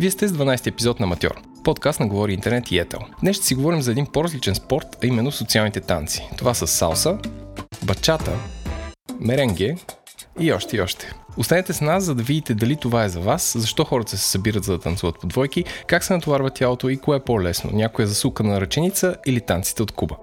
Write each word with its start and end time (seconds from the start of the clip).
Вие 0.00 0.10
сте 0.10 0.28
с 0.28 0.32
12 0.32 0.66
епизод 0.66 1.00
на 1.00 1.06
Матьор, 1.06 1.42
подкаст 1.64 2.00
на 2.00 2.06
Говори 2.06 2.32
Интернет 2.32 2.70
и 2.70 2.78
Етел. 2.78 3.00
Днес 3.20 3.36
ще 3.36 3.46
си 3.46 3.54
говорим 3.54 3.82
за 3.82 3.90
един 3.90 4.06
по-различен 4.06 4.54
спорт, 4.54 4.86
а 5.02 5.06
именно 5.06 5.32
социалните 5.32 5.80
танци. 5.80 6.28
Това 6.36 6.54
са 6.54 6.66
салса, 6.66 7.18
бачата, 7.82 8.32
меренге 9.20 9.76
и 10.40 10.52
още 10.52 10.76
и 10.76 10.80
още. 10.80 11.12
Останете 11.36 11.72
с 11.72 11.80
нас, 11.80 12.04
за 12.04 12.14
да 12.14 12.22
видите 12.22 12.54
дали 12.54 12.76
това 12.76 13.04
е 13.04 13.08
за 13.08 13.20
вас, 13.20 13.56
защо 13.58 13.84
хората 13.84 14.10
се 14.10 14.30
събират 14.30 14.64
за 14.64 14.72
да 14.72 14.80
танцуват 14.80 15.20
по 15.20 15.26
двойки, 15.26 15.64
как 15.86 16.04
се 16.04 16.12
натоварва 16.12 16.50
тялото 16.50 16.88
и 16.88 16.96
кое 16.96 17.16
е 17.16 17.20
по-лесно, 17.20 17.70
някоя 17.72 18.08
засука 18.08 18.42
на 18.42 18.60
ръченица 18.60 19.16
или 19.26 19.40
танците 19.40 19.82
от 19.82 19.92
Куба. 19.92 20.16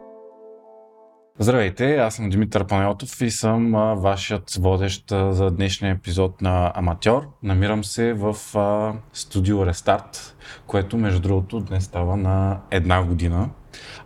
Здравейте, 1.40 1.96
аз 1.96 2.16
съм 2.16 2.30
Димитър 2.30 2.68
Панелтов 2.68 3.22
и 3.22 3.32
съм 3.32 3.72
вашият 3.98 4.52
водещ 4.60 5.10
за 5.10 5.52
днешния 5.52 5.92
епизод 5.92 6.42
на 6.42 6.72
Аматьор. 6.76 7.28
Намирам 7.44 7.84
се 7.84 8.14
в 8.14 8.36
а, 8.58 8.94
студио 9.14 9.66
Рестарт, 9.66 10.36
което 10.68 10.98
между 10.98 11.20
другото 11.20 11.60
днес 11.60 11.84
става 11.84 12.18
на 12.18 12.60
една 12.72 13.04
година, 13.04 13.50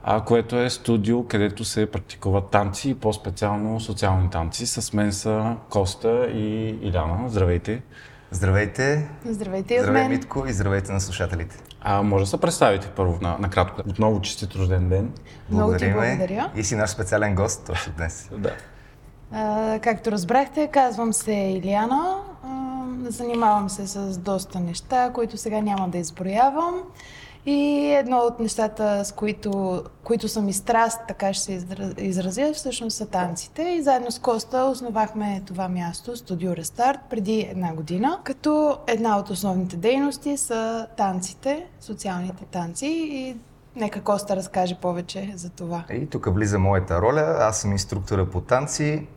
а, 0.03 0.23
което 0.23 0.59
е 0.59 0.69
студио, 0.69 1.27
където 1.27 1.65
се 1.65 1.91
практикуват 1.91 2.49
танци 2.49 2.89
и 2.89 2.95
по-специално 2.95 3.79
социални 3.79 4.29
танци. 4.29 4.65
С 4.67 4.93
мен 4.93 5.13
са 5.13 5.55
Коста 5.69 6.27
и 6.33 6.77
Иляна. 6.81 7.29
Здравейте! 7.29 7.81
Здравейте! 8.31 9.09
Здравейте 9.25 9.73
и 9.73 9.77
от 9.77 9.83
Здравей, 9.83 10.01
мен. 10.01 10.11
Митко, 10.11 10.45
и 10.47 10.53
здравейте 10.53 10.91
на 10.91 11.01
слушателите. 11.01 11.57
А 11.81 12.01
може 12.01 12.23
да 12.23 12.29
се 12.29 12.37
представите 12.37 12.87
първо 12.95 13.17
на, 13.21 13.37
накратко. 13.39 13.81
Отново 13.89 14.21
честит 14.21 14.55
рожден 14.55 14.89
ден. 14.89 15.13
Много 15.49 15.77
ти 15.77 15.91
благодаря. 15.91 16.51
И 16.55 16.63
си 16.63 16.75
наш 16.75 16.89
специален 16.89 17.35
гост 17.35 17.65
точно 17.65 17.93
днес. 17.97 18.29
Да. 18.37 18.51
А, 19.31 19.79
както 19.79 20.11
разбрахте, 20.11 20.67
казвам 20.67 21.13
се 21.13 21.31
Илиана. 21.31 22.15
А, 22.43 22.85
занимавам 23.11 23.69
се 23.69 23.87
с 23.87 24.17
доста 24.17 24.59
неща, 24.59 25.11
които 25.13 25.37
сега 25.37 25.61
няма 25.61 25.89
да 25.89 25.97
изброявам. 25.97 26.75
И 27.51 27.93
едно 27.95 28.17
от 28.17 28.39
нещата, 28.39 29.05
с 29.05 29.11
които, 29.11 29.83
които 30.03 30.27
са 30.27 30.41
ми 30.41 30.53
страст, 30.53 30.99
така 31.07 31.33
ще 31.33 31.43
се 31.43 31.59
изра- 31.59 31.99
изразя, 32.01 32.51
всъщност 32.53 32.97
са 32.97 33.05
танците. 33.05 33.61
И 33.61 33.81
заедно 33.81 34.11
с 34.11 34.19
Коста 34.19 34.63
основахме 34.63 35.41
това 35.45 35.69
място, 35.69 36.17
Студио 36.17 36.55
Рестарт, 36.55 36.99
преди 37.09 37.47
една 37.51 37.73
година. 37.73 38.19
Като 38.23 38.77
една 38.87 39.17
от 39.17 39.29
основните 39.29 39.77
дейности 39.77 40.37
са 40.37 40.87
танците, 40.97 41.65
социалните 41.81 42.45
танци. 42.45 42.85
И 42.87 43.37
нека 43.75 44.01
Коста 44.01 44.35
разкаже 44.35 44.75
повече 44.81 45.33
за 45.35 45.49
това. 45.49 45.83
И 45.91 46.05
тук 46.09 46.33
влиза 46.33 46.59
моята 46.59 47.01
роля. 47.01 47.37
Аз 47.39 47.61
съм 47.61 47.71
инструктора 47.71 48.25
по 48.25 48.41
танци. 48.41 49.07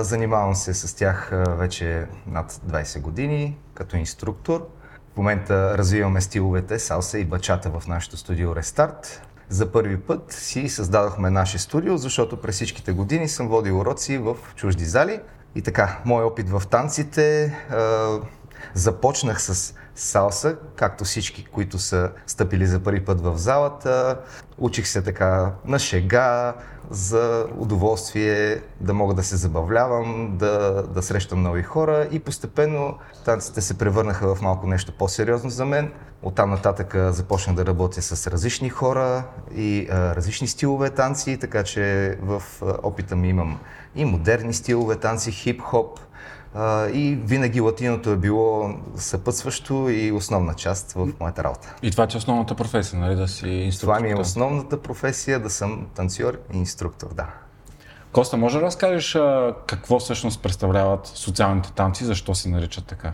Занимавам 0.00 0.54
се 0.54 0.74
с 0.74 0.94
тях 0.96 1.30
вече 1.48 2.06
над 2.26 2.52
20 2.52 3.00
години 3.00 3.56
като 3.74 3.96
инструктор. 3.96 4.66
В 5.14 5.16
момента 5.16 5.78
развиваме 5.78 6.20
стиловете 6.20 6.78
салса 6.78 7.18
и 7.18 7.24
бачата 7.24 7.70
в 7.70 7.86
нашото 7.86 8.16
студио 8.16 8.56
Рестарт. 8.56 9.22
За 9.48 9.72
първи 9.72 10.00
път 10.00 10.32
си 10.32 10.68
създадохме 10.68 11.30
наше 11.30 11.58
студио, 11.58 11.96
защото 11.96 12.36
през 12.36 12.54
всичките 12.54 12.92
години 12.92 13.28
съм 13.28 13.48
водил 13.48 13.80
уроци 13.80 14.18
в 14.18 14.36
чужди 14.56 14.84
зали. 14.84 15.20
И 15.54 15.62
така, 15.62 15.98
мой 16.04 16.24
опит 16.24 16.48
в 16.50 16.62
танците 16.70 17.54
започнах 18.74 19.42
с 19.42 19.74
салса, 19.94 20.56
както 20.76 21.04
всички, 21.04 21.44
които 21.44 21.78
са 21.78 22.10
стъпили 22.26 22.66
за 22.66 22.80
първи 22.80 23.04
път 23.04 23.20
в 23.20 23.38
залата. 23.38 24.18
Учих 24.58 24.86
се 24.86 25.02
така 25.02 25.52
на 25.64 25.78
шега, 25.78 26.54
за 26.90 27.46
удоволствие, 27.58 28.60
да 28.80 28.94
мога 28.94 29.14
да 29.14 29.22
се 29.22 29.36
забавлявам, 29.36 30.36
да, 30.36 30.82
да 30.82 31.02
срещам 31.02 31.42
нови 31.42 31.62
хора 31.62 32.08
и 32.10 32.18
постепенно 32.18 32.98
танците 33.24 33.60
се 33.60 33.78
превърнаха 33.78 34.34
в 34.34 34.42
малко 34.42 34.66
нещо 34.66 34.92
по-сериозно 34.98 35.50
за 35.50 35.64
мен. 35.64 35.92
Оттам 36.22 36.50
нататък 36.50 36.94
започнах 36.96 37.56
да 37.56 37.66
работя 37.66 38.02
с 38.02 38.26
различни 38.26 38.68
хора 38.68 39.24
и 39.56 39.88
а, 39.90 40.16
различни 40.16 40.48
стилове 40.48 40.90
танци, 40.90 41.38
така 41.38 41.62
че 41.62 42.16
в 42.22 42.42
а, 42.62 42.74
опита 42.82 43.16
ми 43.16 43.28
имам 43.28 43.60
и 43.94 44.04
модерни 44.04 44.54
стилове 44.54 44.96
танци, 44.96 45.30
хип-хоп, 45.30 45.98
а, 46.54 46.88
и 46.88 47.14
винаги 47.14 47.60
латиното 47.60 48.10
е 48.10 48.16
било 48.16 48.70
съпътстващо 48.96 49.88
и 49.88 50.12
основна 50.12 50.54
част 50.54 50.92
в 50.92 51.08
моята 51.20 51.44
работа. 51.44 51.74
И 51.82 51.90
това 51.90 52.06
ти 52.06 52.16
е 52.16 52.18
основната 52.18 52.54
професия, 52.54 53.00
нали? 53.00 53.14
Да 53.14 53.28
си 53.28 53.48
инструктор. 53.48 53.96
Това 53.96 54.00
ми 54.00 54.10
е 54.10 54.20
основната 54.20 54.82
професия 54.82 55.40
да 55.40 55.50
съм 55.50 55.86
танцор 55.94 56.38
и 56.54 56.58
инструктор, 56.58 57.14
да. 57.14 57.26
Коста, 58.12 58.36
може 58.36 58.58
да 58.58 58.64
разкажеш 58.64 59.18
какво 59.66 59.98
всъщност 59.98 60.42
представляват 60.42 61.06
социалните 61.06 61.72
танци, 61.72 62.04
защо 62.04 62.34
се 62.34 62.48
наричат 62.48 62.86
така? 62.86 63.12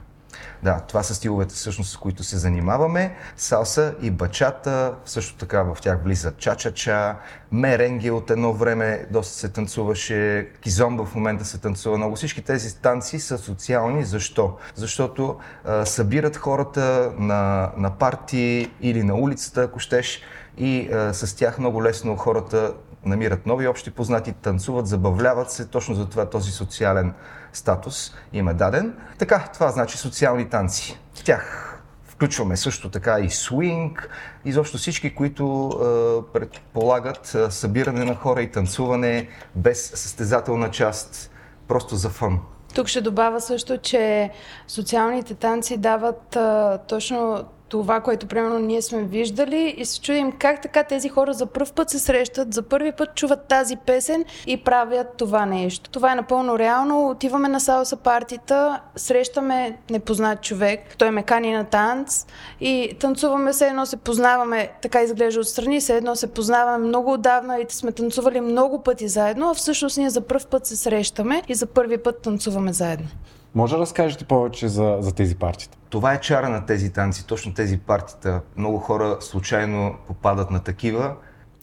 Да, 0.62 0.80
това 0.80 1.02
са 1.02 1.14
стиловете 1.14 1.54
всъщност, 1.54 1.90
с 1.90 1.96
които 1.96 2.24
се 2.24 2.36
занимаваме. 2.36 3.16
Салса 3.36 3.94
и 4.02 4.10
бачата, 4.10 4.94
също 5.04 5.36
така 5.36 5.62
в 5.62 5.76
тях 5.80 6.02
влиза 6.04 6.32
ча-ча-ча, 6.32 7.16
меренге 7.52 8.10
от 8.10 8.30
едно 8.30 8.52
време 8.52 9.06
доста 9.10 9.34
се 9.34 9.48
танцуваше, 9.48 10.48
кизомба 10.60 11.04
в 11.04 11.14
момента 11.14 11.44
се 11.44 11.58
танцува 11.58 11.96
много. 11.96 12.16
Всички 12.16 12.42
тези 12.42 12.76
танци 12.76 13.20
са 13.20 13.38
социални. 13.38 14.04
Защо? 14.04 14.56
Защото 14.74 15.36
а, 15.64 15.86
събират 15.86 16.36
хората 16.36 17.12
на, 17.18 17.72
на 17.76 17.90
парти 17.90 18.70
или 18.80 19.02
на 19.02 19.14
улицата, 19.14 19.62
ако 19.62 19.78
щеш, 19.78 20.22
и 20.58 20.92
а, 20.92 21.14
с 21.14 21.36
тях 21.36 21.58
много 21.58 21.82
лесно 21.82 22.16
хората 22.16 22.74
намират 23.04 23.46
нови 23.46 23.66
общи 23.66 23.90
познати, 23.90 24.32
танцуват, 24.32 24.86
забавляват 24.86 25.50
се. 25.50 25.68
Точно 25.68 25.94
за 25.94 26.08
това 26.08 26.30
този 26.30 26.50
социален 26.50 27.14
статус 27.52 28.14
им 28.32 28.48
е 28.48 28.54
даден. 28.54 28.94
Така, 29.18 29.48
това 29.54 29.68
значи 29.68 29.98
социални 29.98 30.48
танци. 30.48 30.98
В 31.14 31.24
тях 31.24 31.66
включваме 32.04 32.56
също 32.56 32.90
така 32.90 33.20
и 33.20 33.30
свинг, 33.30 34.08
изобщо 34.44 34.78
всички, 34.78 35.14
които 35.14 35.70
е, 35.72 36.32
предполагат 36.32 37.36
събиране 37.50 38.04
на 38.04 38.14
хора 38.14 38.42
и 38.42 38.50
танцуване 38.50 39.28
без 39.54 39.86
състезателна 39.86 40.70
част, 40.70 41.30
просто 41.68 41.96
за 41.96 42.08
фън. 42.08 42.38
Тук 42.74 42.86
ще 42.86 43.00
добавя 43.00 43.40
също, 43.40 43.78
че 43.78 44.30
социалните 44.68 45.34
танци 45.34 45.76
дават 45.76 46.36
а, 46.36 46.78
точно 46.88 47.44
това, 47.70 48.00
което 48.00 48.26
примерно 48.26 48.58
ние 48.58 48.82
сме 48.82 49.02
виждали 49.02 49.74
и 49.76 49.84
се 49.84 50.00
чудим 50.00 50.32
как 50.32 50.62
така 50.62 50.84
тези 50.84 51.08
хора 51.08 51.32
за 51.32 51.46
първ 51.46 51.72
път 51.74 51.90
се 51.90 51.98
срещат, 51.98 52.54
за 52.54 52.62
първи 52.62 52.92
път 52.92 53.14
чуват 53.14 53.48
тази 53.48 53.76
песен 53.76 54.24
и 54.46 54.64
правят 54.64 55.06
това 55.16 55.46
нещо. 55.46 55.90
Това 55.90 56.12
е 56.12 56.14
напълно 56.14 56.58
реално. 56.58 57.08
Отиваме 57.08 57.48
на 57.48 57.60
салса 57.60 57.96
партита, 57.96 58.80
срещаме 58.96 59.78
непознат 59.90 60.42
човек, 60.42 60.80
той 60.98 61.10
ме 61.10 61.22
кани 61.22 61.52
на 61.52 61.64
танц 61.64 62.26
и 62.60 62.96
танцуваме 63.00 63.52
се 63.52 63.66
едно 63.66 63.86
се 63.86 63.96
познаваме, 63.96 64.70
така 64.82 65.02
изглежда 65.02 65.40
отстрани, 65.40 65.80
се 65.80 65.96
едно 65.96 66.16
се 66.16 66.26
познаваме 66.26 66.86
много 66.86 67.12
отдавна 67.12 67.60
и 67.60 67.66
сме 67.68 67.92
танцували 67.92 68.40
много 68.40 68.82
пъти 68.82 69.08
заедно, 69.08 69.50
а 69.50 69.54
всъщност 69.54 69.98
ние 69.98 70.10
за 70.10 70.20
първ 70.20 70.46
път 70.50 70.66
се 70.66 70.76
срещаме 70.76 71.42
и 71.48 71.54
за 71.54 71.66
първи 71.66 71.98
път 71.98 72.22
танцуваме 72.22 72.72
заедно. 72.72 73.06
Може 73.54 73.74
да 73.74 73.80
разкажете 73.80 74.24
повече 74.24 74.68
за, 74.68 74.96
за 75.00 75.14
тези 75.14 75.34
партита? 75.34 75.78
Това 75.88 76.12
е 76.12 76.20
чара 76.20 76.48
на 76.48 76.66
тези 76.66 76.92
танци, 76.92 77.26
точно 77.26 77.54
тези 77.54 77.78
партита. 77.78 78.40
Много 78.56 78.78
хора 78.78 79.16
случайно 79.20 79.94
попадат 80.06 80.50
на 80.50 80.60
такива. 80.60 81.14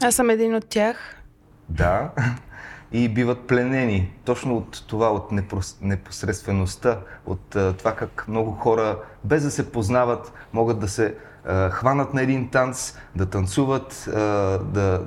Аз 0.03 0.15
съм 0.15 0.29
един 0.29 0.55
от 0.55 0.67
тях. 0.69 0.97
Да. 1.69 2.09
И 2.91 3.09
биват 3.09 3.47
пленени 3.47 4.13
точно 4.25 4.57
от 4.57 4.83
това, 4.87 5.11
от 5.11 5.31
непрос- 5.31 5.77
непосредствеността, 5.81 6.99
от 7.25 7.55
а, 7.55 7.73
това 7.73 7.95
как 7.95 8.25
много 8.27 8.51
хора, 8.51 8.99
без 9.23 9.43
да 9.43 9.51
се 9.51 9.71
познават, 9.71 10.33
могат 10.53 10.79
да 10.79 10.87
се 10.87 11.15
а, 11.45 11.69
хванат 11.69 12.13
на 12.13 12.21
един 12.21 12.49
танц, 12.49 12.97
да 13.15 13.25
танцуват, 13.25 14.07
а, 14.07 14.19
да, 14.57 15.01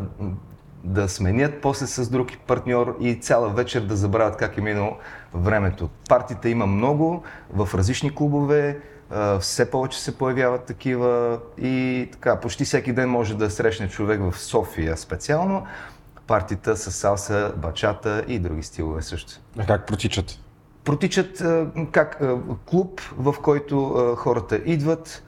да 0.84 1.08
сменят 1.08 1.60
после 1.62 1.86
с 1.86 2.10
друг 2.10 2.28
партньор 2.46 2.96
и 3.00 3.14
цяла 3.14 3.48
вечер 3.48 3.80
да 3.80 3.96
забравят 3.96 4.36
как 4.36 4.58
е 4.58 4.60
минало 4.60 4.96
времето. 5.34 5.88
Партита 6.08 6.48
има 6.48 6.66
много 6.66 7.22
в 7.52 7.68
различни 7.74 8.14
клубове, 8.14 8.80
все 9.40 9.70
повече 9.70 10.00
се 10.00 10.18
появяват 10.18 10.64
такива 10.64 11.38
и 11.58 12.08
така, 12.12 12.40
почти 12.40 12.64
всеки 12.64 12.92
ден 12.92 13.10
може 13.10 13.36
да 13.36 13.50
срещне 13.50 13.88
човек 13.88 14.20
в 14.20 14.38
София 14.38 14.96
специално 14.96 15.66
партита 16.26 16.76
с 16.76 16.92
салса, 16.92 17.52
бачата 17.56 18.24
и 18.28 18.38
други 18.38 18.62
стилове 18.62 19.02
също. 19.02 19.32
А 19.58 19.66
как 19.66 19.86
протичат? 19.86 20.38
Протичат 20.84 21.42
как 21.92 22.22
клуб, 22.66 23.00
в 23.18 23.34
който 23.42 23.94
хората 24.18 24.56
идват, 24.56 25.22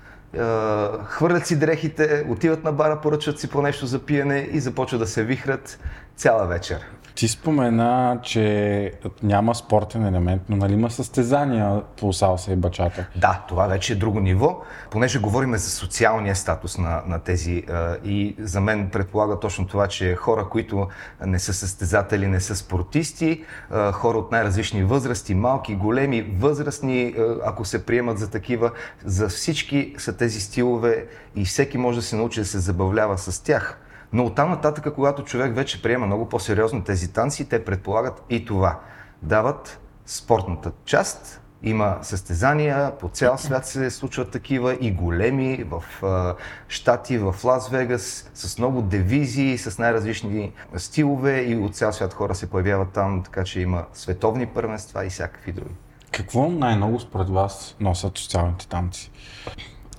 хвърлят 1.04 1.46
си 1.46 1.58
дрехите, 1.58 2.26
отиват 2.28 2.64
на 2.64 2.72
бара, 2.72 3.00
поръчват 3.00 3.38
си 3.38 3.50
по 3.50 3.62
нещо 3.62 3.86
за 3.86 3.98
пиене 3.98 4.48
и 4.52 4.60
започват 4.60 5.00
да 5.00 5.06
се 5.06 5.24
вихрат 5.24 5.78
цяла 6.16 6.46
вечер. 6.46 6.86
Ти 7.14 7.28
спомена, 7.28 8.18
че 8.22 8.92
няма 9.22 9.54
спортен 9.54 10.06
елемент, 10.06 10.42
но 10.48 10.56
нали 10.56 10.72
има 10.72 10.90
състезания 10.90 11.82
по 12.00 12.12
салса 12.12 12.52
и 12.52 12.56
бачата? 12.56 13.06
Да, 13.16 13.44
това 13.48 13.66
вече 13.66 13.92
е 13.92 13.96
друго 13.96 14.20
ниво, 14.20 14.60
понеже 14.90 15.18
говорим 15.18 15.56
за 15.56 15.70
социалния 15.70 16.36
статус 16.36 16.78
на, 16.78 17.02
на 17.06 17.18
тези 17.18 17.64
и 18.04 18.36
за 18.38 18.60
мен 18.60 18.90
предполага 18.90 19.40
точно 19.40 19.66
това, 19.66 19.88
че 19.88 20.14
хора, 20.14 20.48
които 20.48 20.88
не 21.26 21.38
са 21.38 21.54
състезатели, 21.54 22.26
не 22.26 22.40
са 22.40 22.56
спортисти, 22.56 23.44
хора 23.92 24.18
от 24.18 24.32
най-различни 24.32 24.84
възрасти, 24.84 25.34
малки, 25.34 25.74
големи, 25.74 26.22
възрастни, 26.38 27.14
ако 27.44 27.64
се 27.64 27.86
приемат 27.86 28.18
за 28.18 28.30
такива, 28.30 28.70
за 29.04 29.28
всички 29.28 29.94
са 29.98 30.16
тези 30.16 30.40
стилове 30.40 31.06
и 31.36 31.44
всеки 31.44 31.78
може 31.78 31.98
да 31.98 32.02
се 32.02 32.16
научи 32.16 32.40
да 32.40 32.46
се 32.46 32.58
забавлява 32.58 33.18
с 33.18 33.44
тях. 33.44 33.81
Но 34.12 34.24
оттам 34.24 34.50
нататък, 34.50 34.94
когато 34.94 35.24
човек 35.24 35.54
вече 35.54 35.82
приема 35.82 36.06
много 36.06 36.28
по-сериозно 36.28 36.84
тези 36.84 37.12
танци, 37.12 37.48
те 37.48 37.64
предполагат 37.64 38.22
и 38.30 38.44
това. 38.44 38.80
Дават 39.22 39.80
спортната 40.06 40.72
част, 40.84 41.42
има 41.62 41.98
състезания, 42.02 42.98
по 42.98 43.08
цял 43.08 43.38
свят 43.38 43.66
се 43.66 43.90
случват 43.90 44.30
такива 44.30 44.76
и 44.80 44.90
големи 44.90 45.64
в 45.64 46.04
а, 46.04 46.34
Штати, 46.68 47.18
в 47.18 47.34
Лас 47.44 47.68
Вегас, 47.68 48.30
с 48.34 48.58
много 48.58 48.82
девизии, 48.82 49.58
с 49.58 49.78
най-различни 49.78 50.52
стилове 50.76 51.40
и 51.40 51.56
от 51.56 51.76
цял 51.76 51.92
свят 51.92 52.14
хора 52.14 52.34
се 52.34 52.50
появяват 52.50 52.92
там, 52.92 53.22
така 53.22 53.44
че 53.44 53.60
има 53.60 53.84
световни 53.92 54.46
първенства 54.46 55.06
и 55.06 55.10
всякакви 55.10 55.52
други. 55.52 55.74
Какво 56.12 56.48
най-много 56.48 57.00
според 57.00 57.28
вас 57.28 57.76
носят 57.80 58.18
социалните 58.18 58.68
танци? 58.68 59.10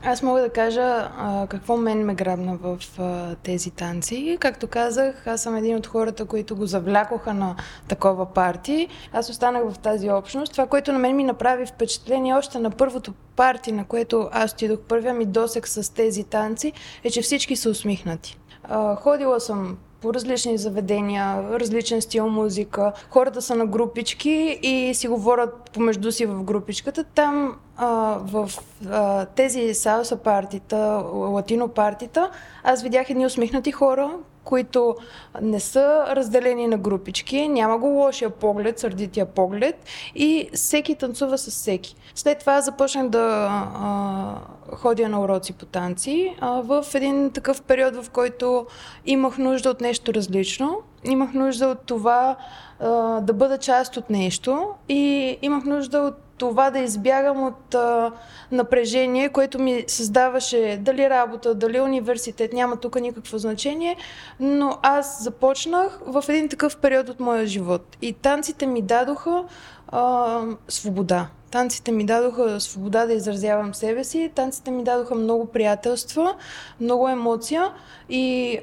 Аз 0.05 0.21
мога 0.23 0.41
да 0.41 0.49
кажа 0.49 1.11
а, 1.17 1.47
какво 1.49 1.77
мен 1.77 2.05
ме 2.05 2.15
грабна 2.15 2.57
в 2.57 2.77
а, 2.99 3.35
тези 3.35 3.71
танци. 3.71 4.37
Както 4.39 4.67
казах, 4.67 5.27
аз 5.27 5.41
съм 5.41 5.55
един 5.55 5.75
от 5.75 5.87
хората, 5.87 6.25
които 6.25 6.55
го 6.55 6.65
завлякоха 6.65 7.33
на 7.33 7.55
такова 7.87 8.25
парти. 8.25 8.87
Аз 9.13 9.29
останах 9.29 9.63
в 9.69 9.79
тази 9.79 10.09
общност. 10.09 10.51
Това, 10.51 10.67
което 10.67 10.91
на 10.91 10.99
мен 10.99 11.15
ми 11.15 11.23
направи 11.23 11.65
впечатление 11.65 12.33
още 12.33 12.59
на 12.59 12.71
първото 12.71 13.13
парти, 13.35 13.71
на 13.71 13.85
което 13.85 14.29
аз 14.31 14.51
отидох 14.51 14.79
първия 14.79 15.13
ми 15.13 15.25
досек 15.25 15.67
с 15.67 15.93
тези 15.93 16.23
танци, 16.23 16.73
е, 17.03 17.09
че 17.09 17.21
всички 17.21 17.55
са 17.55 17.69
усмихнати. 17.69 18.37
А, 18.63 18.95
ходила 18.95 19.39
съм 19.39 19.77
по 20.03 20.13
различни 20.13 20.57
заведения, 20.57 21.43
различен 21.59 22.01
стил 22.01 22.27
музика. 22.27 22.93
Хората 23.09 23.41
са 23.41 23.55
на 23.55 23.65
групички 23.65 24.59
и 24.61 24.93
си 24.93 25.07
говорят 25.07 25.69
помежду 25.73 26.11
си 26.11 26.25
в 26.25 26.43
групичката. 26.43 27.03
Там 27.03 27.55
а, 27.77 28.17
в 28.21 28.51
а, 28.89 29.25
тези 29.25 29.73
салса 29.73 30.15
партита, 30.17 31.03
латино 31.13 31.67
партита, 31.67 32.29
аз 32.63 32.83
видях 32.83 33.09
едни 33.09 33.25
усмихнати 33.25 33.71
хора, 33.71 34.11
които 34.43 34.95
не 35.41 35.59
са 35.59 36.05
разделени 36.09 36.67
на 36.67 36.77
групички, 36.77 37.47
няма 37.47 37.77
го 37.77 37.87
лошия 37.87 38.29
поглед, 38.29 38.79
сърдития 38.79 39.25
поглед 39.25 39.85
и 40.15 40.49
всеки 40.53 40.95
танцува 40.95 41.37
с 41.37 41.51
всеки. 41.51 41.95
След 42.15 42.39
това 42.39 42.61
започнах 42.61 43.09
да 43.09 43.49
а, 43.75 44.75
ходя 44.75 45.09
на 45.09 45.21
уроци 45.21 45.53
по 45.53 45.65
танци 45.65 46.35
а, 46.39 46.61
в 46.61 46.85
един 46.95 47.31
такъв 47.31 47.61
период, 47.61 47.95
в 47.95 48.09
който 48.09 48.65
имах 49.05 49.37
нужда 49.37 49.69
от 49.69 49.81
нещо 49.81 50.13
различно, 50.13 50.81
имах 51.03 51.33
нужда 51.33 51.67
от 51.67 51.79
това 51.85 52.35
а, 52.79 52.89
да 53.21 53.33
бъда 53.33 53.57
част 53.57 53.97
от 53.97 54.09
нещо 54.09 54.67
и 54.89 55.37
имах 55.41 55.63
нужда 55.63 55.99
от 55.99 56.22
това 56.49 56.69
да 56.69 56.79
избягам 56.79 57.43
от 57.43 57.75
а, 57.75 58.11
напрежение, 58.51 59.29
което 59.29 59.59
ми 59.59 59.83
създаваше 59.87 60.79
дали 60.81 61.09
работа, 61.09 61.55
дали 61.55 61.81
университет, 61.81 62.53
няма 62.53 62.77
тук 62.77 63.01
никакво 63.01 63.37
значение, 63.37 63.95
но 64.39 64.77
аз 64.81 65.23
започнах 65.23 65.99
в 66.05 66.23
един 66.29 66.49
такъв 66.49 66.77
период 66.77 67.09
от 67.09 67.19
моя 67.19 67.47
живот. 67.47 67.97
И 68.01 68.13
танците 68.13 68.65
ми 68.65 68.81
дадоха 68.81 69.43
а, 69.87 70.41
свобода. 70.67 71.27
Танците 71.51 71.91
ми 71.91 72.05
дадоха 72.05 72.59
свобода 72.59 73.05
да 73.05 73.13
изразявам 73.13 73.73
себе 73.73 74.03
си, 74.03 74.31
танците 74.35 74.71
ми 74.71 74.83
дадоха 74.83 75.15
много 75.15 75.45
приятелства, 75.45 76.35
много 76.79 77.09
емоция 77.09 77.71
и, 78.09 78.59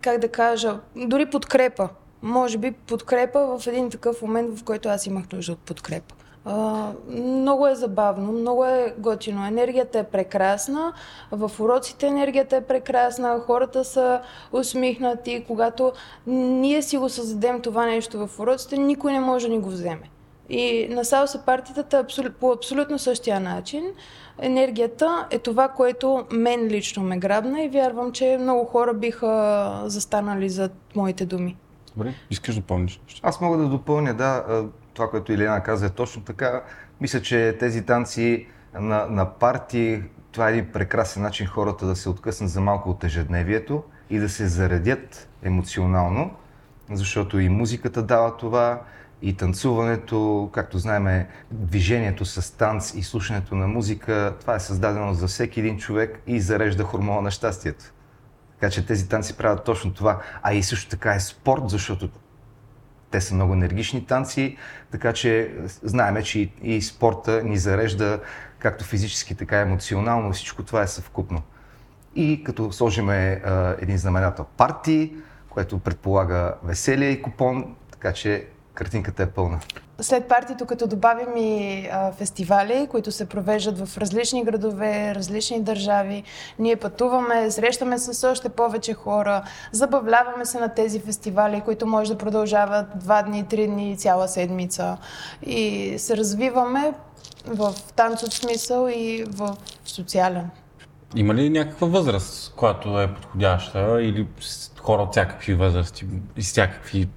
как 0.00 0.18
да 0.18 0.28
кажа, 0.28 0.80
дори 0.96 1.26
подкрепа. 1.26 1.88
Може 2.22 2.58
би 2.58 2.72
подкрепа 2.72 3.58
в 3.58 3.66
един 3.66 3.90
такъв 3.90 4.22
момент, 4.22 4.58
в 4.58 4.64
който 4.64 4.88
аз 4.88 5.06
имах 5.06 5.32
нужда 5.32 5.52
от 5.52 5.58
подкрепа. 5.58 6.14
Много 7.08 7.66
е 7.66 7.74
забавно, 7.74 8.32
много 8.32 8.64
е 8.64 8.94
готино. 8.98 9.46
Енергията 9.46 9.98
е 9.98 10.04
прекрасна, 10.04 10.92
в 11.32 11.50
уроците 11.60 12.06
енергията 12.06 12.56
е 12.56 12.60
прекрасна, 12.60 13.40
хората 13.40 13.84
са 13.84 14.20
усмихнати. 14.52 15.44
Когато 15.46 15.92
ние 16.26 16.82
си 16.82 16.98
го 16.98 17.08
създадем 17.08 17.60
това 17.60 17.86
нещо 17.86 18.26
в 18.26 18.40
уроците, 18.40 18.76
никой 18.76 19.12
не 19.12 19.20
може 19.20 19.46
да 19.46 19.52
ни 19.52 19.60
го 19.60 19.68
вземе. 19.68 20.10
И 20.48 20.88
на 20.90 21.04
салса 21.04 21.42
партитата 21.46 22.06
по 22.40 22.52
абсолютно 22.52 22.98
същия 22.98 23.40
начин. 23.40 23.84
Енергията 24.38 25.26
е 25.30 25.38
това, 25.38 25.68
което 25.68 26.24
мен 26.32 26.66
лично 26.66 27.02
ме 27.02 27.18
грабна 27.18 27.62
и 27.62 27.68
вярвам, 27.68 28.12
че 28.12 28.38
много 28.40 28.64
хора 28.64 28.94
биха 28.94 29.82
застанали 29.84 30.48
за 30.48 30.70
моите 30.96 31.26
думи. 31.26 31.56
Добре, 31.96 32.14
искаш 32.30 32.54
да 32.54 32.60
помниш? 32.60 33.00
Аз 33.22 33.40
мога 33.40 33.58
да 33.58 33.68
допълня, 33.68 34.14
да 34.14 34.44
това, 34.94 35.10
което 35.10 35.32
Илена 35.32 35.62
каза 35.62 35.86
е 35.86 35.90
точно 35.90 36.22
така. 36.22 36.62
Мисля, 37.00 37.22
че 37.22 37.56
тези 37.60 37.86
танци 37.86 38.46
на, 38.74 39.06
на 39.06 39.30
парти, 39.30 40.02
това 40.32 40.48
е 40.48 40.52
един 40.52 40.72
прекрасен 40.72 41.22
начин 41.22 41.46
хората 41.46 41.86
да 41.86 41.96
се 41.96 42.08
откъснат 42.08 42.50
за 42.50 42.60
малко 42.60 42.90
от 42.90 43.04
ежедневието 43.04 43.82
и 44.10 44.18
да 44.18 44.28
се 44.28 44.48
заредят 44.48 45.28
емоционално, 45.42 46.34
защото 46.90 47.38
и 47.38 47.48
музиката 47.48 48.02
дава 48.02 48.36
това, 48.36 48.80
и 49.22 49.36
танцуването, 49.36 50.50
както 50.52 50.78
знаем, 50.78 51.26
движението 51.50 52.24
с 52.24 52.56
танц 52.56 52.94
и 52.94 53.02
слушането 53.02 53.54
на 53.54 53.68
музика, 53.68 54.34
това 54.40 54.54
е 54.54 54.60
създадено 54.60 55.14
за 55.14 55.26
всеки 55.26 55.60
един 55.60 55.78
човек 55.78 56.22
и 56.26 56.40
зарежда 56.40 56.84
хормона 56.84 57.20
на 57.20 57.30
щастието. 57.30 57.84
Така 58.60 58.70
че 58.70 58.86
тези 58.86 59.08
танци 59.08 59.36
правят 59.36 59.64
точно 59.64 59.94
това. 59.94 60.20
А 60.42 60.54
и 60.54 60.62
също 60.62 60.90
така 60.90 61.14
е 61.14 61.20
спорт, 61.20 61.62
защото 61.66 62.08
те 63.12 63.20
са 63.20 63.34
много 63.34 63.52
енергични 63.52 64.06
танци, 64.06 64.56
така 64.90 65.12
че 65.12 65.54
знаеме, 65.82 66.22
че 66.22 66.40
и, 66.40 66.52
и 66.62 66.82
спорта 66.82 67.42
ни 67.44 67.58
зарежда 67.58 68.20
както 68.58 68.84
физически, 68.84 69.34
така 69.34 69.58
и 69.58 69.62
емоционално. 69.62 70.32
Всичко 70.32 70.62
това 70.62 70.82
е 70.82 70.86
съвкупно. 70.86 71.42
И 72.14 72.44
като 72.44 72.72
сложим 72.72 73.10
един 73.80 73.98
знаменател 73.98 74.44
парти, 74.56 75.12
което 75.48 75.78
предполага 75.78 76.54
веселие 76.64 77.08
и 77.08 77.22
купон, 77.22 77.74
така 77.90 78.12
че 78.12 78.46
картинката 78.74 79.22
е 79.22 79.26
пълна. 79.30 79.60
След 80.00 80.28
партито, 80.28 80.66
като 80.66 80.86
добавим 80.86 81.36
и 81.36 81.86
а, 81.92 82.12
фестивали, 82.12 82.88
които 82.90 83.12
се 83.12 83.28
провеждат 83.28 83.88
в 83.88 83.98
различни 83.98 84.44
градове, 84.44 85.14
различни 85.14 85.60
държави, 85.60 86.22
ние 86.58 86.76
пътуваме, 86.76 87.50
срещаме 87.50 87.98
се 87.98 88.14
с 88.14 88.30
още 88.30 88.48
повече 88.48 88.94
хора, 88.94 89.42
забавляваме 89.72 90.44
се 90.44 90.60
на 90.60 90.74
тези 90.74 91.00
фестивали, 91.00 91.60
които 91.60 91.86
може 91.86 92.12
да 92.12 92.18
продължават 92.18 92.86
два 92.98 93.22
дни, 93.22 93.48
три 93.48 93.66
дни, 93.66 93.98
цяла 93.98 94.28
седмица. 94.28 94.96
И 95.42 95.94
се 95.98 96.16
развиваме 96.16 96.92
в 97.46 97.74
танцов 97.96 98.34
смисъл 98.34 98.88
и 98.88 99.24
в 99.28 99.56
социален. 99.84 100.50
Има 101.16 101.34
ли 101.34 101.50
някаква 101.50 101.86
възраст, 101.86 102.54
която 102.56 103.00
е 103.00 103.14
подходяща 103.14 104.02
или 104.02 104.26
хора 104.80 105.02
от 105.02 105.12
всякакви 105.12 105.54
възрасти 105.54 106.06
и 106.36 106.42
всякакви 106.42 107.08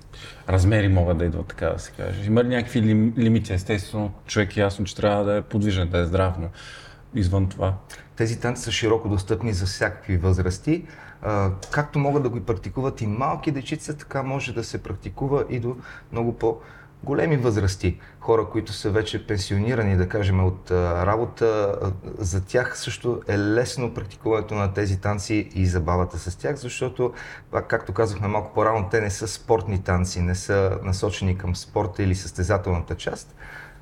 размери 0.50 0.88
могат 0.88 1.18
да 1.18 1.26
идват, 1.26 1.48
така 1.48 1.70
да 1.70 1.80
се 1.80 1.92
каже. 1.92 2.26
Има 2.26 2.44
ли 2.44 2.48
някакви 2.48 2.82
лимити? 3.18 3.54
Естествено, 3.54 4.12
човек 4.26 4.58
е 4.58 4.60
ясно, 4.60 4.86
че 4.86 4.96
трябва 4.96 5.24
да 5.24 5.36
е 5.36 5.42
подвижен, 5.42 5.90
да 5.90 6.00
е 6.00 6.06
здрав, 6.06 6.34
но 6.40 6.48
извън 7.16 7.50
това. 7.50 7.74
Тези 8.16 8.40
танци 8.40 8.64
са 8.64 8.72
широко 8.72 9.10
достъпни 9.10 9.54
за 9.54 9.66
всякакви 9.66 10.18
възрасти. 10.18 10.86
Както 11.72 12.00
могат 12.00 12.24
да 12.24 12.30
го 12.30 12.40
практикуват 12.40 13.02
и 13.02 13.08
малки 13.08 13.52
дечица, 13.52 13.98
така 13.98 14.24
може 14.24 14.54
да 14.54 14.64
се 14.64 14.84
практикува 14.84 15.46
и 15.50 15.60
до 15.60 15.76
много 16.12 16.34
по- 16.38 16.58
големи 17.06 17.38
възрасти, 17.38 18.00
хора, 18.20 18.46
които 18.52 18.74
са 18.74 18.90
вече 18.90 19.28
пенсионирани, 19.28 19.98
да 19.98 20.10
кажем, 20.10 20.46
от 20.46 20.72
работа, 20.72 21.76
за 22.18 22.46
тях 22.46 22.80
също 22.80 23.22
е 23.28 23.40
лесно 23.40 23.94
практикуването 23.94 24.56
на 24.56 24.74
тези 24.74 25.02
танци 25.02 25.50
и 25.56 25.66
забавата 25.66 26.20
с 26.20 26.36
тях, 26.36 26.56
защото, 26.56 27.14
както 27.68 27.94
казахме 27.94 28.28
малко 28.28 28.54
по-рано, 28.54 28.88
те 28.92 29.02
не 29.02 29.10
са 29.10 29.28
спортни 29.28 29.84
танци, 29.84 30.22
не 30.22 30.36
са 30.36 30.80
насочени 30.84 31.38
към 31.38 31.56
спорта 31.56 32.04
или 32.04 32.16
състезателната 32.16 32.96
част, 32.96 33.36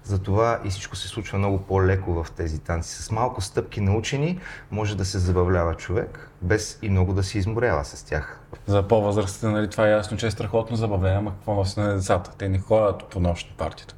затова 0.03 0.59
и 0.65 0.69
всичко 0.69 0.95
се 0.95 1.07
случва 1.07 1.37
много 1.37 1.57
по-леко 1.57 2.23
в 2.23 2.31
тези 2.31 2.59
танци. 2.59 3.03
С 3.03 3.11
малко 3.11 3.41
стъпки 3.41 3.81
научени 3.81 4.39
може 4.71 4.97
да 4.97 5.05
се 5.05 5.19
забавлява 5.19 5.75
човек, 5.75 6.29
без 6.41 6.79
и 6.81 6.89
много 6.89 7.13
да 7.13 7.23
се 7.23 7.37
изморява 7.37 7.85
с 7.85 8.03
тях. 8.03 8.39
За 8.67 8.87
по-възрастите, 8.87 9.47
нали, 9.47 9.69
това 9.69 9.87
е 9.87 9.91
ясно, 9.91 10.17
че 10.17 10.27
е 10.27 10.31
страхотно 10.31 10.77
забавление, 10.77 11.17
ама 11.17 11.31
какво 11.31 11.53
носи 11.53 11.79
на 11.79 11.93
децата? 11.93 12.31
Те 12.37 12.49
не 12.49 12.59
ходят 12.59 13.03
по 13.03 13.19
нощни 13.19 13.55
партията. 13.57 13.95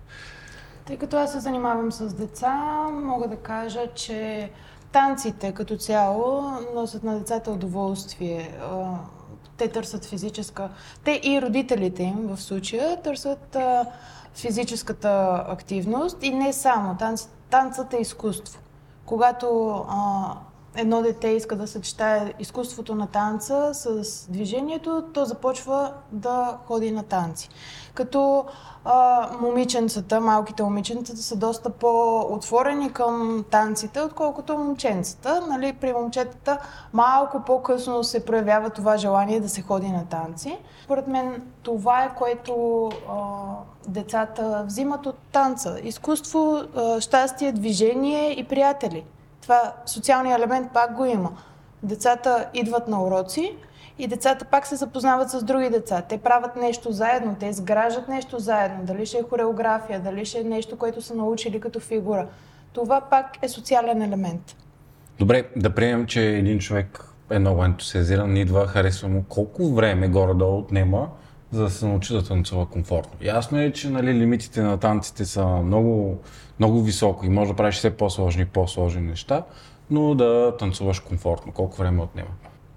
Тъй 0.85 0.97
като 0.97 1.17
аз 1.17 1.31
се 1.31 1.39
занимавам 1.39 1.91
с 1.91 2.13
деца, 2.13 2.87
мога 2.91 3.27
да 3.27 3.35
кажа, 3.35 3.87
че 3.95 4.51
танците 4.91 5.51
като 5.51 5.77
цяло 5.77 6.51
носят 6.75 7.03
на 7.03 7.19
децата 7.19 7.51
удоволствие. 7.51 8.57
Те 9.57 9.67
търсят 9.67 10.05
физическа... 10.05 10.69
Те 11.03 11.21
и 11.23 11.41
родителите 11.41 12.03
им 12.03 12.27
в 12.27 12.41
случая 12.41 13.01
търсят 13.01 13.57
физическата 14.35 15.43
активност 15.47 16.17
и 16.21 16.31
не 16.31 16.53
само. 16.53 16.97
Танц, 16.97 17.27
танцът 17.49 17.93
е 17.93 17.97
изкуство. 17.97 18.59
Когато 19.05 19.75
а, 19.89 20.33
едно 20.75 21.01
дете 21.01 21.27
иска 21.27 21.55
да 21.55 21.67
съчетае 21.67 22.33
изкуството 22.39 22.95
на 22.95 23.07
танца 23.07 23.73
с 23.73 24.25
движението, 24.31 25.03
то 25.13 25.25
започва 25.25 25.93
да 26.11 26.57
ходи 26.67 26.91
на 26.91 27.03
танци. 27.03 27.49
Като 27.93 28.45
а, 28.85 29.29
момиченцата, 29.41 30.21
малките 30.21 30.63
момиченцата 30.63 31.21
са 31.21 31.35
доста 31.35 31.69
по-отворени 31.69 32.93
към 32.93 33.45
танците, 33.51 34.01
отколкото 34.01 34.57
момченцата. 34.57 35.41
Нали, 35.49 35.73
при 35.73 35.93
момчетата 35.93 36.57
малко 36.93 37.43
по-късно 37.45 38.03
се 38.03 38.25
проявява 38.25 38.69
това 38.69 38.97
желание 38.97 39.39
да 39.39 39.49
се 39.49 39.61
ходи 39.61 39.87
на 39.87 40.05
танци. 40.05 40.57
Според 40.83 41.07
мен 41.07 41.41
това 41.63 42.03
е 42.03 42.15
което 42.15 42.85
а, 43.09 43.15
децата 43.87 44.63
взимат 44.67 45.05
от 45.05 45.17
танца. 45.31 45.77
Изкуство, 45.83 46.61
а, 46.75 47.01
щастие, 47.01 47.51
движение 47.51 48.39
и 48.39 48.43
приятели. 48.43 49.05
Това 49.45 49.73
социалния 49.85 50.37
елемент 50.37 50.71
пак 50.73 50.93
го 50.93 51.05
има. 51.05 51.31
Децата 51.83 52.49
идват 52.53 52.87
на 52.87 53.03
уроци, 53.03 53.55
и 53.99 54.07
децата 54.07 54.45
пак 54.45 54.67
се 54.67 54.75
запознават 54.75 55.29
с 55.29 55.43
други 55.43 55.69
деца. 55.69 56.01
Те 56.01 56.17
правят 56.17 56.55
нещо 56.55 56.91
заедно, 56.91 57.35
те 57.39 57.45
изграждат 57.45 58.07
нещо 58.07 58.39
заедно. 58.39 58.83
Дали 58.83 59.05
ще 59.05 59.17
е 59.17 59.23
хореография, 59.29 59.99
дали 59.99 60.25
ще 60.25 60.39
е 60.39 60.43
нещо, 60.43 60.77
което 60.77 61.01
са 61.01 61.15
научили 61.15 61.59
като 61.59 61.79
фигура. 61.79 62.27
Това 62.73 63.01
пак 63.01 63.25
е 63.41 63.49
социален 63.49 64.01
елемент. 64.01 64.55
Добре, 65.19 65.43
да 65.55 65.75
приемем, 65.75 66.05
че 66.05 66.25
един 66.25 66.59
човек 66.59 67.05
е 67.29 67.39
много 67.39 67.63
ентусиазиран, 67.63 68.37
идва, 68.37 68.67
харесва 68.67 69.09
му. 69.09 69.23
Колко 69.29 69.73
време 69.73 70.07
горе-долу 70.07 70.57
отнема, 70.57 71.07
за 71.51 71.63
да 71.63 71.69
се 71.69 71.85
научи 71.85 72.13
да 72.13 72.23
танцува 72.23 72.65
комфортно? 72.65 73.11
Ясно 73.21 73.59
е, 73.59 73.71
че 73.71 73.89
нали, 73.89 74.13
лимитите 74.13 74.61
на 74.61 74.77
танците 74.77 75.25
са 75.25 75.45
много, 75.45 76.17
много 76.59 76.81
високо 76.81 77.25
и 77.25 77.29
може 77.29 77.51
да 77.51 77.55
правиш 77.55 77.75
все 77.75 77.97
по-сложни 77.97 78.41
и 78.41 78.45
по-сложни 78.45 79.01
неща, 79.01 79.43
но 79.89 80.15
да 80.15 80.57
танцуваш 80.59 80.99
комфортно. 80.99 81.51
Колко 81.51 81.77
време 81.77 82.01
отнема? 82.01 82.29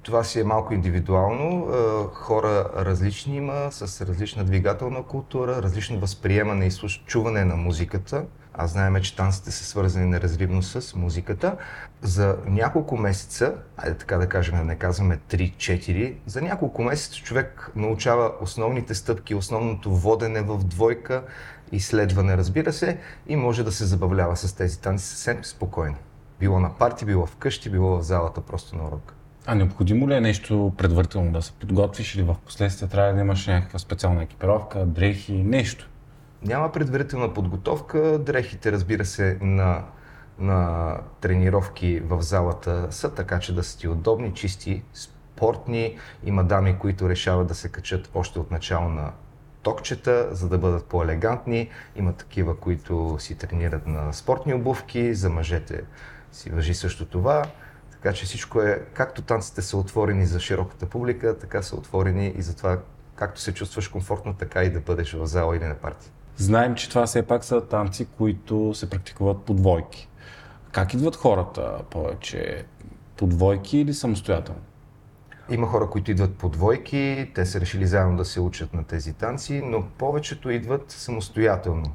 Това 0.02 0.24
си 0.24 0.40
е 0.40 0.44
малко 0.44 0.74
индивидуално. 0.74 1.68
Е, 1.70 1.76
хора 2.14 2.70
различни 2.76 3.36
има, 3.36 3.68
с 3.70 4.06
различна 4.06 4.44
двигателна 4.44 5.02
култура, 5.02 5.62
различно 5.62 6.00
възприемане 6.00 6.66
и 6.66 6.70
чуване 7.06 7.44
на 7.44 7.56
музиката. 7.56 8.24
Аз 8.54 8.70
знаем, 8.70 9.02
че 9.02 9.16
танците 9.16 9.50
са 9.50 9.64
свързани 9.64 10.06
неразривно 10.06 10.62
с 10.62 10.94
музиката. 10.94 11.56
За 12.02 12.36
няколко 12.46 12.96
месеца, 12.96 13.54
айде 13.76 13.98
така 13.98 14.18
да 14.18 14.28
кажем, 14.28 14.66
не 14.66 14.74
казваме 14.74 15.18
3-4, 15.30 16.14
за 16.26 16.42
няколко 16.42 16.82
месеца 16.82 17.22
човек 17.22 17.70
научава 17.76 18.32
основните 18.40 18.94
стъпки, 18.94 19.34
основното 19.34 19.90
водене 19.90 20.42
в 20.42 20.64
двойка, 20.64 21.22
изследване, 21.72 22.36
разбира 22.36 22.72
се, 22.72 22.98
и 23.26 23.36
може 23.36 23.64
да 23.64 23.72
се 23.72 23.84
забавлява 23.84 24.36
с 24.36 24.52
тези 24.52 24.80
танци 24.80 25.06
съвсем 25.06 25.44
спокойно. 25.44 25.96
Било 26.40 26.60
на 26.60 26.74
парти, 26.74 27.04
било 27.04 27.26
вкъщи, 27.26 27.70
било 27.70 27.98
в 27.98 28.02
залата, 28.02 28.40
просто 28.40 28.76
на 28.76 28.86
урок. 28.86 29.14
А 29.46 29.54
необходимо 29.54 30.08
ли 30.08 30.14
е 30.14 30.20
нещо 30.20 30.72
предварително 30.76 31.32
да 31.32 31.42
се 31.42 31.52
подготвиш 31.52 32.14
или 32.14 32.22
в 32.22 32.36
последствие 32.46 32.88
трябва 32.88 33.12
да 33.12 33.20
имаш 33.20 33.46
някаква 33.46 33.78
специална 33.78 34.22
екипировка, 34.22 34.86
дрехи, 34.86 35.32
нещо? 35.32 35.88
Няма 36.42 36.72
предварителна 36.72 37.34
подготовка. 37.34 38.18
Дрехите, 38.18 38.72
разбира 38.72 39.04
се, 39.04 39.38
на, 39.40 39.84
на 40.38 40.96
тренировки 41.20 42.00
в 42.00 42.22
залата 42.22 42.86
са 42.90 43.14
така, 43.14 43.40
че 43.40 43.54
да 43.54 43.62
са 43.62 43.78
ти 43.78 43.88
удобни, 43.88 44.34
чисти, 44.34 44.82
спортни. 44.92 45.98
Има 46.24 46.44
дами, 46.44 46.78
които 46.78 47.08
решават 47.08 47.48
да 47.48 47.54
се 47.54 47.68
качат 47.68 48.10
още 48.14 48.38
от 48.38 48.50
начало 48.50 48.88
на 48.88 49.12
токчета, 49.68 50.28
за 50.30 50.48
да 50.48 50.58
бъдат 50.58 50.84
по-елегантни. 50.84 51.70
Има 51.96 52.12
такива, 52.12 52.56
които 52.56 53.16
си 53.18 53.34
тренират 53.34 53.86
на 53.86 54.12
спортни 54.12 54.54
обувки. 54.54 55.14
За 55.14 55.30
мъжете 55.30 55.82
си 56.32 56.50
въжи 56.50 56.74
също 56.74 57.06
това. 57.06 57.44
Така 57.90 58.12
че 58.12 58.24
всичко 58.24 58.62
е, 58.62 58.84
както 58.94 59.22
танците 59.22 59.62
са 59.62 59.76
отворени 59.76 60.26
за 60.26 60.40
широката 60.40 60.86
публика, 60.86 61.38
така 61.38 61.62
са 61.62 61.76
отворени 61.76 62.32
и 62.36 62.42
за 62.42 62.56
това 62.56 62.78
както 63.14 63.40
се 63.40 63.54
чувстваш 63.54 63.88
комфортно, 63.88 64.34
така 64.34 64.62
и 64.62 64.70
да 64.70 64.80
бъдеш 64.80 65.12
в 65.12 65.26
зала 65.26 65.56
или 65.56 65.64
на 65.64 65.74
парти. 65.74 66.10
Знаем, 66.36 66.74
че 66.74 66.88
това 66.88 67.06
все 67.06 67.22
пак 67.22 67.44
са 67.44 67.60
танци, 67.60 68.06
които 68.18 68.74
се 68.74 68.90
практикуват 68.90 69.42
по 69.42 69.54
двойки. 69.54 70.08
Как 70.72 70.94
идват 70.94 71.16
хората 71.16 71.78
повече? 71.90 72.64
По 73.16 73.26
двойки 73.26 73.78
или 73.78 73.94
самостоятелно? 73.94 74.60
Има 75.50 75.66
хора, 75.66 75.90
които 75.90 76.10
идват 76.10 76.34
по 76.34 76.48
двойки, 76.48 77.30
те 77.34 77.46
са 77.46 77.60
решили 77.60 77.86
заедно 77.86 78.16
да 78.16 78.24
се 78.24 78.40
учат 78.40 78.74
на 78.74 78.84
тези 78.84 79.12
танци, 79.12 79.62
но 79.64 79.84
повечето 79.98 80.50
идват 80.50 80.90
самостоятелно. 80.90 81.94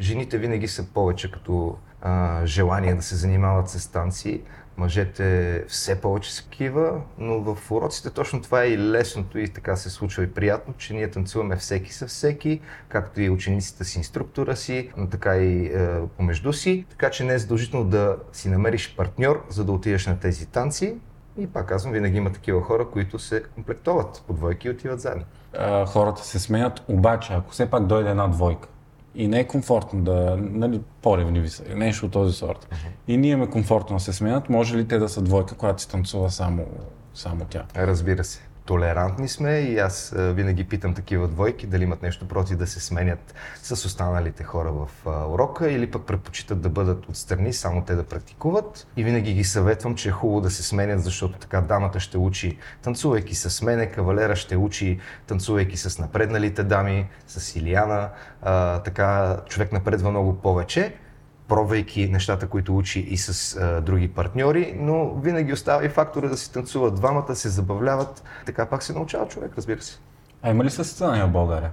Жените 0.00 0.38
винаги 0.38 0.68
са 0.68 0.86
повече 0.86 1.30
като 1.30 1.76
а, 2.02 2.46
желание 2.46 2.94
да 2.94 3.02
се 3.02 3.16
занимават 3.16 3.68
с 3.68 3.92
танци, 3.92 4.42
мъжете 4.76 5.64
все 5.68 6.00
повече 6.00 6.34
са 6.34 6.44
такива, 6.44 7.00
но 7.18 7.40
в 7.40 7.70
уроците 7.70 8.10
точно 8.10 8.42
това 8.42 8.62
е 8.62 8.68
и 8.68 8.78
лесното 8.78 9.38
и 9.38 9.48
така 9.48 9.76
се 9.76 9.90
случва 9.90 10.22
и 10.22 10.32
приятно, 10.32 10.74
че 10.78 10.94
ние 10.94 11.10
танцуваме 11.10 11.56
всеки 11.56 11.94
със 11.94 12.10
всеки, 12.10 12.60
както 12.88 13.20
и 13.20 13.30
учениците 13.30 13.84
с 13.84 13.96
инструктора 13.96 14.56
си, 14.56 14.90
така 15.10 15.36
и 15.36 15.66
е, 15.66 16.00
помежду 16.16 16.52
си, 16.52 16.86
така 16.90 17.10
че 17.10 17.24
не 17.24 17.34
е 17.34 17.38
задължително 17.38 17.86
да 17.86 18.16
си 18.32 18.48
намериш 18.48 18.96
партньор, 18.96 19.46
за 19.48 19.64
да 19.64 19.72
отидеш 19.72 20.06
на 20.06 20.20
тези 20.20 20.46
танци. 20.46 20.96
И 21.38 21.46
пак 21.46 21.68
казвам, 21.68 21.92
винаги 21.92 22.16
има 22.16 22.32
такива 22.32 22.62
хора, 22.62 22.88
които 22.90 23.18
се 23.18 23.42
комплектоват 23.42 24.24
по 24.26 24.32
двойки 24.32 24.68
и 24.68 24.70
отиват 24.70 25.00
заедно. 25.00 25.24
А, 25.58 25.86
хората 25.86 26.24
се 26.24 26.38
сменят, 26.38 26.82
обаче 26.88 27.32
ако 27.32 27.52
все 27.52 27.70
пак 27.70 27.86
дойде 27.86 28.10
една 28.10 28.28
двойка, 28.28 28.68
и 29.14 29.28
не 29.28 29.40
е 29.40 29.46
комфортно 29.46 30.02
да, 30.02 30.36
нали, 30.40 30.80
по-ревниви 31.02 31.48
са, 31.48 31.62
нещо 31.74 32.06
от 32.06 32.12
този 32.12 32.32
сорт. 32.32 32.68
Uh-huh. 32.70 32.88
И 33.08 33.16
ние 33.16 33.30
имаме 33.30 33.50
комфортно 33.50 33.96
да 33.96 34.02
се 34.02 34.12
сменят, 34.12 34.48
може 34.48 34.76
ли 34.76 34.88
те 34.88 34.98
да 34.98 35.08
са 35.08 35.22
двойка, 35.22 35.54
която 35.54 35.82
си 35.82 35.88
танцува 35.88 36.30
само, 36.30 36.66
само 37.14 37.44
тя? 37.44 37.64
Разбира 37.76 38.24
се 38.24 38.47
толерантни 38.68 39.28
сме 39.28 39.58
и 39.58 39.78
аз 39.78 40.14
винаги 40.16 40.64
питам 40.64 40.94
такива 40.94 41.28
двойки 41.28 41.66
дали 41.66 41.82
имат 41.82 42.02
нещо 42.02 42.28
против 42.28 42.56
да 42.56 42.66
се 42.66 42.80
сменят 42.80 43.34
с 43.62 43.72
останалите 43.72 44.44
хора 44.44 44.72
в 44.72 44.88
урока 45.06 45.70
или 45.70 45.90
пък 45.90 46.06
предпочитат 46.06 46.60
да 46.60 46.68
бъдат 46.68 47.08
отстрани, 47.08 47.52
само 47.52 47.84
те 47.84 47.94
да 47.94 48.02
практикуват. 48.02 48.86
И 48.96 49.04
винаги 49.04 49.32
ги 49.32 49.44
съветвам, 49.44 49.94
че 49.94 50.08
е 50.08 50.12
хубаво 50.12 50.40
да 50.40 50.50
се 50.50 50.62
сменят, 50.62 51.02
защото 51.02 51.38
така 51.38 51.60
дамата 51.60 52.00
ще 52.00 52.18
учи 52.18 52.58
танцувайки 52.82 53.34
с 53.34 53.62
мене, 53.62 53.90
кавалера 53.90 54.36
ще 54.36 54.56
учи 54.56 55.00
танцувайки 55.26 55.76
с 55.76 55.98
напредналите 55.98 56.62
дами, 56.62 57.08
с 57.26 57.56
Илияна. 57.56 58.10
А, 58.42 58.78
така 58.82 59.36
човек 59.48 59.72
напредва 59.72 60.10
много 60.10 60.34
повече 60.34 60.94
пробвайки 61.48 62.08
нещата, 62.08 62.46
които 62.46 62.76
учи 62.76 63.00
и 63.00 63.16
с 63.16 63.56
а, 63.56 63.80
други 63.80 64.08
партньори, 64.08 64.74
но 64.78 65.14
винаги 65.14 65.52
остава 65.52 65.84
и 65.84 65.88
фактора 65.88 66.28
да 66.28 66.36
си 66.36 66.52
танцуват 66.52 66.94
двамата, 66.94 67.34
се 67.34 67.48
забавляват. 67.48 68.22
Така 68.46 68.66
пак 68.66 68.82
се 68.82 68.92
научава 68.92 69.28
човек, 69.28 69.52
разбира 69.56 69.82
се. 69.82 69.98
А 70.42 70.50
има 70.50 70.64
ли 70.64 70.70
състезания 70.70 71.26
в 71.26 71.30
България? 71.30 71.70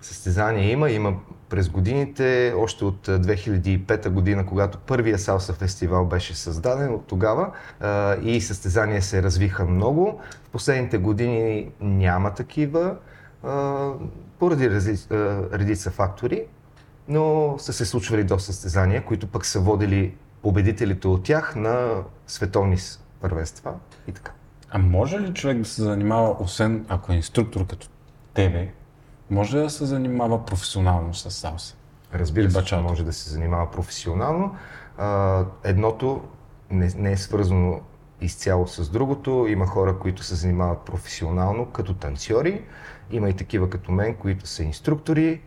Състезания 0.00 0.70
има. 0.70 0.90
Има 0.90 1.14
през 1.48 1.68
годините, 1.68 2.54
още 2.56 2.84
от 2.84 3.08
2005 3.08 4.08
година, 4.08 4.46
когато 4.46 4.78
първия 4.78 5.18
Салса 5.18 5.52
фестивал 5.52 6.06
беше 6.06 6.36
създаден 6.36 6.94
от 6.94 7.06
тогава 7.06 7.50
а, 7.80 8.16
и 8.22 8.40
състезания 8.40 9.02
се 9.02 9.22
развиха 9.22 9.64
много. 9.64 10.20
В 10.44 10.50
последните 10.50 10.98
години 10.98 11.70
няма 11.80 12.34
такива 12.34 12.96
а, 13.42 13.88
поради 14.38 14.70
редица 15.52 15.90
фактори 15.90 16.44
но 17.12 17.54
са 17.58 17.72
се 17.72 17.86
случвали 17.86 18.24
до 18.24 18.38
състезания, 18.38 19.04
които 19.04 19.26
пък 19.26 19.46
са 19.46 19.60
водили 19.60 20.14
победителите 20.42 21.08
от 21.08 21.22
тях 21.22 21.56
на 21.56 22.02
световни 22.26 22.76
първенства 23.20 23.74
и 24.08 24.12
така. 24.12 24.32
А 24.70 24.78
може 24.78 25.20
ли 25.20 25.34
човек 25.34 25.58
да 25.58 25.64
се 25.64 25.82
занимава, 25.82 26.36
освен 26.40 26.86
ако 26.88 27.12
е 27.12 27.16
инструктор 27.16 27.66
като 27.66 27.88
тебе, 28.34 28.72
може 29.30 29.58
да 29.58 29.70
се 29.70 29.84
занимава 29.84 30.44
професионално 30.44 31.14
с 31.14 31.30
салса? 31.30 31.74
Разбира 32.14 32.50
се, 32.50 32.64
че 32.64 32.76
може 32.76 33.04
да 33.04 33.12
се 33.12 33.30
занимава 33.30 33.70
професионално. 33.70 34.56
А, 34.98 35.44
едното 35.64 36.22
не, 36.70 36.92
не 36.96 37.12
е 37.12 37.16
свързано 37.16 37.80
изцяло 38.20 38.66
с 38.66 38.90
другото. 38.90 39.46
Има 39.48 39.66
хора, 39.66 39.98
които 39.98 40.22
се 40.22 40.34
занимават 40.34 40.80
професионално 40.80 41.66
като 41.66 41.94
танцори. 41.94 42.62
Има 43.10 43.30
и 43.30 43.36
такива 43.36 43.70
като 43.70 43.92
мен, 43.92 44.14
които 44.14 44.46
са 44.46 44.62
инструктори 44.62 45.40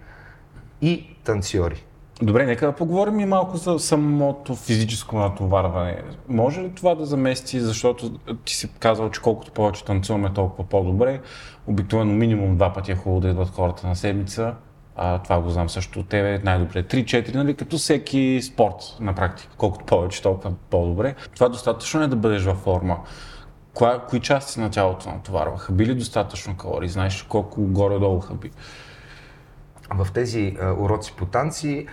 и 0.82 1.16
танцори. 1.24 1.84
Добре, 2.22 2.46
нека 2.46 2.66
да 2.66 2.72
поговорим 2.72 3.20
и 3.20 3.26
малко 3.26 3.58
за 3.58 3.80
самото 3.80 4.56
физическо 4.56 5.18
натоварване. 5.18 6.02
Може 6.30 6.62
ли 6.62 6.72
това 6.76 6.96
да 6.96 7.06
замести, 7.06 7.60
защото 7.60 8.20
ти 8.46 8.56
си 8.56 8.70
казал, 8.80 9.10
че 9.10 9.22
колкото 9.22 9.52
повече 9.52 9.86
танцуваме, 9.86 10.34
толкова 10.34 10.70
по-добре. 10.70 11.22
Обикновено 11.68 12.14
минимум 12.14 12.56
два 12.56 12.74
пъти 12.74 12.92
е 12.92 12.96
хубаво 12.96 13.22
да 13.22 13.30
идват 13.30 13.50
хората 13.50 13.88
на 13.88 13.96
седмица. 13.96 14.54
А, 14.96 15.20
това 15.20 15.42
го 15.42 15.50
знам 15.50 15.70
също 15.70 16.00
от 16.00 16.10
тебе, 16.10 16.42
най-добре 16.44 16.84
3-4, 16.84 17.36
нали, 17.36 17.56
като 17.56 17.78
всеки 17.78 18.42
спорт 18.42 18.98
на 19.00 19.16
практика. 19.16 19.54
Колкото 19.58 19.86
повече, 19.86 20.22
толкова 20.22 20.54
по-добре. 20.70 21.16
Това 21.34 21.50
достатъчно 21.50 22.02
е 22.02 22.08
да 22.08 22.16
бъдеш 22.16 22.44
във 22.44 22.58
форма. 22.58 22.98
Коя, 23.74 24.00
кои 24.00 24.20
части 24.20 24.60
на 24.60 24.72
тялото 24.72 25.10
натоварваха? 25.10 25.74
Били 25.74 25.96
достатъчно 25.96 26.58
калории? 26.58 26.90
Знаеш 26.90 27.24
колко 27.24 27.62
горе-долу 27.62 28.20
хаби? 28.20 28.52
В 29.94 30.08
тези 30.14 30.58
уроци 30.78 31.14
по 31.18 31.26
танци 31.26 31.88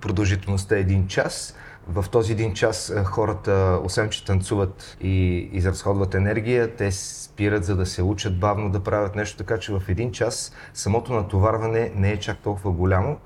продължителността 0.00 0.76
е 0.76 0.80
един 0.80 1.06
час. 1.06 1.56
В 1.88 2.04
този 2.10 2.32
един 2.32 2.54
час 2.54 2.92
хората, 3.04 3.80
освен 3.84 4.10
че 4.10 4.24
танцуват 4.24 4.96
и 5.00 5.36
изразходват 5.52 6.14
енергия, 6.14 6.76
те 6.76 6.92
спират 6.92 7.64
за 7.64 7.76
да 7.76 7.86
се 7.86 8.02
учат 8.02 8.40
бавно 8.40 8.70
да 8.70 8.80
правят 8.80 9.16
нещо, 9.16 9.38
така 9.38 9.58
че 9.58 9.72
в 9.72 9.82
един 9.88 10.12
час 10.12 10.52
самото 10.74 11.12
натоварване 11.12 11.92
не 11.94 12.10
е 12.10 12.18
чак 12.18 12.38
толкова 12.38 12.70
голямо. 12.70 13.18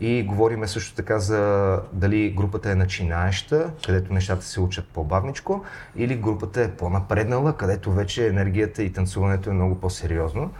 И 0.00 0.22
говориме 0.22 0.66
също 0.66 0.94
така 0.94 1.18
за 1.18 1.82
дали 1.92 2.30
групата 2.30 2.70
е 2.70 2.74
начинаеща, 2.74 3.70
където 3.86 4.12
нещата 4.12 4.44
се 4.44 4.60
учат 4.60 4.88
по-бавничко, 4.88 5.64
или 5.96 6.16
групата 6.16 6.62
е 6.62 6.70
по-напреднала, 6.70 7.56
където 7.56 7.92
вече 7.92 8.28
енергията 8.28 8.82
и 8.82 8.92
танцуването 8.92 9.50
е 9.50 9.52
много 9.52 9.74
по-сериозно. 9.74 10.50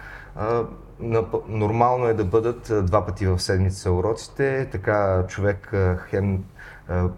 Нормално 1.48 2.06
е 2.06 2.14
да 2.14 2.24
бъдат 2.24 2.86
два 2.86 3.06
пъти 3.06 3.26
в 3.26 3.38
седмица 3.38 3.92
уроците, 3.92 4.68
така 4.72 5.24
човек 5.28 5.72
хем 6.10 6.44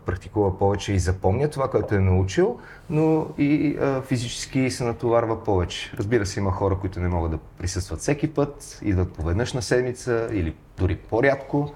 практикува 0.07 0.59
повече 0.59 0.93
и 0.93 0.99
запомня 0.99 1.51
това, 1.51 1.71
което 1.71 1.95
е 1.95 1.99
научил, 1.99 2.59
но 2.91 3.27
и 3.39 3.79
физически 4.07 4.71
се 4.71 4.85
натоварва 4.85 5.45
повече. 5.45 5.93
Разбира 5.99 6.27
се, 6.27 6.41
има 6.41 6.53
хора, 6.53 6.77
които 6.81 7.01
не 7.01 7.09
могат 7.09 7.31
да 7.31 7.39
присъстват 7.39 8.01
всеки 8.01 8.35
път, 8.35 8.81
идват 8.83 9.13
поведнъж 9.13 9.53
на 9.53 9.63
седмица 9.63 10.29
или 10.33 10.57
дори 10.79 10.97
по-рядко, 10.97 11.73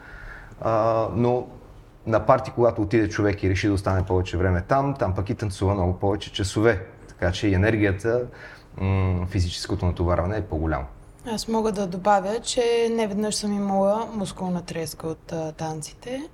но 1.13 1.47
на 2.07 2.27
парти, 2.27 2.53
когато 2.55 2.83
отиде 2.83 3.09
човек 3.09 3.43
и 3.43 3.51
реши 3.51 3.67
да 3.67 3.73
остане 3.73 4.07
повече 4.07 4.37
време 4.37 4.63
там, 4.69 4.95
там 4.99 5.15
пък 5.15 5.31
и 5.31 5.35
танцува 5.35 5.75
много 5.75 5.99
повече 5.99 6.33
часове. 6.33 6.87
Така 7.09 7.33
че 7.33 7.49
и 7.49 7.55
енергията, 7.55 8.23
физическото 9.29 9.87
натоварване 9.87 10.37
е 10.37 10.43
по-голямо. 10.43 10.85
Аз 11.27 11.49
мога 11.49 11.73
да 11.73 11.87
добавя, 11.87 12.41
че 12.41 12.89
не 12.93 13.07
веднъж 13.07 13.35
съм 13.35 13.53
имала 13.53 14.09
мускулна 14.13 14.63
треска 14.63 15.07
от 15.07 15.33
а, 15.33 15.53
танците, 15.53 16.29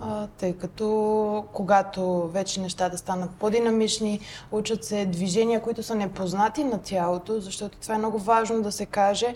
а, 0.00 0.26
тъй 0.26 0.52
като 0.52 1.44
когато 1.52 2.28
вече 2.28 2.60
нещата 2.60 2.98
станат 2.98 3.30
по-динамични, 3.30 4.20
учат 4.52 4.84
се 4.84 5.06
движения, 5.06 5.62
които 5.62 5.82
са 5.82 5.94
непознати 5.94 6.64
на 6.64 6.82
тялото, 6.82 7.40
защото 7.40 7.78
това 7.78 7.94
е 7.94 7.98
много 7.98 8.18
важно 8.18 8.62
да 8.62 8.72
се 8.72 8.86
каже. 8.86 9.34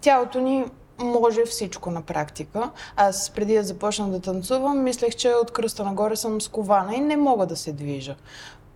Тялото 0.00 0.40
ни 0.40 0.64
може 0.98 1.44
всичко 1.44 1.90
на 1.90 2.02
практика. 2.02 2.70
Аз 2.96 3.30
преди 3.30 3.54
да 3.54 3.62
започна 3.62 4.08
да 4.08 4.20
танцувам, 4.20 4.82
мислех, 4.82 5.14
че 5.14 5.32
от 5.32 5.50
кръста 5.50 5.84
нагоре 5.84 6.16
съм 6.16 6.40
скована 6.40 6.94
и 6.94 7.00
не 7.00 7.16
мога 7.16 7.46
да 7.46 7.56
се 7.56 7.72
движа. 7.72 8.16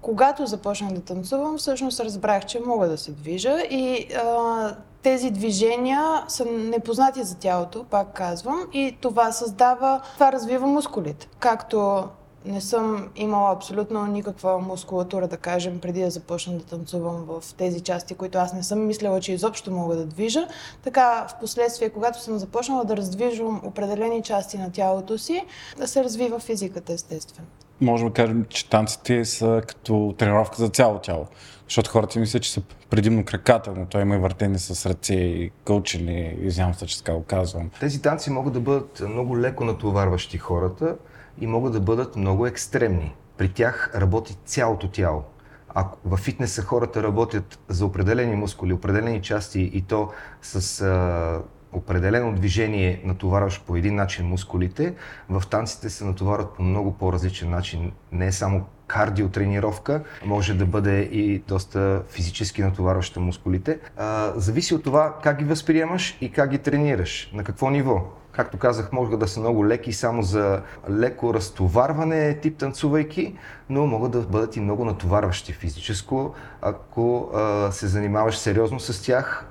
Когато 0.05 0.47
започнах 0.47 0.93
да 0.93 1.01
танцувам, 1.01 1.59
всъщност 1.59 2.01
разбрах, 2.01 2.47
че 2.47 2.61
мога 2.61 2.89
да 2.89 2.99
се 2.99 3.13
движа 3.13 3.59
и 3.71 4.09
а, 4.15 4.77
тези 5.03 5.31
движения 5.31 6.25
са 6.29 6.45
непознати 6.45 7.25
за 7.25 7.37
тялото, 7.37 7.85
пак 7.85 8.13
казвам, 8.13 8.61
и 8.73 8.97
това 9.01 9.33
създава, 9.33 10.01
това 10.15 10.33
развива 10.33 10.67
мускулите. 10.67 11.29
Както 11.39 12.05
не 12.45 12.61
съм 12.61 13.09
имала 13.17 13.53
абсолютно 13.53 14.07
никаква 14.07 14.59
мускулатура, 14.59 15.29
да 15.29 15.37
кажем, 15.37 15.81
преди 15.81 16.03
да 16.03 16.11
започна 16.11 16.53
да 16.59 16.65
танцувам 16.65 17.25
в 17.29 17.55
тези 17.55 17.81
части, 17.81 18.15
които 18.15 18.39
аз 18.39 18.53
не 18.53 18.63
съм 18.63 18.87
мислила, 18.87 19.21
че 19.21 19.33
изобщо 19.33 19.71
мога 19.71 19.97
да 19.97 20.07
движа. 20.07 20.49
Така, 20.83 21.27
в 21.29 21.41
последствие, 21.41 21.91
когато 21.91 22.23
съм 22.23 22.39
започнала 22.39 22.85
да 22.85 22.97
раздвижвам 22.97 23.61
определени 23.65 24.23
части 24.23 24.59
на 24.59 24.73
тялото 24.73 25.19
си, 25.19 25.45
да 25.79 25.89
се 25.89 26.05
развива 26.05 26.39
физиката, 26.39 26.93
естествено. 26.93 27.49
Можем 27.81 28.09
да 28.09 28.15
кажем, 28.15 28.45
че 28.49 28.71
танците 28.71 29.25
са 29.25 29.63
като 29.69 30.15
тренировка 30.19 30.57
за 30.57 30.69
цяло 30.69 30.99
тяло. 30.99 31.27
Защото 31.69 31.91
хората 31.91 32.21
мислят, 32.21 32.43
че 32.43 32.53
са 32.53 32.63
предимно 32.91 33.25
краката, 33.25 33.73
но 33.77 33.87
той 33.87 34.03
има 34.03 34.15
и 34.15 34.19
въртени 34.19 34.59
с 34.59 34.87
ръце 34.87 35.15
и 35.15 35.51
кълчени, 35.65 36.37
извинявам 36.41 36.75
се, 36.75 36.87
че 36.87 36.99
така 36.99 37.17
го 37.17 37.25
казвам. 37.25 37.71
Тези 37.81 38.03
танци 38.03 38.31
могат 38.31 38.53
да 38.53 38.61
бъдат 38.61 39.03
много 39.09 39.39
леко 39.39 39.65
натоварващи 39.65 40.39
хората 40.39 40.97
и 41.41 41.47
могат 41.47 41.73
да 41.73 41.81
бъдат 41.81 42.17
много 42.17 42.47
екстремни. 42.47 43.15
При 43.37 43.49
тях 43.49 43.91
работи 43.95 44.37
цялото 44.45 44.89
тяло. 44.89 45.23
Ако 45.69 45.99
във 46.05 46.21
фитнеса 46.21 46.63
хората 46.63 47.03
работят 47.03 47.59
за 47.69 47.87
определени 47.87 48.37
мускули, 48.37 48.73
определени 48.73 49.23
части 49.23 49.61
и 49.75 49.83
то 49.83 50.09
с 50.43 50.81
а, 50.81 51.43
определено 51.75 52.33
движение 52.33 53.01
натоварваш 53.05 53.63
по 53.67 53.77
един 53.77 53.95
начин 53.95 54.27
мускулите, 54.27 54.95
в 55.31 55.43
танците 55.51 55.91
се 55.91 56.05
натоварват 56.05 56.55
по 56.57 56.63
много 56.63 56.93
по-различен 56.93 57.51
начин. 57.51 57.93
Не 58.13 58.27
е 58.27 58.33
само 58.33 58.65
кардиотренировка, 58.87 60.03
може 60.25 60.55
да 60.55 60.67
бъде 60.67 61.01
и 61.01 61.39
доста 61.39 62.03
физически 62.09 62.63
натоварваща 62.63 63.21
мускулите. 63.21 63.79
А, 63.97 64.33
зависи 64.37 64.75
от 64.75 64.85
това 64.85 65.17
как 65.23 65.39
ги 65.39 65.45
възприемаш 65.45 66.19
и 66.21 66.33
как 66.33 66.51
ги 66.51 66.59
тренираш, 66.59 67.31
на 67.35 67.45
какво 67.45 67.71
ниво. 67.71 68.03
Както 68.33 68.59
казах, 68.59 68.93
могат 68.93 69.21
да 69.21 69.29
са 69.29 69.41
много 69.41 69.67
леки 69.67 69.93
само 69.93 70.23
за 70.23 70.63
леко 70.91 71.35
разтоварване, 71.35 72.39
тип 72.41 72.59
танцувайки, 72.59 73.35
но 73.69 73.87
могат 73.87 74.13
да 74.13 74.21
бъдат 74.21 74.57
и 74.57 74.61
много 74.61 74.85
натоварващи 74.85 75.53
физическо, 75.53 76.35
ако 76.63 77.31
а, 77.35 77.73
се 77.73 77.87
занимаваш 77.87 78.37
сериозно 78.37 78.81
с 78.81 79.03
тях, 79.03 79.47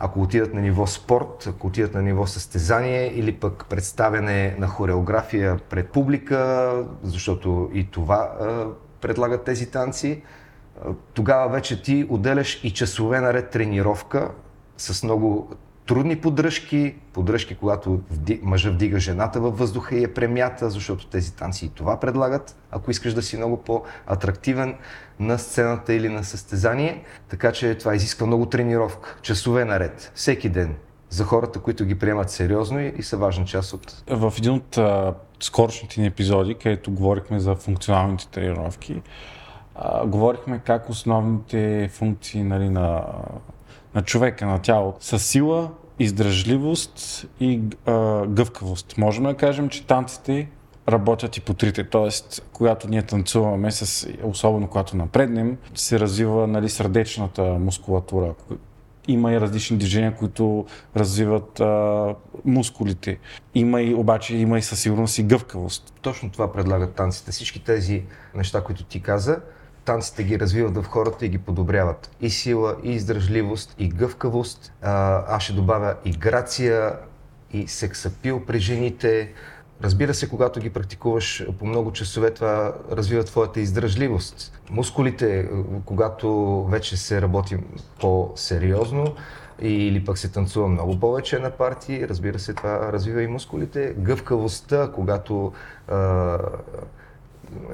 ако 0.00 0.20
отидат 0.22 0.54
на 0.54 0.60
ниво 0.60 0.86
спорт, 0.86 1.46
ако 1.48 1.66
отидат 1.66 1.94
на 1.94 2.02
ниво 2.02 2.26
състезание 2.26 3.12
или 3.14 3.32
пък 3.32 3.66
представяне 3.68 4.56
на 4.58 4.66
хореография 4.66 5.58
пред 5.70 5.90
публика, 5.90 6.72
защото 7.02 7.70
и 7.74 7.90
това 7.90 8.16
а, 8.40 8.66
предлагат 9.00 9.44
тези 9.44 9.70
танци, 9.70 10.22
тогава 11.14 11.48
вече 11.48 11.82
ти 11.82 12.06
отделяш 12.08 12.64
и 12.64 12.70
часове 12.70 13.20
наред 13.20 13.50
тренировка 13.50 14.30
с 14.76 15.02
много 15.02 15.50
трудни 15.90 16.16
поддръжки, 16.16 16.94
поддръжки, 17.12 17.54
когато 17.54 18.00
мъжа 18.42 18.70
вдига 18.70 18.98
жената 18.98 19.40
във 19.40 19.58
въздуха 19.58 19.96
и 19.96 20.04
е 20.04 20.14
премята, 20.14 20.70
защото 20.70 21.06
тези 21.06 21.34
танци 21.34 21.66
и 21.66 21.68
това 21.68 22.00
предлагат, 22.00 22.56
ако 22.70 22.90
искаш 22.90 23.14
да 23.14 23.22
си 23.22 23.36
много 23.36 23.56
по-атрактивен 23.56 24.74
на 25.20 25.38
сцената 25.38 25.94
или 25.94 26.08
на 26.08 26.24
състезание. 26.24 27.04
Така 27.28 27.52
че 27.52 27.74
това 27.74 27.94
изисква 27.94 28.26
много 28.26 28.46
тренировка, 28.46 29.18
часове 29.22 29.64
наред, 29.64 30.12
всеки 30.14 30.48
ден 30.48 30.74
за 31.08 31.24
хората, 31.24 31.60
които 31.60 31.84
ги 31.84 31.98
приемат 31.98 32.30
сериозно 32.30 32.80
и, 32.80 32.94
и 32.96 33.02
са 33.02 33.16
важна 33.16 33.44
част 33.44 33.72
от... 33.72 34.02
В 34.10 34.32
един 34.38 34.52
от 34.52 34.78
а, 34.78 35.14
скорошните 35.40 36.00
ни 36.00 36.06
епизоди, 36.06 36.54
където 36.54 36.90
говорихме 36.90 37.40
за 37.40 37.54
функционалните 37.54 38.28
тренировки, 38.28 39.02
а, 39.74 40.06
говорихме 40.06 40.58
как 40.58 40.90
основните 40.90 41.90
функции 41.92 42.42
нали, 42.42 42.68
на, 42.68 43.04
на 43.94 44.02
човека, 44.02 44.46
на 44.46 44.58
тялото 44.58 45.04
са 45.04 45.18
сила, 45.18 45.70
издръжливост 46.00 47.26
и 47.40 47.60
а, 47.86 48.26
гъвкавост. 48.26 48.98
Можем 48.98 49.24
да 49.24 49.34
кажем, 49.34 49.68
че 49.68 49.86
танците 49.86 50.48
работят 50.88 51.36
и 51.36 51.40
по 51.40 51.54
трите. 51.54 51.84
Тоест, 51.84 52.46
когато 52.52 52.88
ние 52.88 53.02
танцуваме, 53.02 53.70
с, 53.70 54.08
особено 54.22 54.68
когато 54.68 54.96
напреднем, 54.96 55.56
се 55.74 56.00
развива 56.00 56.46
нали, 56.46 56.68
сърдечната 56.68 57.42
мускулатура. 57.42 58.34
Има 59.08 59.32
и 59.32 59.40
различни 59.40 59.78
движения, 59.78 60.16
които 60.16 60.66
развиват 60.96 61.60
а, 61.60 62.14
мускулите. 62.44 63.18
Има 63.54 63.82
и, 63.82 63.94
обаче 63.94 64.36
има 64.36 64.58
и 64.58 64.62
със 64.62 64.80
сигурност 64.80 65.18
и 65.18 65.22
гъвкавост. 65.22 65.94
Точно 66.02 66.30
това 66.30 66.52
предлагат 66.52 66.94
танците. 66.94 67.30
Всички 67.32 67.64
тези 67.64 68.02
неща, 68.34 68.60
които 68.60 68.84
ти 68.84 69.02
каза, 69.02 69.40
танците 69.84 70.24
ги 70.24 70.38
развиват 70.38 70.76
в 70.76 70.84
хората 70.84 71.26
и 71.26 71.28
ги 71.28 71.38
подобряват. 71.38 72.10
И 72.20 72.30
сила, 72.30 72.76
и 72.84 72.92
издръжливост, 72.92 73.74
и 73.78 73.88
гъвкавост. 73.88 74.72
А, 74.82 75.24
аз 75.36 75.42
ще 75.42 75.52
добавя 75.52 75.94
и 76.04 76.10
грация, 76.10 76.92
и 77.52 77.68
сексапил 77.68 78.44
при 78.46 78.58
жените. 78.58 79.32
Разбира 79.82 80.14
се, 80.14 80.28
когато 80.28 80.60
ги 80.60 80.70
практикуваш 80.70 81.46
по 81.58 81.66
много 81.66 81.92
часове, 81.92 82.30
това 82.30 82.74
развива 82.92 83.24
твоята 83.24 83.60
издръжливост. 83.60 84.60
Мускулите, 84.70 85.48
когато 85.84 86.64
вече 86.64 86.96
се 86.96 87.22
работи 87.22 87.56
по-сериозно, 88.00 89.14
или 89.62 90.04
пък 90.04 90.18
се 90.18 90.32
танцува 90.32 90.68
много 90.68 91.00
повече 91.00 91.38
на 91.38 91.50
партии, 91.50 92.08
разбира 92.08 92.38
се, 92.38 92.54
това 92.54 92.92
развива 92.92 93.22
и 93.22 93.26
мускулите. 93.26 93.94
Гъвкавостта, 93.98 94.90
когато 94.94 95.52
а, 95.88 96.38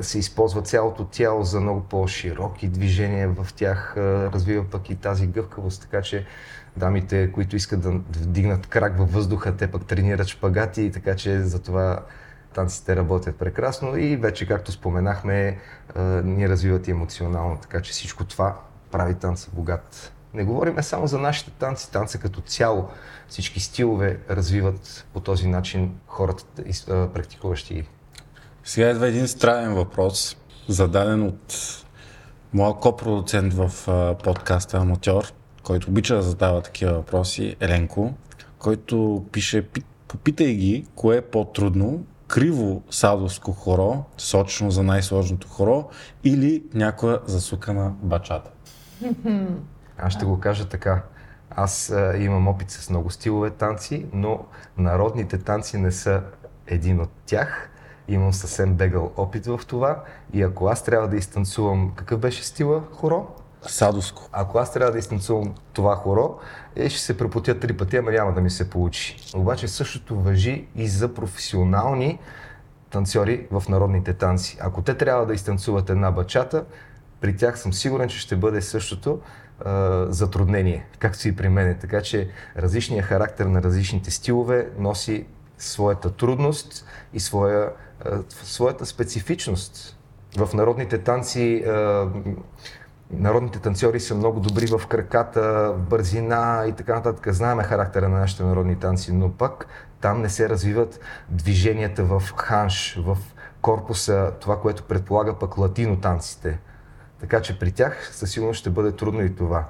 се 0.01 0.19
използва 0.19 0.62
цялото 0.62 1.05
тяло 1.05 1.43
за 1.43 1.61
много 1.61 1.81
по-широки 1.81 2.69
движения 2.69 3.29
в 3.29 3.55
тях, 3.55 3.95
развива 3.97 4.65
пък 4.71 4.91
и 4.91 4.97
тази 4.97 5.27
гъвкавост, 5.27 5.83
така 5.83 6.03
че 6.03 6.27
дамите, 6.77 7.33
които 7.33 7.57
искат 7.57 7.81
да 7.81 7.91
вдигнат 7.91 8.67
крак 8.67 8.99
във 8.99 9.12
въздуха, 9.12 9.57
те 9.57 9.71
пък 9.71 9.87
тренират 9.87 10.27
шпагати, 10.27 10.91
така 10.91 11.17
че 11.17 11.41
за 11.41 11.62
това 11.62 12.01
танците 12.55 12.97
работят 12.97 13.37
прекрасно 13.37 13.97
и 13.97 14.17
вече, 14.17 14.49
както 14.49 14.73
споменахме, 14.73 15.59
ни 16.25 16.49
развиват 16.49 16.89
и 16.89 16.91
емоционално, 16.91 17.57
така 17.57 17.81
че 17.83 17.93
всичко 17.93 18.25
това 18.25 18.61
прави 18.91 19.15
танца 19.15 19.51
богат. 19.53 20.12
Не 20.35 20.45
говорим 20.45 20.83
само 20.83 21.07
за 21.07 21.19
нашите 21.19 21.51
танци, 21.51 21.93
танца 21.93 22.19
като 22.19 22.41
цяло. 22.41 22.89
Всички 23.29 23.61
стилове 23.61 24.19
развиват 24.31 25.07
по 25.12 25.21
този 25.21 25.49
начин 25.49 25.95
хората, 26.07 26.45
практикуващи 26.87 27.89
сега 28.66 28.90
идва 28.90 29.09
един 29.09 29.29
странен 29.29 29.74
въпрос, 29.74 30.37
зададен 30.68 31.22
от 31.22 31.55
моя 32.52 32.74
копродуцент 32.74 33.55
в 33.55 33.70
подкаста 34.24 34.79
Аматьор, 34.79 35.33
който 35.62 35.88
обича 35.88 36.16
да 36.16 36.22
задава 36.22 36.62
такива 36.62 36.92
въпроси, 36.92 37.57
Еленко, 37.61 38.14
който 38.59 39.24
пише, 39.33 39.68
попитай 40.09 40.55
ги, 40.55 40.87
кое 40.94 41.16
е 41.16 41.20
по-трудно 41.20 42.05
криво 42.29 42.83
садовско 42.90 43.52
хоро, 43.52 44.05
сочно 44.16 44.70
за 44.70 44.83
най-сложното 44.83 45.48
хоро, 45.48 45.88
или 46.24 46.64
някоя 46.74 47.20
засукана 47.26 47.92
бачата? 48.02 48.50
Аз 49.98 50.12
ще 50.12 50.24
го 50.24 50.40
кажа 50.40 50.68
така. 50.68 51.02
Аз 51.50 51.90
а, 51.90 52.16
имам 52.16 52.48
опит 52.48 52.70
с 52.70 52.90
много 52.90 53.11
стилове 53.11 53.50
танци, 53.50 54.07
но 54.12 54.44
народните 54.79 55.38
танци 55.38 55.79
не 55.79 55.92
са 55.92 56.22
един 56.66 57.00
от 57.00 57.11
тях. 57.26 57.70
Имам 58.09 58.33
съвсем 58.33 58.75
бегал 58.75 59.12
опит 59.16 59.47
в 59.47 59.61
това 59.66 60.03
и 60.33 60.42
ако 60.42 60.66
аз 60.66 60.85
трябва 60.85 61.09
да 61.09 61.16
изтанцувам, 61.16 61.92
какъв 61.97 62.21
беше 62.21 62.45
стила 62.45 62.83
хоро? 62.92 63.27
Садовско. 63.62 64.29
Ако 64.33 64.59
аз 64.59 64.73
трябва 64.73 64.92
да 64.92 64.99
изтанцувам 64.99 65.55
това 65.73 65.97
хоро, 65.97 66.38
е, 66.77 66.88
ще 66.88 67.01
се 67.01 67.19
препотя 67.19 67.61
три 67.61 67.73
пъти, 67.77 67.97
ама 67.97 68.11
няма 68.11 68.33
да 68.33 68.40
ми 68.40 68.51
се 68.51 68.71
получи. 68.71 69.16
Обаче 69.37 69.69
същото 69.69 70.16
въжи 70.21 70.66
и 70.77 70.88
за 70.88 71.14
професионални 71.14 72.19
танцори 72.90 73.47
в 73.51 73.64
народните 73.69 74.12
танци. 74.12 74.59
Ако 74.61 74.83
те 74.83 74.95
трябва 74.95 75.27
да 75.27 75.35
изтанцуват 75.35 75.90
една 75.90 76.11
бачата, 76.11 76.64
при 77.21 77.37
тях 77.37 77.59
съм 77.59 77.73
сигурен, 77.73 78.09
че 78.09 78.19
ще 78.19 78.37
бъде 78.37 78.62
същото 78.62 79.21
а, 79.64 80.07
затруднение, 80.09 80.87
както 80.99 81.29
и 81.29 81.37
при 81.37 81.49
мен. 81.49 81.79
Така 81.81 82.03
че 82.03 82.29
различният 82.57 83.07
характер 83.07 83.47
на 83.47 83.62
различните 83.62 84.11
стилове 84.11 84.69
носи 84.79 85.27
своята 85.59 86.11
трудност 86.11 86.87
и 87.12 87.21
своя, 87.21 87.71
а, 88.05 88.19
своята 88.29 88.87
специфичност. 88.87 89.99
В 90.37 90.55
народните 90.55 90.99
танци 90.99 91.65
Народните 93.11 93.59
танцори 93.59 94.01
са 94.01 94.15
много 94.15 94.41
добри 94.41 94.67
в 94.67 94.87
краката, 94.87 95.73
в 95.77 95.79
бързина 95.79 96.65
и 96.69 96.73
така 96.73 96.95
нататък. 96.95 97.35
Знаеме 97.35 97.63
характера 97.63 98.09
на 98.09 98.19
нашите 98.19 98.43
народни 98.43 98.77
танци, 98.77 99.13
но 99.13 99.33
пък 99.33 99.67
там 100.01 100.23
не 100.23 100.29
се 100.29 100.49
развиват 100.49 101.01
движенията 101.29 102.05
в 102.05 102.23
ханш, 102.37 102.99
в 103.05 103.19
корпуса, 103.61 104.33
това, 104.41 104.61
което 104.61 104.83
предполага 104.83 105.39
пък 105.39 105.59
латино 105.59 106.01
танците. 106.01 106.59
Така 107.21 107.43
че 107.43 107.59
при 107.59 107.73
тях 107.73 108.11
със 108.13 108.31
сигурност 108.31 108.61
ще 108.61 108.71
бъде 108.71 108.93
трудно 108.93 109.23
и 109.23 109.37
това. 109.37 109.65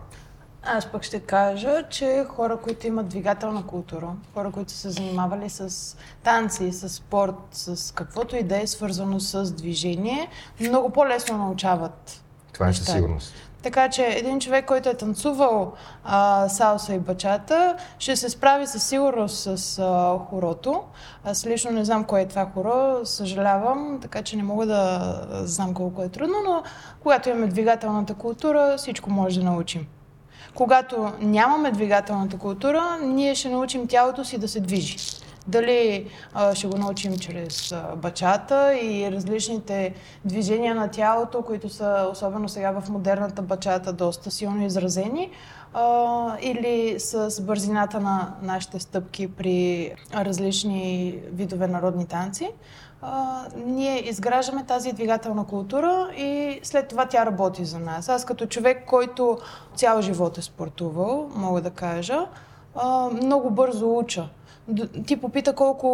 Аз 0.68 0.86
пък 0.86 1.02
ще 1.02 1.20
кажа, 1.20 1.82
че 1.90 2.24
хора, 2.28 2.56
които 2.56 2.86
имат 2.86 3.08
двигателна 3.08 3.66
култура, 3.66 4.08
хора, 4.34 4.50
които 4.50 4.72
са 4.72 4.78
се 4.78 4.90
занимавали 4.90 5.50
с 5.50 5.96
танци, 6.24 6.72
с 6.72 6.88
спорт, 6.88 7.34
с 7.52 7.94
каквото 7.94 8.36
и 8.36 8.42
да 8.42 8.62
е 8.62 8.66
свързано 8.66 9.20
с 9.20 9.52
движение, 9.52 10.28
много 10.60 10.90
по-лесно 10.90 11.38
научават. 11.38 12.22
Това 12.52 12.68
е 12.68 12.72
със 12.72 12.86
сигурност. 12.86 13.34
Така 13.62 13.88
че 13.88 14.06
един 14.06 14.40
човек, 14.40 14.64
който 14.66 14.88
е 14.88 14.94
танцувал 14.94 15.72
а, 16.04 16.48
салса 16.48 16.94
и 16.94 16.98
бачата, 16.98 17.76
ще 17.98 18.16
се 18.16 18.30
справи 18.30 18.66
със 18.66 18.82
сигурност 18.82 19.58
с 19.58 19.78
а, 19.78 20.18
хорото. 20.30 20.82
Аз 21.24 21.46
лично 21.46 21.70
не 21.70 21.84
знам 21.84 22.04
кое 22.04 22.20
е 22.20 22.28
това 22.28 22.46
хоро, 22.54 23.00
съжалявам, 23.04 23.98
така 24.02 24.22
че 24.22 24.36
не 24.36 24.42
мога 24.42 24.66
да 24.66 25.20
знам 25.44 25.74
колко 25.74 26.02
е 26.02 26.08
трудно, 26.08 26.34
но 26.46 26.62
когато 27.02 27.28
имаме 27.28 27.46
двигателната 27.46 28.14
култура, 28.14 28.74
всичко 28.76 29.10
може 29.10 29.40
да 29.40 29.46
научим. 29.46 29.86
Когато 30.56 31.12
нямаме 31.20 31.70
двигателната 31.70 32.38
култура, 32.38 32.98
ние 33.02 33.34
ще 33.34 33.48
научим 33.48 33.86
тялото 33.86 34.24
си 34.24 34.38
да 34.38 34.48
се 34.48 34.60
движи. 34.60 34.96
Дали 35.48 36.10
а, 36.34 36.54
ще 36.54 36.66
го 36.66 36.78
научим 36.78 37.18
чрез 37.18 37.72
а, 37.72 37.96
бачата 37.96 38.78
и 38.82 39.12
различните 39.12 39.94
движения 40.24 40.74
на 40.74 40.88
тялото, 40.88 41.42
които 41.42 41.68
са, 41.68 42.08
особено 42.12 42.48
сега 42.48 42.80
в 42.80 42.88
модерната 42.88 43.42
бачата, 43.42 43.92
доста 43.92 44.30
силно 44.30 44.66
изразени, 44.66 45.30
а, 45.74 46.36
или 46.40 47.00
с 47.00 47.42
бързината 47.42 48.00
на 48.00 48.34
нашите 48.42 48.80
стъпки 48.80 49.28
при 49.28 49.92
различни 50.14 51.18
видове 51.32 51.66
народни 51.66 52.06
танци. 52.06 52.50
А, 53.02 53.44
ние 53.66 54.08
изграждаме 54.08 54.64
тази 54.64 54.92
двигателна 54.92 55.46
култура 55.46 56.08
и 56.16 56.60
след 56.62 56.88
това 56.88 57.06
тя 57.06 57.26
работи 57.26 57.64
за 57.64 57.78
нас. 57.78 58.08
Аз 58.08 58.24
като 58.24 58.46
човек, 58.46 58.84
който 58.86 59.38
цял 59.74 60.02
живот 60.02 60.38
е 60.38 60.42
спортувал, 60.42 61.30
мога 61.34 61.60
да 61.60 61.70
кажа, 61.70 62.26
а, 62.74 63.08
много 63.22 63.50
бързо 63.50 63.98
уча. 63.98 64.28
Ти 65.06 65.16
попита 65.16 65.52
колко 65.52 65.88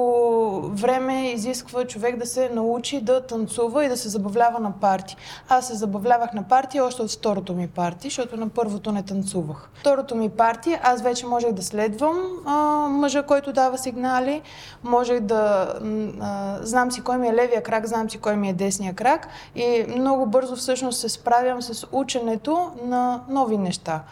време 0.65 1.31
изисква 1.31 1.85
човек 1.85 2.17
да 2.17 2.27
се 2.27 2.49
научи 2.49 3.01
да 3.01 3.27
танцува 3.27 3.85
и 3.85 3.89
да 3.89 3.97
се 3.97 4.09
забавлява 4.09 4.61
на 4.61 4.73
парти. 4.81 5.17
Аз 5.49 5.67
се 5.67 5.75
забавлявах 5.75 6.33
на 6.33 6.43
парти 6.43 6.81
още 6.81 7.03
от 7.03 7.11
второто 7.11 7.55
ми 7.55 7.69
парти, 7.69 8.09
защото 8.09 8.37
на 8.37 8.49
първото 8.49 8.93
не 8.93 9.03
танцувах. 9.03 9.71
Второто 9.75 10.15
ми 10.17 10.29
парти 10.29 10.79
аз 10.83 11.03
вече 11.03 11.27
можех 11.27 11.53
да 11.53 11.63
следвам 11.63 12.17
а, 12.47 12.57
мъжа, 12.89 13.23
който 13.23 13.53
дава 13.53 13.79
сигнали, 13.79 14.43
можех 14.85 15.21
да 15.21 15.73
а, 16.21 16.59
знам 16.63 16.93
си 16.93 17.01
кой 17.01 17.19
ми 17.19 17.29
е 17.29 17.35
левия 17.35 17.63
крак, 17.63 17.87
знам 17.87 18.11
си 18.11 18.19
кой 18.19 18.37
ми 18.37 18.49
е 18.49 18.53
десния 18.53 18.95
крак 18.95 19.29
и 19.55 19.85
много 19.99 20.27
бързо 20.27 20.57
всъщност 20.57 21.01
се 21.01 21.09
справям 21.09 21.63
с 21.63 21.87
ученето 21.93 22.71
на 22.85 23.21
нови 23.29 23.59
неща. 23.59 24.03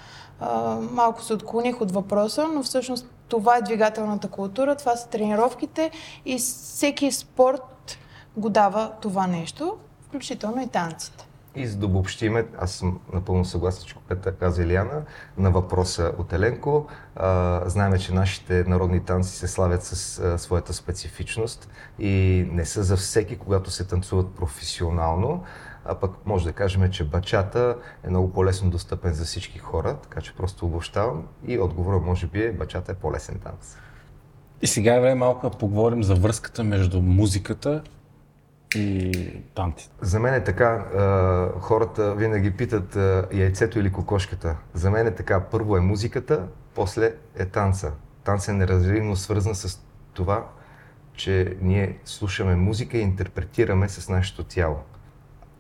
А, 0.40 0.76
малко 0.92 1.22
се 1.22 1.34
отклоних 1.34 1.80
от 1.80 1.92
въпроса, 1.92 2.48
но 2.54 2.62
всъщност 2.62 3.06
това 3.30 3.56
е 3.56 3.62
двигателната 3.62 4.28
култура, 4.28 4.76
това 4.76 4.96
са 4.96 5.08
тренировките 5.08 5.90
и 6.24 6.38
всеки 6.38 7.12
спорт 7.12 7.98
го 8.36 8.50
дава 8.50 8.92
това 9.00 9.26
нещо, 9.26 9.76
включително 10.08 10.62
и 10.62 10.66
танците. 10.66 11.26
И 11.56 11.66
за 11.66 11.78
да 11.78 11.86
обобщиме, 11.86 12.46
аз 12.58 12.72
съм 12.72 13.00
напълно 13.12 13.44
съгласен, 13.44 13.84
че 13.86 13.94
което 14.08 14.38
каза 14.40 14.62
Илиана, 14.62 15.02
на 15.38 15.50
въпроса 15.50 16.12
от 16.18 16.32
Еленко. 16.32 16.86
А, 17.16 17.62
знаем, 17.66 17.98
че 17.98 18.14
нашите 18.14 18.64
народни 18.64 19.04
танци 19.04 19.30
се 19.30 19.48
славят 19.48 19.82
с 19.82 20.18
а, 20.18 20.38
своята 20.38 20.72
специфичност 20.72 21.68
и 21.98 22.44
не 22.52 22.64
са 22.64 22.82
за 22.82 22.96
всеки, 22.96 23.36
когато 23.36 23.70
се 23.70 23.84
танцуват 23.84 24.34
професионално. 24.34 25.44
А 25.84 25.94
пък 25.94 26.10
може 26.26 26.44
да 26.44 26.52
кажем, 26.52 26.90
че 26.90 27.04
бачата 27.04 27.76
е 28.04 28.10
много 28.10 28.32
по-лесно 28.32 28.70
достъпен 28.70 29.14
за 29.14 29.24
всички 29.24 29.58
хора, 29.58 29.96
така 30.02 30.20
че 30.20 30.34
просто 30.34 30.66
обобщавам 30.66 31.26
и 31.46 31.58
отговорът 31.58 32.02
може 32.02 32.26
би 32.26 32.42
е 32.42 32.52
бачата 32.52 32.92
е 32.92 32.94
по-лесен 32.94 33.38
танц. 33.38 33.76
И 34.62 34.66
сега 34.66 34.94
е 34.94 35.00
време 35.00 35.14
малко 35.14 35.50
да 35.50 35.58
поговорим 35.58 36.02
за 36.02 36.14
връзката 36.14 36.64
между 36.64 37.02
музиката 37.02 37.82
и 38.74 39.12
танците. 39.54 39.94
За 40.00 40.20
мен 40.20 40.34
е 40.34 40.44
така, 40.44 40.84
хората 41.60 42.14
винаги 42.14 42.50
питат 42.50 42.96
яйцето 43.34 43.78
или 43.78 43.92
кокошката. 43.92 44.56
За 44.74 44.90
мен 44.90 45.06
е 45.06 45.14
така, 45.14 45.40
първо 45.40 45.76
е 45.76 45.80
музиката, 45.80 46.46
после 46.74 47.14
е 47.36 47.44
танца. 47.44 47.92
Танц 48.24 48.48
е 48.48 48.52
неразривно 48.52 49.16
свързан 49.16 49.54
с 49.54 49.80
това, 50.12 50.46
че 51.14 51.56
ние 51.60 51.98
слушаме 52.04 52.56
музика 52.56 52.98
и 52.98 53.00
интерпретираме 53.00 53.88
с 53.88 54.08
нашето 54.08 54.44
тяло. 54.44 54.76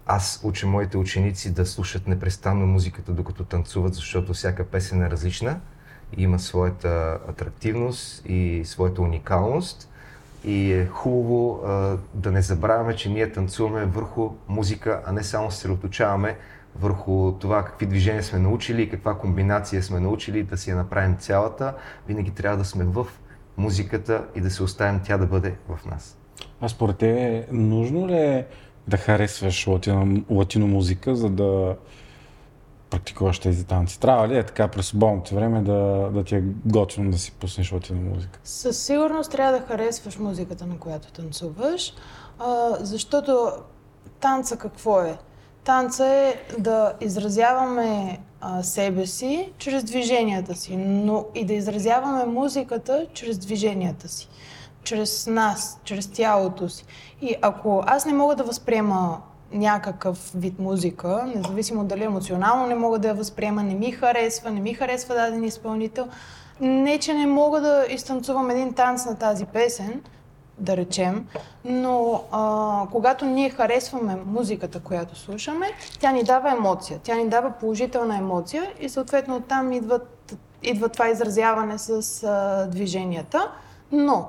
Аз 0.06 0.40
уча 0.44 0.66
моите 0.66 0.96
ученици 0.96 1.54
да 1.54 1.66
слушат 1.66 2.08
непрестанно 2.08 2.66
музиката, 2.66 3.12
докато 3.12 3.44
танцуват, 3.44 3.94
защото 3.94 4.32
всяка 4.32 4.64
песен 4.64 5.02
е 5.02 5.10
различна 5.10 5.60
и 6.16 6.22
има 6.22 6.38
своята 6.38 7.18
атрактивност 7.28 8.22
и 8.26 8.62
своята 8.64 9.02
уникалност. 9.02 9.86
И 10.44 10.72
е 10.72 10.86
хубаво 10.86 11.60
а, 11.64 11.96
да 12.14 12.32
не 12.32 12.42
забравяме, 12.42 12.96
че 12.96 13.10
ние 13.10 13.32
танцуваме 13.32 13.86
върху 13.86 14.30
музика, 14.48 15.02
а 15.06 15.12
не 15.12 15.22
само 15.22 15.50
се 15.50 15.56
съсредоточаваме 15.56 16.36
върху 16.76 17.32
това 17.32 17.64
какви 17.64 17.86
движения 17.86 18.22
сме 18.22 18.38
научили, 18.38 18.90
каква 18.90 19.14
комбинация 19.18 19.82
сме 19.82 20.00
научили, 20.00 20.42
да 20.42 20.56
си 20.56 20.70
я 20.70 20.76
направим 20.76 21.16
цялата. 21.16 21.74
Винаги 22.08 22.30
трябва 22.30 22.58
да 22.58 22.64
сме 22.64 22.84
в 22.84 23.06
музиката 23.56 24.24
и 24.34 24.40
да 24.40 24.50
се 24.50 24.62
оставим 24.62 25.00
тя 25.04 25.18
да 25.18 25.26
бъде 25.26 25.54
в 25.68 25.86
нас. 25.86 26.16
А 26.60 26.68
според 26.68 26.98
те 26.98 27.46
нужно 27.52 28.08
ли 28.08 28.14
е 28.14 28.46
да 28.88 28.96
харесваш 28.96 29.66
латино, 29.66 30.24
латино 30.30 30.66
музика, 30.66 31.16
за 31.16 31.30
да 31.30 31.76
практикуваш 32.90 33.38
тези 33.38 33.64
танци? 33.64 34.00
Трябва 34.00 34.28
ли 34.28 34.38
е 34.38 34.42
така 34.42 34.68
през 34.68 34.86
свободното 34.86 35.34
време 35.34 35.62
да, 35.62 36.10
да 36.14 36.24
ти 36.24 36.34
е 36.34 36.42
готино 36.66 37.10
да 37.10 37.18
си 37.18 37.32
пуснеш 37.32 37.72
латино 37.72 38.00
музика? 38.00 38.40
Със 38.44 38.78
сигурност 38.78 39.30
трябва 39.30 39.58
да 39.58 39.66
харесваш 39.66 40.18
музиката, 40.18 40.66
на 40.66 40.78
която 40.78 41.12
танцуваш, 41.12 41.94
а, 42.38 42.76
защото 42.80 43.50
танца 44.20 44.56
какво 44.56 45.00
е? 45.00 45.18
Танца 45.64 46.06
е 46.06 46.34
да 46.58 46.92
изразяваме 47.00 48.18
а, 48.40 48.62
себе 48.62 49.06
си 49.06 49.52
чрез 49.58 49.84
движенията 49.84 50.54
си, 50.54 50.76
но 50.76 51.26
и 51.34 51.44
да 51.44 51.52
изразяваме 51.52 52.24
музиката 52.24 53.06
чрез 53.14 53.38
движенията 53.38 54.08
си 54.08 54.28
чрез 54.82 55.26
нас, 55.26 55.80
чрез 55.84 56.06
тялото 56.06 56.68
си. 56.68 56.84
И 57.22 57.34
ако 57.42 57.82
аз 57.86 58.06
не 58.06 58.12
мога 58.12 58.36
да 58.36 58.44
възприема 58.44 59.20
някакъв 59.52 60.30
вид 60.34 60.58
музика, 60.58 61.32
независимо 61.36 61.84
дали 61.84 62.04
емоционално 62.04 62.66
не 62.66 62.74
мога 62.74 62.98
да 62.98 63.08
я 63.08 63.14
възприема, 63.14 63.62
не 63.62 63.74
ми 63.74 63.92
харесва, 63.92 64.50
не 64.50 64.60
ми 64.60 64.74
харесва 64.74 65.14
даден 65.14 65.44
изпълнител, 65.44 66.08
не, 66.60 66.98
че 66.98 67.14
не 67.14 67.26
мога 67.26 67.60
да 67.60 67.86
изтанцувам 67.90 68.50
един 68.50 68.72
танц 68.74 69.06
на 69.06 69.16
тази 69.16 69.46
песен, 69.46 70.02
да 70.58 70.76
речем, 70.76 71.26
но 71.64 72.22
а, 72.32 72.86
когато 72.92 73.24
ние 73.24 73.50
харесваме 73.50 74.16
музиката, 74.26 74.80
която 74.80 75.18
слушаме, 75.18 75.66
тя 76.00 76.12
ни 76.12 76.22
дава 76.22 76.50
емоция, 76.50 77.00
тя 77.02 77.14
ни 77.14 77.28
дава 77.28 77.50
положителна 77.50 78.16
емоция 78.16 78.72
и 78.80 78.88
съответно 78.88 79.36
оттам 79.36 79.72
идват, 79.72 80.36
идва 80.62 80.88
това 80.88 81.08
изразяване 81.08 81.78
с 81.78 82.22
а, 82.22 82.66
движенията. 82.70 83.50
Но 83.92 84.28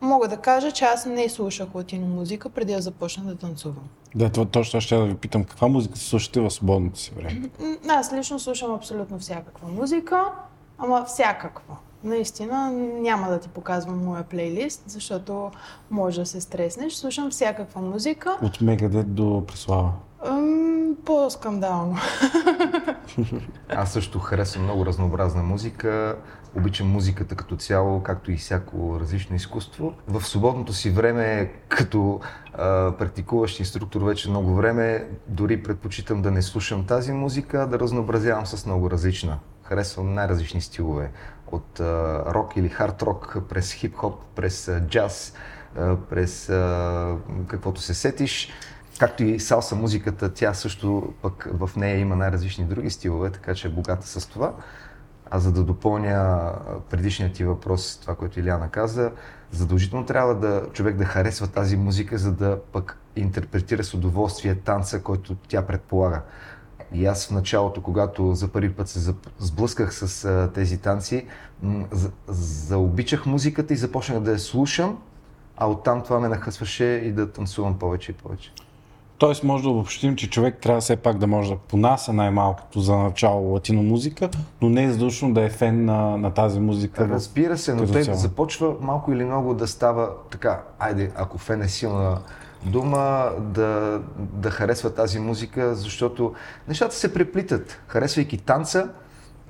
мога 0.00 0.28
да 0.28 0.36
кажа, 0.36 0.72
че 0.72 0.84
аз 0.84 1.06
не 1.06 1.28
слушах 1.28 1.74
латино 1.74 2.06
музика 2.06 2.48
преди 2.48 2.72
да 2.74 2.80
започна 2.80 3.24
да 3.24 3.36
танцувам. 3.36 3.88
Да, 4.14 4.30
това 4.30 4.46
точно 4.46 4.80
ще 4.80 4.96
да 4.96 5.04
ви 5.04 5.14
питам. 5.14 5.44
Каква 5.44 5.68
музика 5.68 5.98
слушате 5.98 6.40
в 6.40 6.50
свободното 6.50 6.98
си 6.98 7.12
време? 7.16 7.50
Аз 7.88 8.12
лично 8.12 8.38
слушам 8.38 8.74
абсолютно 8.74 9.18
всякаква 9.18 9.68
музика, 9.68 10.24
ама 10.78 11.04
всякаква. 11.04 11.76
Наистина 12.04 12.70
няма 13.00 13.28
да 13.28 13.40
ти 13.40 13.48
показвам 13.48 14.04
моя 14.04 14.22
плейлист, 14.22 14.82
защото 14.86 15.50
може 15.90 16.20
да 16.20 16.26
се 16.26 16.40
стреснеш. 16.40 16.94
Слушам 16.94 17.30
всякаква 17.30 17.80
музика. 17.80 18.38
От 18.42 18.60
Мегадет 18.60 19.14
до 19.14 19.44
Преслава. 19.48 19.92
по-скандално. 21.04 21.96
Аз 23.68 23.92
също 23.92 24.18
харесвам 24.18 24.64
много 24.64 24.86
разнообразна 24.86 25.42
музика. 25.42 26.16
Обичам 26.56 26.88
музиката 26.88 27.34
като 27.34 27.56
цяло, 27.56 28.02
както 28.02 28.32
и 28.32 28.36
всяко 28.36 29.00
различно 29.00 29.36
изкуство. 29.36 29.94
В 30.08 30.24
свободното 30.24 30.72
си 30.72 30.90
време, 30.90 31.52
като 31.68 32.20
а, 32.54 32.92
практикуващ 32.98 33.60
инструктор 33.60 34.02
вече 34.02 34.30
много 34.30 34.54
време, 34.54 35.08
дори 35.26 35.62
предпочитам 35.62 36.22
да 36.22 36.30
не 36.30 36.42
слушам 36.42 36.86
тази 36.86 37.12
музика, 37.12 37.66
да 37.66 37.78
разнообразявам 37.78 38.46
с 38.46 38.66
много 38.66 38.90
различна. 38.90 39.38
Харесвам 39.62 40.14
най-различни 40.14 40.60
стилове. 40.60 41.10
От 41.46 41.80
а, 41.80 42.24
рок 42.34 42.56
или 42.56 42.68
хард 42.68 43.02
рок, 43.02 43.36
през 43.48 43.72
хип-хоп, 43.72 44.14
през 44.34 44.68
а, 44.68 44.80
джаз, 44.80 45.34
а, 45.76 45.96
през 45.96 46.48
а, 46.48 47.16
каквото 47.46 47.80
се 47.80 47.94
сетиш. 47.94 48.48
Както 48.98 49.24
и 49.24 49.40
салса 49.40 49.74
музиката, 49.74 50.34
тя 50.34 50.54
също 50.54 51.14
пък 51.22 51.48
в 51.52 51.70
нея 51.76 51.98
има 51.98 52.16
най-различни 52.16 52.64
други 52.64 52.90
стилове, 52.90 53.30
така 53.30 53.54
че 53.54 53.68
е 53.68 53.70
богата 53.70 54.06
с 54.06 54.26
това. 54.28 54.54
А 55.30 55.38
за 55.38 55.52
да 55.52 55.62
допълня 55.62 56.52
предишният 56.90 57.34
ти 57.34 57.44
въпрос, 57.44 57.98
това, 58.02 58.14
което 58.14 58.40
Иляна 58.40 58.68
каза, 58.68 59.12
задължително 59.50 60.06
трябва 60.06 60.34
да 60.34 60.66
човек 60.72 60.96
да 60.96 61.04
харесва 61.04 61.46
тази 61.46 61.76
музика, 61.76 62.18
за 62.18 62.32
да 62.32 62.60
пък 62.72 62.98
интерпретира 63.16 63.84
с 63.84 63.94
удоволствие 63.94 64.54
танца, 64.54 65.02
който 65.02 65.36
тя 65.48 65.66
предполага. 65.66 66.22
И 66.92 67.06
аз 67.06 67.26
в 67.26 67.30
началото, 67.30 67.82
когато 67.82 68.34
за 68.34 68.48
първи 68.48 68.72
път 68.72 68.88
се 68.88 69.14
сблъсках 69.38 69.94
с 69.94 70.24
а, 70.24 70.50
тези 70.54 70.78
танци, 70.78 71.26
за, 71.90 72.10
заобичах 72.28 73.26
музиката 73.26 73.74
и 73.74 73.76
започнах 73.76 74.20
да 74.20 74.30
я 74.30 74.38
слушам, 74.38 74.98
а 75.56 75.70
оттам 75.70 76.02
това 76.02 76.20
ме 76.20 76.28
нахъсваше 76.28 76.84
и 76.84 77.12
да 77.12 77.32
танцувам 77.32 77.78
повече 77.78 78.10
и 78.12 78.14
повече. 78.14 78.52
Тоест 79.18 79.44
може 79.44 79.62
да 79.62 79.68
обобщим, 79.68 80.16
че 80.16 80.30
човек 80.30 80.58
трябва 80.62 80.80
все 80.80 80.96
пак 80.96 81.18
да 81.18 81.26
може 81.26 81.50
да 81.50 81.56
понася 81.56 82.12
най-малкото 82.12 82.80
за 82.80 82.96
начало 82.96 83.52
латино 83.52 83.82
музика, 83.82 84.30
но 84.62 84.68
не 84.68 84.84
е 84.84 84.90
задължено 84.90 85.34
да 85.34 85.42
е 85.42 85.50
фен 85.50 85.84
на, 85.84 86.16
на 86.16 86.30
тази 86.30 86.60
музика. 86.60 87.08
Разбира 87.08 87.58
се, 87.58 87.74
но 87.74 87.86
той 87.86 88.02
започва 88.02 88.74
малко 88.80 89.12
или 89.12 89.24
много 89.24 89.54
да 89.54 89.66
става 89.66 90.10
така, 90.30 90.62
айде, 90.78 91.10
ако 91.16 91.38
фен 91.38 91.62
е 91.62 91.68
силна 91.68 92.18
дума, 92.64 93.30
да, 93.38 94.00
да 94.18 94.50
харесва 94.50 94.94
тази 94.94 95.18
музика, 95.18 95.74
защото 95.74 96.34
нещата 96.68 96.94
се 96.94 97.14
преплитат. 97.14 97.80
Харесвайки 97.86 98.38
танца, 98.38 98.88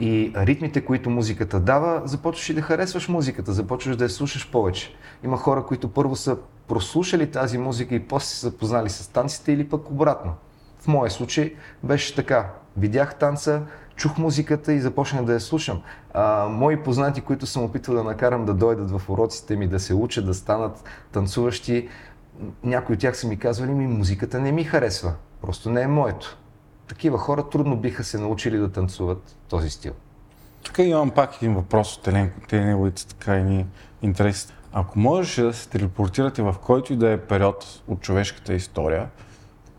и 0.00 0.32
ритмите, 0.36 0.84
които 0.84 1.10
музиката 1.10 1.60
дава, 1.60 2.02
започваш 2.04 2.50
и 2.50 2.54
да 2.54 2.62
харесваш 2.62 3.08
музиката, 3.08 3.52
започваш 3.52 3.96
да 3.96 4.04
я 4.04 4.10
слушаш 4.10 4.50
повече. 4.50 4.94
Има 5.24 5.36
хора, 5.36 5.64
които 5.66 5.88
първо 5.88 6.16
са 6.16 6.36
прослушали 6.68 7.30
тази 7.30 7.58
музика 7.58 7.94
и 7.94 8.08
после 8.08 8.26
се 8.26 8.46
запознали 8.46 8.90
с 8.90 9.08
танците 9.08 9.52
или 9.52 9.68
пък 9.68 9.90
обратно. 9.90 10.34
В 10.80 10.88
моя 10.88 11.10
случай 11.10 11.54
беше 11.82 12.14
така. 12.14 12.50
Видях 12.76 13.14
танца, 13.14 13.62
чух 13.96 14.18
музиката 14.18 14.72
и 14.72 14.80
започнах 14.80 15.24
да 15.24 15.32
я 15.32 15.40
слушам. 15.40 15.82
А, 16.14 16.48
мои 16.48 16.82
познати, 16.82 17.20
които 17.20 17.46
съм 17.46 17.64
опитвал 17.64 17.96
да 17.96 18.04
накарам 18.04 18.44
да 18.44 18.54
дойдат 18.54 18.90
в 18.90 19.02
уроците 19.08 19.56
ми, 19.56 19.68
да 19.68 19.80
се 19.80 19.94
учат, 19.94 20.26
да 20.26 20.34
станат 20.34 20.84
танцуващи, 21.12 21.88
някои 22.62 22.94
от 22.94 23.00
тях 23.00 23.16
са 23.16 23.26
ми 23.26 23.38
казвали, 23.38 23.70
ми 23.70 23.86
музиката 23.86 24.40
не 24.40 24.52
ми 24.52 24.64
харесва. 24.64 25.12
Просто 25.40 25.70
не 25.70 25.82
е 25.82 25.86
моето 25.86 26.38
такива 26.88 27.18
хора 27.18 27.48
трудно 27.48 27.76
биха 27.76 28.04
се 28.04 28.18
научили 28.18 28.58
да 28.58 28.72
танцуват 28.72 29.36
този 29.48 29.70
стил. 29.70 29.92
Тук 30.62 30.78
имам 30.78 31.10
пак 31.10 31.36
един 31.36 31.54
въпрос 31.54 31.96
от 31.96 32.08
Еленко, 32.08 32.40
те 32.48 32.60
неговите 32.60 33.06
така 33.06 33.38
и 33.38 33.64
интереси. 34.02 34.48
Ако 34.78 34.98
можеше 34.98 35.42
да 35.42 35.52
се 35.52 35.68
телепортирате 35.68 36.42
в 36.42 36.54
който 36.62 36.92
и 36.92 36.96
да 36.96 37.10
е 37.10 37.20
период 37.20 37.82
от 37.88 38.00
човешката 38.00 38.54
история, 38.54 39.08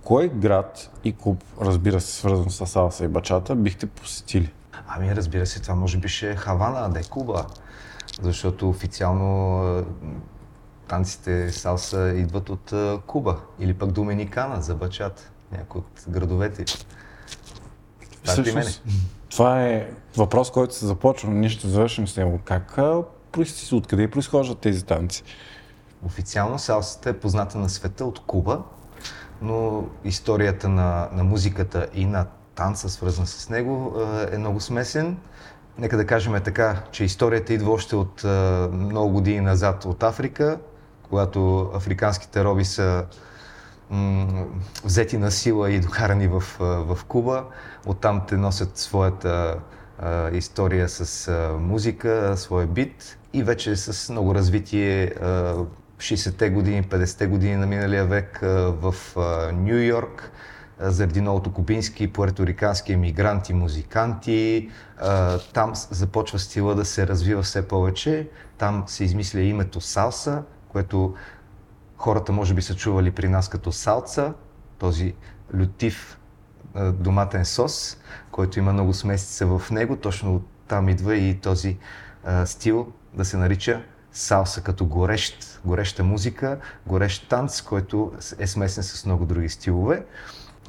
кой 0.03 0.29
град 0.29 0.91
и 1.03 1.13
клуб, 1.17 1.43
разбира 1.61 2.01
се, 2.01 2.13
свързан 2.13 2.49
с 2.49 2.67
салса 2.67 3.05
и 3.05 3.07
бачата, 3.07 3.55
бихте 3.55 3.85
посетили? 3.87 4.53
Ами 4.87 5.15
разбира 5.15 5.45
се, 5.45 5.61
това 5.61 5.75
може 5.75 5.97
би 5.97 6.07
ще 6.07 6.31
е 6.31 6.35
Хавана, 6.35 6.79
а 6.79 6.87
не 6.87 7.03
Куба. 7.03 7.45
Защото 8.21 8.69
официално 8.69 9.85
танците 10.87 11.51
салса 11.51 12.13
идват 12.15 12.49
от 12.49 12.73
Куба 13.07 13.37
или 13.59 13.73
пък 13.73 13.91
Доминикана 13.91 14.61
за 14.61 14.75
бачата, 14.75 15.31
някои 15.51 15.81
от 15.81 16.05
градовете. 16.09 16.65
Всъщност, 18.23 18.83
това 19.29 19.63
е 19.63 19.89
въпрос, 20.17 20.51
който 20.51 20.75
се 20.75 20.85
започва, 20.85 21.29
но 21.29 21.35
ние 21.35 21.49
ще 21.49 21.67
завършим 21.67 22.07
с 22.07 22.17
него. 22.17 22.39
Как 22.45 22.77
откъде 23.71 24.09
произхождат 24.09 24.59
тези 24.59 24.85
танци? 24.85 25.23
Официално 26.05 26.59
салсата 26.59 27.09
е 27.09 27.19
позната 27.19 27.57
на 27.57 27.69
света 27.69 28.05
от 28.05 28.19
Куба, 28.19 28.61
но 29.41 29.85
историята 30.03 30.69
на, 30.69 31.09
на 31.13 31.23
музиката 31.23 31.87
и 31.93 32.05
на 32.05 32.25
танца, 32.55 32.89
свързан 32.89 33.27
с 33.27 33.49
него, 33.49 34.01
е 34.31 34.37
много 34.37 34.59
смесен. 34.59 35.17
Нека 35.77 35.97
да 35.97 36.05
кажем 36.05 36.35
е 36.35 36.39
така, 36.39 36.83
че 36.91 37.03
историята 37.03 37.53
идва 37.53 37.71
още 37.71 37.95
от 37.95 38.23
много 38.71 39.09
години 39.09 39.41
назад 39.41 39.85
от 39.85 40.03
Африка, 40.03 40.59
когато 41.03 41.71
африканските 41.73 42.43
роби 42.43 42.65
са 42.65 43.05
взети 44.83 45.17
на 45.17 45.31
сила 45.31 45.71
и 45.71 45.79
докарани 45.79 46.27
в, 46.27 46.43
в 46.59 46.99
Куба. 47.07 47.43
Оттам 47.85 48.21
те 48.27 48.37
носят 48.37 48.77
своята 48.77 49.57
история 50.31 50.89
с 50.89 51.31
музика, 51.59 52.33
своя 52.37 52.67
бит 52.67 53.17
и 53.33 53.43
вече 53.43 53.75
с 53.75 54.09
много 54.09 54.35
развитие 54.35 55.05
а, 55.05 55.55
60-те 55.97 56.49
години, 56.49 56.83
50-те 56.83 57.27
години 57.27 57.55
на 57.55 57.65
миналия 57.65 58.05
век 58.05 58.39
в 58.41 58.95
Нью 59.53 59.83
Йорк 59.83 60.31
заради 60.79 61.21
новото 61.21 61.53
кубински 61.53 62.03
и 62.03 62.07
пуерторикански 62.07 62.93
емигранти, 62.93 63.53
музиканти. 63.53 64.69
Там 65.53 65.71
започва 65.73 66.39
стила 66.39 66.75
да 66.75 66.85
се 66.85 67.07
развива 67.07 67.41
все 67.41 67.67
повече. 67.67 68.29
Там 68.57 68.83
се 68.87 69.03
измисля 69.03 69.41
името 69.41 69.81
салса, 69.81 70.43
което 70.69 71.15
хората 71.97 72.31
може 72.31 72.53
би 72.53 72.61
са 72.61 72.75
чували 72.75 73.11
при 73.11 73.27
нас 73.27 73.49
като 73.49 73.71
салца, 73.71 74.33
този 74.79 75.13
лютив 75.59 76.17
доматен 76.93 77.45
сос, 77.45 77.97
който 78.31 78.59
има 78.59 78.73
много 78.73 78.93
смесица 78.93 79.45
в 79.45 79.71
него. 79.71 79.95
Точно 79.95 80.41
там 80.67 80.89
идва 80.89 81.15
и 81.15 81.39
този 81.39 81.77
стил 82.45 82.87
да 83.13 83.25
се 83.25 83.37
нарича 83.37 83.81
салса 84.11 84.61
като 84.61 84.85
горещ, 84.85 85.61
гореща 85.65 86.03
музика, 86.03 86.59
горещ 86.87 87.29
танц, 87.29 87.61
който 87.61 88.11
е 88.39 88.47
смесен 88.47 88.83
с 88.83 89.05
много 89.05 89.25
други 89.25 89.49
стилове. 89.49 90.05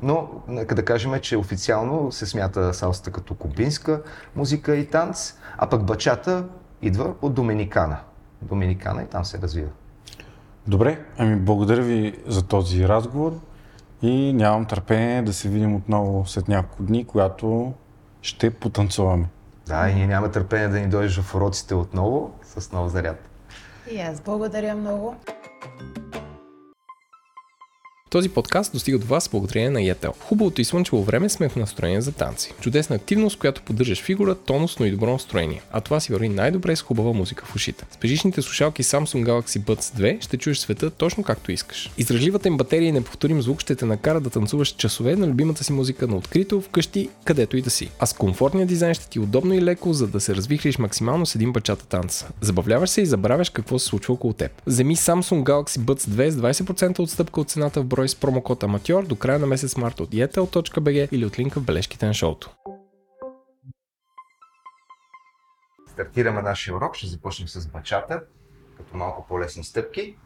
Но 0.03 0.29
нека 0.49 0.75
да 0.75 0.85
кажем, 0.85 1.21
че 1.21 1.37
официално 1.37 2.13
се 2.13 2.27
смята 2.27 2.75
салсата 2.75 3.11
като 3.11 3.35
кубинска 3.35 4.03
музика 4.37 4.77
и 4.77 4.87
танц, 4.87 5.35
а 5.59 5.69
пък 5.69 5.85
бачата 5.85 6.45
идва 6.83 7.15
от 7.23 7.35
Доминикана. 7.35 7.97
Доминикана 8.43 9.03
и 9.03 9.07
там 9.07 9.25
се 9.25 9.39
развива. 9.39 9.71
Добре, 10.67 11.05
ами 11.19 11.37
благодаря 11.37 11.83
ви 11.83 12.19
за 12.27 12.43
този 12.43 12.89
разговор 12.89 13.41
и 14.03 14.33
нямам 14.33 14.65
търпение 14.65 15.23
да 15.23 15.33
се 15.33 15.49
видим 15.49 15.75
отново 15.75 16.27
след 16.27 16.49
няколко 16.49 16.83
дни, 16.83 17.05
когато 17.05 17.73
ще 18.23 18.51
потанцуваме. 18.51 19.29
Да, 19.69 19.89
и 19.91 19.95
ние 19.95 20.07
нямаме 20.07 20.33
търпение 20.33 20.69
да 20.69 20.81
ни 20.81 20.87
дойдеш 20.89 21.21
в 21.21 21.35
уроците 21.35 21.75
отново 21.75 22.39
с 22.43 22.73
нов 22.73 22.91
заряд. 22.91 23.29
И 23.91 24.01
аз 24.01 24.21
благодаря 24.21 24.75
много. 24.75 25.17
Този 28.11 28.29
подкаст 28.29 28.73
достига 28.73 28.99
до 28.99 29.07
вас 29.07 29.29
благодарение 29.29 29.71
на 29.71 29.81
Yetel. 29.81 30.13
Хубавото 30.21 30.61
и 30.61 30.65
слънчево 30.65 31.05
време 31.05 31.29
сме 31.29 31.49
в 31.49 31.57
настроение 31.57 32.01
за 32.01 32.13
танци. 32.13 32.55
Чудесна 32.61 32.97
активност, 32.97 33.39
която 33.39 33.63
поддържаш 33.63 34.03
фигура, 34.03 34.35
тонусно 34.35 34.87
и 34.87 34.91
добро 34.91 35.13
настроение. 35.13 35.63
А 35.73 35.81
това 35.81 36.01
си 36.01 36.13
върви 36.13 36.29
най-добре 36.29 36.77
с 36.77 36.83
хубава 36.83 37.13
музика 37.13 37.47
в 37.47 37.55
ушите. 37.55 37.85
С 37.91 37.97
бежичните 37.97 38.43
слушалки 38.43 38.83
Samsung 38.83 39.25
Galaxy 39.25 39.61
Buds 39.61 39.81
2 39.81 40.23
ще 40.23 40.37
чуеш 40.37 40.59
света 40.59 40.91
точно 40.91 41.23
както 41.23 41.53
искаш. 41.53 41.91
Издръжливата 41.99 42.49
им 42.49 42.57
батерия 42.57 42.89
и 42.89 42.93
неповторим 42.93 43.43
звук 43.43 43.61
ще 43.61 43.75
те 43.75 43.85
накара 43.85 44.21
да 44.21 44.31
танцуваш 44.31 44.69
часове 44.69 45.17
на 45.17 45.27
любимата 45.27 45.65
си 45.65 45.73
музика 45.73 46.07
на 46.07 46.17
открито, 46.17 46.61
вкъщи, 46.61 47.09
където 47.25 47.57
и 47.57 47.63
да 47.63 47.71
си. 47.71 47.91
А 47.99 48.07
с 48.07 48.13
комфортния 48.13 48.67
дизайн 48.67 48.95
ще 48.95 49.09
ти 49.09 49.19
е 49.19 49.23
удобно 49.23 49.55
и 49.55 49.63
леко, 49.63 49.93
за 49.93 50.07
да 50.07 50.21
се 50.21 50.37
развихриш 50.37 50.79
максимално 50.79 51.27
с 51.27 51.35
един 51.35 51.53
бачата 51.53 51.87
танц. 51.87 52.25
Забавляваш 52.41 52.91
се 52.91 53.01
и 53.01 53.07
забравяш 53.07 53.51
какво 53.51 53.79
се 53.79 53.87
случва 53.87 54.15
около 54.15 54.33
теб. 54.33 54.63
Вземи 54.67 54.97
Samsung 54.97 55.43
Galaxy 55.43 55.79
Buds 55.79 56.29
2 56.29 56.29
с 56.29 56.37
20% 56.37 56.99
отстъпка 56.99 57.41
от 57.41 57.51
цената 57.51 57.81
в 57.81 57.98
брой 57.99 58.09
с 58.09 58.17
промокод 58.17 58.63
Аматьор 58.63 59.07
до 59.07 59.17
края 59.17 59.39
на 59.39 59.47
месец 59.47 59.77
март 59.77 60.01
от 60.01 60.11
yetel.bg 60.11 61.09
или 61.13 61.25
от 61.25 61.39
линка 61.39 61.61
в 61.61 61.65
бележките 61.65 62.07
на 62.07 62.15
шоуто. 62.15 62.51
Стартираме 65.89 66.43
нашия 66.43 66.77
урок, 66.77 66.97
ще 66.97 67.07
започнем 67.07 67.49
с 67.49 67.67
бачата, 67.67 68.23
като 68.77 68.97
малко 68.97 69.27
по-лесни 69.29 69.65
стъпки. 69.65 70.17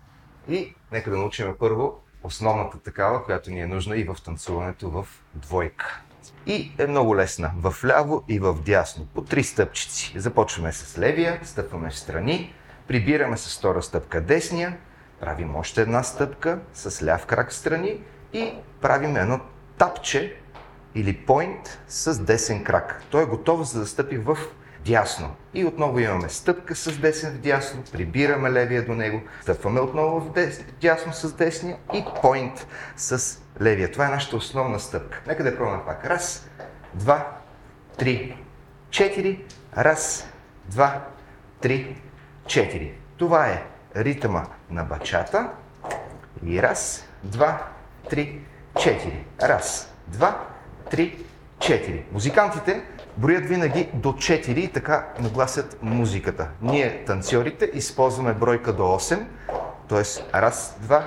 И 0.49 0.75
нека 0.93 1.11
да 1.11 1.17
научим 1.17 1.55
първо 1.59 2.03
основната 2.23 2.79
такава, 2.79 3.25
която 3.25 3.51
ни 3.51 3.61
е 3.61 3.67
нужна 3.67 3.97
и 3.97 4.05
в 4.05 4.17
танцуването 4.25 4.91
в 4.91 5.07
двойка. 5.35 6.03
И 6.47 6.73
е 6.79 6.87
много 6.87 7.17
лесна. 7.17 7.53
В 7.57 7.75
ляво 7.85 8.25
и 8.29 8.39
в 8.39 8.55
дясно. 8.65 9.07
По 9.15 9.25
три 9.25 9.45
стъпчици. 9.45 10.13
Започваме 10.17 10.73
с 10.73 10.99
левия, 10.99 11.41
стъпваме 11.45 11.91
в 11.91 11.99
страни, 11.99 12.55
прибираме 12.89 13.37
с 13.37 13.59
втора 13.59 13.83
стъпка 13.83 14.21
десния, 14.21 14.79
правим 15.23 15.57
още 15.57 15.83
една 15.83 16.03
стъпка 16.03 16.59
с 16.75 17.07
ляв 17.07 17.27
крак 17.27 17.53
страни 17.53 18.01
и 18.33 18.55
правим 18.81 19.17
едно 19.17 19.41
тапче 19.79 20.37
или 20.95 21.17
пойнт 21.17 21.79
с 21.89 22.25
десен 22.25 22.65
крак. 22.65 23.03
Той 23.11 23.23
е 23.23 23.27
готов 23.27 23.63
за 23.63 23.81
да 23.81 23.87
стъпи 23.87 24.19
в 24.19 24.39
дясно. 24.85 25.35
И 25.55 25.65
отново 25.65 25.99
имаме 25.99 26.29
стъпка 26.29 26.77
с 26.77 26.99
десен 26.99 27.35
в 27.35 27.39
дясно, 27.39 27.83
прибираме 27.93 28.53
левия 28.53 28.87
до 28.87 28.95
него, 28.95 29.23
стъпваме 29.43 29.81
отново 29.81 30.21
в 30.21 30.33
дес, 30.33 30.65
дясно 30.81 31.13
с 31.13 31.33
десния 31.33 31.77
и 31.95 32.05
пойнт 32.23 32.67
с 32.97 33.39
левия. 33.61 33.93
Това 33.93 34.07
е 34.07 34.11
нашата 34.11 34.37
основна 34.37 34.81
стъпка. 34.81 35.23
Нека 35.27 35.45
да 35.45 35.57
пробваме 35.57 35.83
пак. 35.87 36.07
Раз, 36.07 36.49
два, 36.95 37.37
три, 37.99 38.39
четири. 38.91 39.45
Раз, 39.77 40.27
два, 40.67 41.05
три, 41.61 42.03
четири. 42.47 42.99
Това 43.17 43.49
е 43.49 43.65
ритъма 43.97 44.47
на 44.73 44.85
бачата. 44.85 45.49
И 46.47 46.63
раз, 46.63 47.05
два, 47.23 47.69
три, 48.11 48.41
четири. 48.81 49.25
Раз, 49.43 49.93
два, 50.09 50.47
три, 50.91 51.25
четири. 51.61 52.05
Музикантите 52.13 52.83
броят 53.17 53.47
винаги 53.47 53.89
до 53.95 54.09
4 54.09 54.49
и 54.49 54.73
така 54.73 55.07
нагласят 55.21 55.79
музиката. 55.83 56.49
Ние, 56.63 57.05
танцорите, 57.05 57.71
използваме 57.75 58.35
бройка 58.35 58.73
до 58.73 58.83
8, 58.83 59.25
т.е. 59.89 60.41
раз, 60.41 60.77
два, 60.81 61.05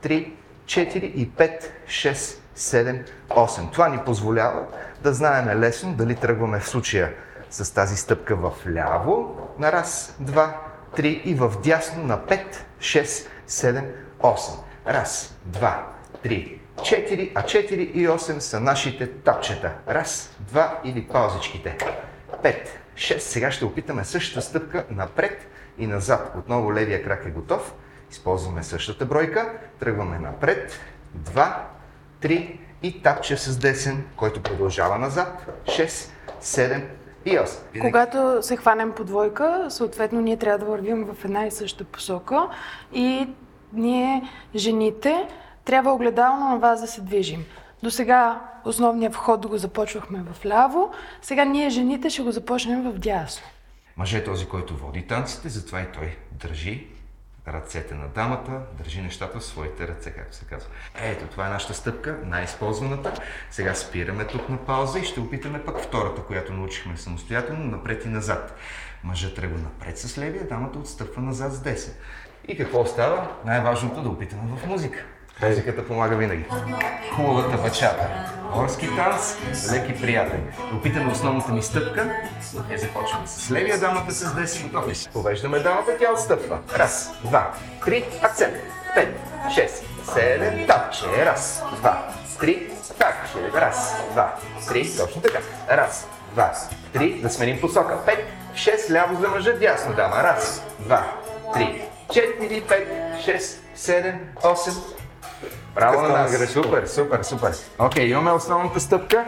три, 0.00 0.32
4 0.66 0.96
и 0.96 1.30
5, 1.30 1.60
6, 1.86 2.38
7, 2.56 3.06
8. 3.28 3.72
Това 3.72 3.88
ни 3.88 3.98
позволява 3.98 4.66
да 5.02 5.14
знаем 5.14 5.60
лесно 5.60 5.94
дали 5.94 6.14
тръгваме 6.14 6.60
в 6.60 6.68
случая 6.68 7.14
с 7.50 7.74
тази 7.74 7.96
стъпка 7.96 8.36
в 8.36 8.52
ляво 8.68 9.36
на 9.58 9.72
раз, 9.72 10.16
два, 10.20 10.60
три 10.96 11.22
и 11.24 11.34
в 11.34 11.52
дясно 11.62 12.02
на 12.02 12.18
5, 12.18 12.44
6, 12.80 13.28
7, 13.48 13.84
8. 14.20 14.58
Раз, 14.86 15.36
два, 15.44 15.92
три, 16.22 16.60
4, 16.76 17.32
а 17.34 17.42
4 17.42 17.72
и 17.72 18.08
8 18.08 18.38
са 18.38 18.60
нашите 18.60 19.10
тапчета. 19.10 19.72
Раз, 19.88 20.36
два 20.40 20.80
или 20.84 21.08
паузичките. 21.08 21.76
5, 22.42 22.68
6. 22.94 23.18
Сега 23.18 23.50
ще 23.50 23.64
опитаме 23.64 24.04
същата 24.04 24.42
стъпка 24.42 24.84
напред 24.90 25.46
и 25.78 25.86
назад. 25.86 26.32
Отново 26.38 26.74
левия 26.74 27.04
крак 27.04 27.24
е 27.26 27.30
готов. 27.30 27.74
Използваме 28.10 28.62
същата 28.62 29.06
бройка. 29.06 29.52
Тръгваме 29.80 30.18
напред. 30.18 30.80
2, 31.18 31.54
3 32.22 32.58
и 32.82 33.02
тапче 33.02 33.36
с 33.36 33.58
десен, 33.58 34.04
който 34.16 34.42
продължава 34.42 34.98
назад. 34.98 35.46
6, 35.64 36.10
7 36.42 36.82
и 37.26 37.38
8. 37.38 37.58
Винаги. 37.72 37.80
Когато 37.80 38.42
се 38.42 38.56
хванем 38.56 38.92
по 38.92 39.04
двойка, 39.04 39.66
съответно 39.68 40.20
ние 40.20 40.36
трябва 40.36 40.58
да 40.58 40.64
вървим 40.64 41.04
в 41.04 41.24
една 41.24 41.46
и 41.46 41.50
съща 41.50 41.84
посока 41.84 42.48
и 42.92 43.28
ние, 43.72 44.22
жените, 44.54 45.28
трябва 45.64 45.92
огледално 45.92 46.48
на 46.48 46.58
вас 46.58 46.80
да 46.80 46.86
се 46.86 47.00
движим. 47.00 47.44
До 47.82 47.90
сега 47.90 48.40
основния 48.64 49.10
вход 49.10 49.46
го 49.46 49.58
започвахме 49.58 50.24
в 50.32 50.46
ляво, 50.46 50.90
сега 51.22 51.44
ние 51.44 51.70
жените 51.70 52.10
ще 52.10 52.22
го 52.22 52.30
започнем 52.30 52.82
в 52.82 52.98
дясно. 52.98 53.46
Мъже 53.96 54.18
е 54.18 54.24
този, 54.24 54.46
който 54.46 54.76
води 54.76 55.06
танците, 55.06 55.48
затова 55.48 55.80
и 55.80 55.92
той 55.92 56.16
държи 56.32 56.86
ръцете 57.48 57.94
на 57.94 58.08
дамата, 58.08 58.60
държи 58.78 59.02
нещата 59.02 59.38
в 59.38 59.44
своите 59.44 59.88
ръце, 59.88 60.10
както 60.10 60.36
се 60.36 60.44
казва. 60.44 60.70
Ето, 60.94 61.26
това 61.26 61.46
е 61.46 61.50
нашата 61.50 61.74
стъпка, 61.74 62.18
най-използваната. 62.24 63.12
Сега 63.50 63.74
спираме 63.74 64.24
тук 64.24 64.48
на 64.48 64.56
пауза 64.56 64.98
и 64.98 65.04
ще 65.04 65.20
опитаме 65.20 65.64
пък 65.64 65.80
втората, 65.80 66.22
която 66.22 66.52
научихме 66.52 66.96
самостоятелно, 66.96 67.64
напред 67.64 68.04
и 68.04 68.08
назад. 68.08 68.56
Мъжът 69.04 69.34
тръгва 69.34 69.58
напред 69.58 69.98
с 69.98 70.18
левия, 70.18 70.48
дамата 70.48 70.78
отстъпва 70.78 71.22
назад 71.22 71.52
с 71.52 71.60
десен. 71.60 71.94
И 72.48 72.56
какво 72.56 72.80
остава? 72.80 73.36
Най-важното 73.44 74.02
да 74.02 74.08
опитаме 74.08 74.56
в 74.56 74.66
музика. 74.66 75.04
Музиката 75.42 75.86
помага 75.86 76.16
винаги. 76.16 76.44
Хубавата 77.16 77.56
бачата. 77.56 78.08
Морски 78.54 78.88
танц, 78.96 79.36
лек 79.72 79.88
и 79.88 80.00
приятен. 80.00 80.52
Опитаме 80.74 81.12
основната 81.12 81.52
ни 81.52 81.62
стъпка. 81.62 82.10
Е, 82.70 82.78
започваме 82.78 83.26
с 83.26 83.50
левия 83.50 83.78
дамата 83.78 84.12
с 84.12 84.24
10 84.34 84.62
готови. 84.62 84.94
Повеждаме 85.12 85.58
дамата, 85.58 85.90
тя 86.00 86.12
отстъпва. 86.12 86.58
Раз, 86.78 87.10
два, 87.24 87.52
три, 87.84 88.04
акцент. 88.22 88.56
Пет, 88.94 89.18
шест, 89.54 89.84
седем, 90.14 90.66
тапче. 90.66 91.26
Раз, 91.26 91.62
два, 91.80 92.08
три, 92.40 92.68
тапче. 92.98 93.52
Раз, 93.54 93.96
два, 94.12 94.36
три, 94.68 94.96
точно 94.96 95.22
така. 95.22 95.38
Раз, 95.70 96.08
два, 96.32 96.54
три, 96.92 97.20
да 97.22 97.30
сменим 97.30 97.60
посока. 97.60 97.98
Пет, 98.06 98.26
шест, 98.54 98.90
ляво 98.90 99.20
за 99.20 99.28
мъжа, 99.28 99.58
дясно 99.58 99.94
дама. 99.94 100.16
Раз, 100.16 100.62
два, 100.78 101.12
три, 101.54 101.82
четири, 102.12 102.60
пет, 102.60 102.88
шест, 103.24 103.62
седем, 103.74 104.20
осем, 104.44 104.74
Браво 105.74 106.02
на 106.02 106.08
нас! 106.08 106.52
Супер, 106.52 106.86
супер, 106.86 107.22
супер. 107.22 107.54
Окей, 107.78 108.04
okay, 108.04 108.10
имаме 108.10 108.30
основната 108.30 108.80
стъпка 108.80 109.26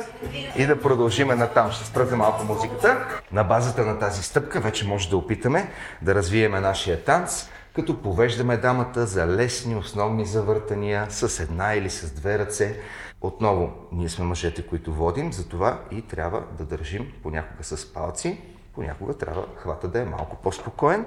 и 0.57 0.66
да 0.66 0.81
продължиме 0.81 1.35
натам. 1.35 1.73
Ще 1.73 1.85
спрате 1.85 2.14
малко 2.14 2.44
музиката. 2.44 3.07
На 3.33 3.44
базата 3.44 3.87
на 3.87 3.99
тази 3.99 4.23
стъпка 4.23 4.61
вече 4.61 4.87
може 4.87 5.11
да 5.11 5.16
опитаме 5.16 5.71
да 6.03 6.14
развиеме 6.14 6.61
нашия 6.61 7.05
танц, 7.05 7.49
като 7.75 8.03
повеждаме 8.03 8.57
дамата 8.57 9.07
за 9.07 9.27
лесни 9.27 9.77
основни 9.77 10.27
завъртания 10.27 11.07
с 11.11 11.40
една 11.40 11.75
или 11.75 11.90
с 11.90 12.11
две 12.11 12.38
ръце. 12.38 12.81
Отново, 13.21 13.73
ние 13.92 14.09
сме 14.09 14.25
мъжете, 14.25 14.66
които 14.66 14.92
водим, 14.92 15.33
затова 15.33 15.81
и 15.90 16.03
трябва 16.03 16.42
да 16.59 16.64
държим 16.64 17.12
понякога 17.23 17.64
с 17.64 17.92
палци, 17.92 18.40
понякога 18.75 19.14
трябва 19.14 19.44
хвата 19.57 19.88
да 19.88 20.01
е 20.01 20.05
малко 20.05 20.37
по-спокоен. 20.37 21.07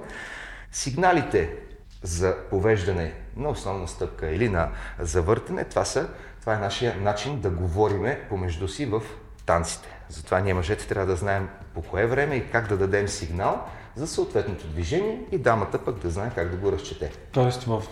Сигналите 0.72 1.54
за 2.02 2.36
повеждане 2.50 3.14
на 3.36 3.48
основна 3.48 3.88
стъпка 3.88 4.30
или 4.30 4.48
на 4.48 4.68
завъртане, 4.98 5.64
това, 5.64 5.84
са, 5.84 6.08
това 6.40 6.54
е 6.54 6.58
нашия 6.58 6.96
начин 6.96 7.40
да 7.40 7.50
говориме 7.50 8.20
помежду 8.28 8.68
си 8.68 8.86
в 8.86 9.02
танците. 9.46 9.88
Затова 10.08 10.40
ние 10.40 10.54
мъжете 10.54 10.86
трябва 10.86 11.06
да 11.06 11.16
знаем 11.16 11.48
по 11.74 11.82
кое 11.82 12.06
време 12.06 12.34
и 12.34 12.50
как 12.50 12.68
да 12.68 12.76
дадем 12.76 13.08
сигнал 13.08 13.64
за 13.96 14.06
съответното 14.06 14.66
движение 14.66 15.20
и 15.32 15.38
дамата 15.38 15.84
пък 15.84 15.98
да 15.98 16.10
знае 16.10 16.30
как 16.34 16.50
да 16.50 16.56
го 16.56 16.72
разчете. 16.72 17.12
Тоест 17.32 17.64
в 17.64 17.82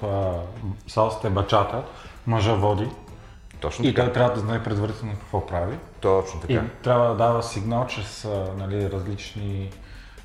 салсата 0.86 1.26
е 1.26 1.30
бачата, 1.30 1.84
мъжа 2.26 2.54
води 2.54 2.88
Точно 3.60 3.84
и 3.84 3.94
така. 3.94 4.02
той 4.02 4.12
трябва 4.12 4.34
да 4.34 4.40
знае 4.40 4.62
предварително 4.62 5.14
какво 5.14 5.46
прави. 5.46 5.76
Точно 6.00 6.40
така. 6.40 6.52
И 6.52 6.60
трябва 6.82 7.08
да 7.08 7.14
дава 7.14 7.42
сигнал 7.42 7.86
чрез 7.86 8.28
нали, 8.56 8.90
различни 8.90 9.70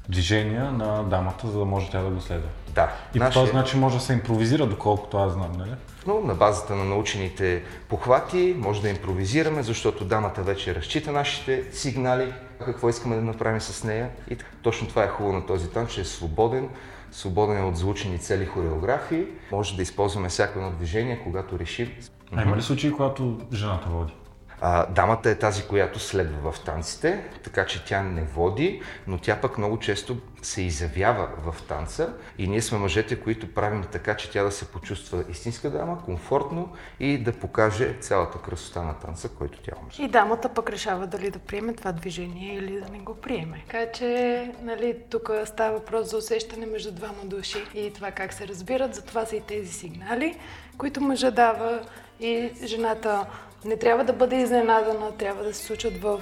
движения 0.10 0.72
на 0.72 1.04
дамата, 1.04 1.48
за 1.48 1.60
да 1.60 1.66
може 1.66 1.90
тя 1.90 2.02
да 2.02 2.10
го 2.10 2.22
следва. 2.22 2.50
Да. 2.70 2.90
И 3.16 3.20
нашия... 3.20 3.42
по 3.42 3.46
този 3.46 3.58
начин 3.58 3.80
може 3.80 3.96
да 3.96 4.02
се 4.02 4.14
импровизира, 4.14 4.66
доколкото 4.66 5.18
аз 5.18 5.34
знам, 5.34 5.52
нали? 5.58 5.72
Но 6.08 6.20
на 6.20 6.36
базата 6.36 6.76
на 6.76 6.86
научените 6.86 7.64
похвати 7.90 8.56
може 8.58 8.82
да 8.82 8.90
импровизираме, 8.90 9.64
защото 9.64 10.06
дамата 10.06 10.42
вече 10.42 10.76
разчита 10.76 11.12
нашите 11.12 11.64
сигнали, 11.72 12.34
какво 12.66 12.90
искаме 12.90 13.16
да 13.16 13.22
направим 13.22 13.62
с 13.62 13.84
нея. 13.84 14.10
И 14.30 14.38
точно 14.62 14.88
това 14.88 15.04
е 15.04 15.08
хубаво 15.08 15.36
на 15.36 15.46
този 15.46 15.70
танц, 15.70 15.92
че 15.92 16.02
е 16.02 16.06
свободен, 16.06 16.70
свободен 17.12 17.58
е 17.58 17.64
от 17.64 17.78
звучени 17.78 18.20
цели 18.20 18.46
хореографии. 18.46 19.26
Може 19.52 19.76
да 19.76 19.82
използваме 19.82 20.30
всяко 20.30 20.60
едно 20.60 20.72
движение, 20.72 21.22
когато 21.24 21.60
решим. 21.60 21.92
А 22.36 22.44
има 22.44 22.58
ли 22.58 22.62
случаи, 22.62 22.92
когато 22.92 23.38
жената 23.54 23.90
води? 23.90 24.14
А, 24.62 24.86
дамата 24.86 25.30
е 25.30 25.36
тази, 25.36 25.68
която 25.68 26.00
следва 26.00 26.52
в 26.52 26.60
танците, 26.60 27.26
така 27.44 27.66
че 27.66 27.86
тя 27.86 28.04
не 28.04 28.24
води, 28.24 28.82
но 29.08 29.18
тя 29.18 29.36
пък 29.42 29.58
много 29.58 29.80
често 29.80 30.18
се 30.42 30.62
изявява 30.62 31.30
в 31.52 31.64
танца 31.64 32.14
и 32.38 32.48
ние 32.48 32.62
сме 32.62 32.78
мъжете, 32.78 33.20
които 33.20 33.54
правим 33.54 33.84
така, 33.92 34.16
че 34.16 34.32
тя 34.32 34.44
да 34.44 34.52
се 34.52 34.66
почувства 34.66 35.24
истинска 35.30 35.70
дама, 35.70 36.02
комфортно 36.06 36.74
и 37.00 37.18
да 37.18 37.32
покаже 37.32 37.96
цялата 38.00 38.38
красота 38.38 38.82
на 38.82 38.94
танца, 38.94 39.30
който 39.30 39.60
тя 39.62 39.72
може. 39.84 40.04
И 40.04 40.08
дамата 40.08 40.50
пък 40.50 40.70
решава 40.70 41.08
дали 41.08 41.32
да 41.32 41.40
приеме 41.40 41.74
това 41.74 41.92
движение 41.92 42.56
или 42.56 42.80
да 42.80 42.90
не 42.90 43.00
го 43.00 43.16
приеме. 43.16 43.64
Така 43.68 43.92
че, 43.92 44.52
нали, 44.62 44.98
тук 45.10 45.32
става 45.46 45.74
въпрос 45.74 46.10
за 46.10 46.18
усещане 46.18 46.66
между 46.66 46.92
двама 46.92 47.24
души 47.24 47.64
и 47.74 47.94
това 47.94 48.12
как 48.12 48.34
се 48.34 48.48
разбират, 48.48 48.96
затова 48.96 49.26
са 49.26 49.36
и 49.36 49.42
тези 49.42 49.74
сигнали, 49.74 50.38
които 50.78 51.02
мъжа 51.02 51.32
дава 51.32 51.82
и 52.20 52.52
жената 52.66 53.26
не 53.66 53.78
трябва 53.78 54.04
да 54.04 54.14
бъде 54.14 54.36
изненадана, 54.36 55.12
трябва 55.18 55.44
да 55.44 55.54
се 55.54 55.66
случат 55.66 55.98
в 55.98 56.22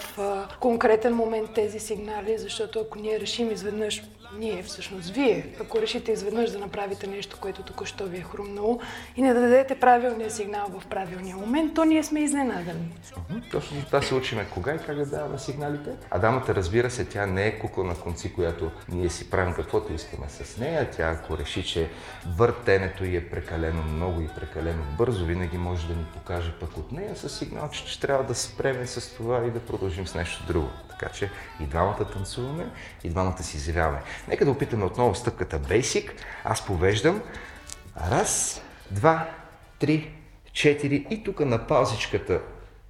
конкретен 0.59 1.13
момент 1.13 1.53
тези 1.53 1.79
сигнали, 1.79 2.37
защото 2.37 2.79
ако 2.79 2.99
ние 2.99 3.19
решим 3.19 3.51
изведнъж 3.51 4.03
ние, 4.39 4.63
всъщност 4.63 5.09
вие, 5.09 5.45
ако 5.61 5.81
решите 5.81 6.11
изведнъж 6.11 6.51
да 6.51 6.59
направите 6.59 7.07
нещо, 7.07 7.37
което 7.41 7.63
току-що 7.63 8.05
ви 8.05 8.17
е 8.17 8.21
хрумнало 8.21 8.79
и 9.15 9.21
не 9.21 9.33
дадете 9.33 9.79
правилния 9.79 10.31
сигнал 10.31 10.67
в 10.79 10.87
правилния 10.87 11.37
момент, 11.37 11.73
то 11.75 11.85
ние 11.85 12.03
сме 12.03 12.19
изненадани. 12.19 12.93
Точно 13.51 13.79
за 13.79 13.85
това 13.85 14.01
се 14.01 14.15
учиме 14.15 14.45
кога 14.53 14.75
и 14.75 14.79
как 14.85 14.95
да 14.95 15.05
даваме 15.05 15.39
сигналите. 15.39 15.89
А 16.11 16.19
дамата, 16.19 16.55
разбира 16.55 16.89
се, 16.89 17.05
тя 17.05 17.25
не 17.25 17.47
е 17.47 17.59
кукла 17.59 17.83
на 17.83 17.95
конци, 17.95 18.33
която 18.33 18.71
ние 18.89 19.09
си 19.09 19.29
правим 19.29 19.53
каквото 19.53 19.93
искаме 19.93 20.29
с 20.29 20.57
нея. 20.57 20.91
Тя, 20.91 21.09
ако 21.09 21.37
реши, 21.37 21.63
че 21.63 21.89
въртенето 22.37 23.05
й 23.05 23.15
е 23.15 23.29
прекалено 23.29 23.83
много 23.83 24.21
и 24.21 24.27
прекалено 24.27 24.83
бързо, 24.97 25.25
винаги 25.25 25.57
може 25.57 25.87
да 25.87 25.93
ни 25.93 26.05
покаже 26.13 26.53
пък 26.59 26.77
от 26.77 26.91
нея 26.91 27.15
с 27.15 27.29
сигнал, 27.29 27.69
че 27.69 27.87
ще 27.87 28.07
трябва 28.07 28.23
да 28.23 28.35
спреме 28.35 28.85
с 28.85 29.15
това 29.15 29.45
и 29.45 29.51
да 29.51 29.59
продължим 29.59 30.07
с 30.07 30.15
нещо 30.15 30.43
друго. 30.47 30.69
Така 31.03 31.15
че 31.15 31.31
и 31.59 31.65
двамата 31.65 32.11
танцуваме, 32.13 32.69
и 33.03 33.09
двамата 33.09 33.43
си 33.43 33.57
изявяваме. 33.57 34.01
Нека 34.27 34.45
да 34.45 34.51
опитаме 34.51 34.85
отново 34.85 35.15
стъпката 35.15 35.59
Basic. 35.59 36.11
Аз 36.43 36.65
повеждам. 36.65 37.21
Раз, 38.11 38.61
два, 38.91 39.29
три, 39.79 40.13
четири 40.53 41.07
и 41.09 41.23
тук 41.23 41.39
на 41.39 41.67
паузичката 41.67 42.41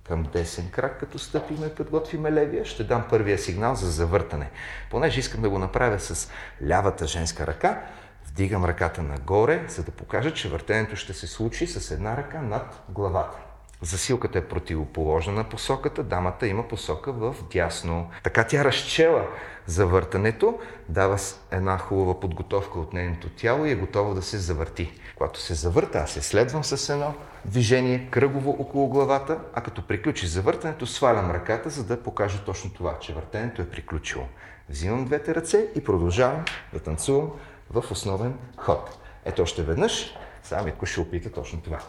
към 0.08 0.24
десен 0.24 0.70
крак, 0.72 1.00
като 1.00 1.20
стъпиме, 1.20 1.76
подготвиме 1.76 2.32
левия, 2.32 2.66
ще 2.66 2.84
дам 2.84 3.06
първия 3.10 3.38
сигнал 3.38 3.76
за 3.76 3.92
завъртане. 3.92 4.50
Понеже 4.92 5.20
искам 5.20 5.42
да 5.42 5.50
го 5.50 5.60
направя 5.60 6.00
с 6.00 6.32
лявата 6.68 7.08
женска 7.08 7.48
ръка, 7.48 7.82
вдигам 8.26 8.66
ръката 8.66 9.02
нагоре, 9.02 9.66
за 9.68 9.84
да 9.84 9.92
покажа, 9.92 10.34
че 10.34 10.50
въртенето 10.50 10.96
ще 10.96 11.14
се 11.14 11.28
случи 11.28 11.68
с 11.68 11.92
една 11.92 12.18
ръка 12.18 12.42
над 12.42 12.82
главата. 12.90 13.38
Засилката 13.84 14.38
е 14.38 14.48
противоположна 14.48 15.34
на 15.34 15.44
посоката, 15.44 16.04
дамата 16.04 16.48
има 16.48 16.68
посока 16.68 17.12
в 17.12 17.36
дясно. 17.52 18.10
Така 18.24 18.48
тя 18.48 18.64
разчела 18.64 19.28
завъртането, 19.66 20.60
дава 20.90 21.18
една 21.52 21.78
хубава 21.78 22.20
подготовка 22.20 22.80
от 22.80 22.94
нейното 22.94 23.30
тяло 23.30 23.66
и 23.66 23.72
е 23.72 23.76
готова 23.76 24.14
да 24.14 24.22
се 24.22 24.38
завърти. 24.38 24.92
Когато 25.18 25.40
се 25.40 25.54
завърта, 25.54 26.00
аз 26.00 26.12
се 26.12 26.22
следвам 26.22 26.64
с 26.64 26.90
едно 26.90 27.14
движение 27.46 28.08
кръгово 28.12 28.52
около 28.60 28.88
главата, 28.88 29.40
а 29.54 29.62
като 29.62 29.88
приключи 29.88 30.28
завъртането, 30.28 30.86
свалям 30.86 31.32
ръката, 31.32 31.70
за 31.70 31.84
да 31.84 32.04
покажа 32.04 32.44
точно 32.46 32.74
това, 32.74 33.00
че 33.00 33.14
въртенето 33.14 33.62
е 33.62 33.70
приключило. 33.70 34.26
Взимам 34.70 35.06
двете 35.06 35.36
ръце 35.36 35.68
и 35.76 35.84
продължавам 35.84 36.46
да 36.74 36.80
танцувам 36.80 37.32
в 37.72 37.92
основен 37.92 38.34
ход. 38.58 38.98
Ето 39.26 39.42
още 39.42 39.64
веднъж, 39.64 40.16
сега 40.44 40.64
Митко 40.64 40.86
ще 40.86 41.00
опита 41.00 41.32
точно 41.32 41.62
това. 41.62 41.80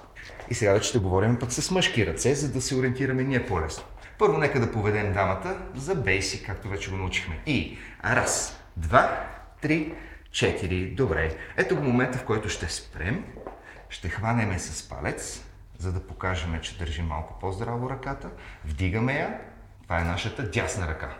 И 0.50 0.54
сега 0.54 0.72
вече 0.72 0.88
ще 0.88 0.98
говорим 0.98 1.38
пък 1.38 1.52
с 1.52 1.70
мъжки 1.70 2.06
ръце, 2.06 2.34
за 2.34 2.52
да 2.52 2.60
се 2.60 2.76
ориентираме 2.76 3.22
ние 3.22 3.46
по-лесно. 3.46 3.84
Първо 4.18 4.38
нека 4.38 4.60
да 4.60 4.72
поведем 4.72 5.12
дамата 5.12 5.58
за 5.74 5.94
бейсик, 5.94 6.46
както 6.46 6.68
вече 6.68 6.90
го 6.90 6.96
научихме. 6.96 7.38
И 7.46 7.78
раз, 8.04 8.60
два, 8.76 9.26
три, 9.62 9.94
четири. 10.30 10.90
Добре. 10.90 11.36
Ето 11.56 11.76
го 11.76 11.82
момента, 11.82 12.18
в 12.18 12.24
който 12.24 12.48
ще 12.48 12.68
спрем. 12.68 13.24
Ще 13.88 14.08
хванеме 14.08 14.58
с 14.58 14.88
палец, 14.88 15.44
за 15.78 15.92
да 15.92 16.00
покажем, 16.00 16.60
че 16.62 16.78
държим 16.78 17.06
малко 17.06 17.38
по-здраво 17.40 17.90
ръката. 17.90 18.30
Вдигаме 18.64 19.12
я. 19.12 19.40
Това 19.82 20.00
е 20.00 20.04
нашата 20.04 20.50
дясна 20.50 20.88
ръка. 20.88 21.10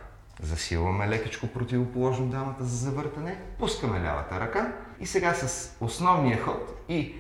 Засилваме 0.43 1.09
лекичко 1.09 1.47
противоположно 1.47 2.27
дамата 2.27 2.65
за 2.65 2.77
завъртане. 2.77 3.39
Пускаме 3.59 4.01
лявата 4.01 4.41
ръка. 4.41 4.73
И 5.01 5.07
сега 5.07 5.35
с 5.35 5.77
основния 5.81 6.43
ход 6.43 6.85
и 6.89 7.15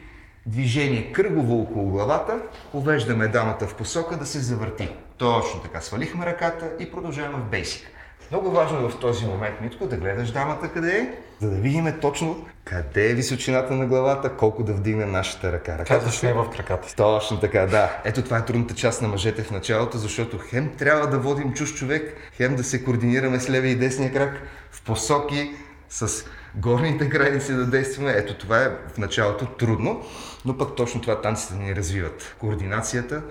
движение 0.46 1.12
кръгово 1.12 1.62
около 1.62 1.90
главата, 1.90 2.38
повеждаме 2.72 3.28
дамата 3.28 3.66
в 3.66 3.74
посока 3.74 4.16
да 4.16 4.26
се 4.26 4.38
завърти. 4.38 4.88
Точно 5.18 5.60
така. 5.60 5.80
Свалихме 5.80 6.26
ръката 6.26 6.70
и 6.78 6.90
продължаваме 6.90 7.38
в 7.38 7.50
бейсик. 7.50 7.90
Много 8.30 8.50
важно 8.50 8.78
е 8.78 8.90
в 8.90 8.98
този 9.00 9.26
момент, 9.26 9.60
Митко, 9.60 9.86
да 9.86 9.96
гледаш 9.96 10.30
дамата 10.30 10.68
къде 10.68 10.96
е, 10.96 11.10
за 11.40 11.50
да 11.50 11.56
видим 11.56 11.92
точно 12.00 12.46
къде 12.64 13.10
е 13.10 13.14
височината 13.14 13.74
на 13.74 13.86
главата, 13.86 14.36
колко 14.36 14.62
да 14.62 14.72
вдигне 14.72 15.06
нашата 15.06 15.52
ръка. 15.52 15.78
Ръката 15.78 16.10
ще 16.10 16.30
е 16.30 16.32
в 16.32 16.50
краката. 16.56 16.94
Точно 16.96 17.40
така, 17.40 17.66
да. 17.66 17.96
Ето 18.04 18.22
това 18.22 18.38
е 18.38 18.44
трудната 18.44 18.74
част 18.74 19.02
на 19.02 19.08
мъжете 19.08 19.42
в 19.42 19.50
началото, 19.50 19.98
защото 19.98 20.38
хем 20.38 20.72
трябва 20.78 21.06
да 21.06 21.18
водим 21.18 21.52
чуж 21.52 21.74
човек, 21.74 22.16
хем 22.36 22.56
да 22.56 22.64
се 22.64 22.84
координираме 22.84 23.40
с 23.40 23.50
левия 23.50 23.72
и 23.72 23.76
десния 23.76 24.12
крак 24.12 24.42
в 24.70 24.82
посоки 24.82 25.50
с 25.88 26.24
горните 26.54 27.06
граници 27.06 27.52
да 27.52 27.66
действаме. 27.66 28.12
Ето 28.16 28.34
това 28.38 28.62
е 28.62 28.68
в 28.94 28.98
началото 28.98 29.46
трудно, 29.46 30.02
но 30.44 30.58
пък 30.58 30.76
точно 30.76 31.00
това 31.00 31.20
танците 31.20 31.54
ни 31.54 31.76
развиват. 31.76 32.36
Координацията, 32.40 33.22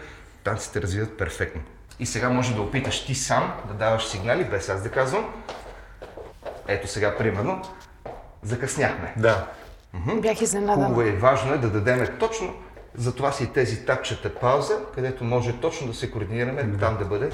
танците 0.43 0.81
развиват 0.81 1.17
перфектно. 1.17 1.61
И 1.99 2.05
сега 2.05 2.29
може 2.29 2.55
да 2.55 2.61
опиташ 2.61 3.05
ти 3.05 3.15
сам 3.15 3.53
да 3.67 3.73
даваш 3.73 4.07
сигнали, 4.07 4.43
без 4.43 4.69
аз 4.69 4.83
да 4.83 4.89
казвам. 4.89 5.33
Ето 6.67 6.87
сега, 6.87 7.17
примерно, 7.17 7.61
закъсняхме. 8.43 9.13
Да. 9.17 9.47
Бях 10.21 10.41
изненадана. 10.41 10.87
Хубаво 10.87 11.07
и 11.07 11.11
важно 11.11 11.53
е 11.53 11.57
да 11.57 11.69
дадем 11.69 12.07
точно 12.19 12.55
за 12.95 13.15
това 13.15 13.31
си 13.31 13.53
тези 13.53 13.85
тапчета 13.85 14.35
пауза, 14.35 14.79
където 14.95 15.23
може 15.23 15.59
точно 15.59 15.87
да 15.87 15.93
се 15.93 16.11
координираме, 16.11 16.63
да. 16.63 16.77
там 16.77 16.97
да 16.97 17.05
бъде 17.05 17.31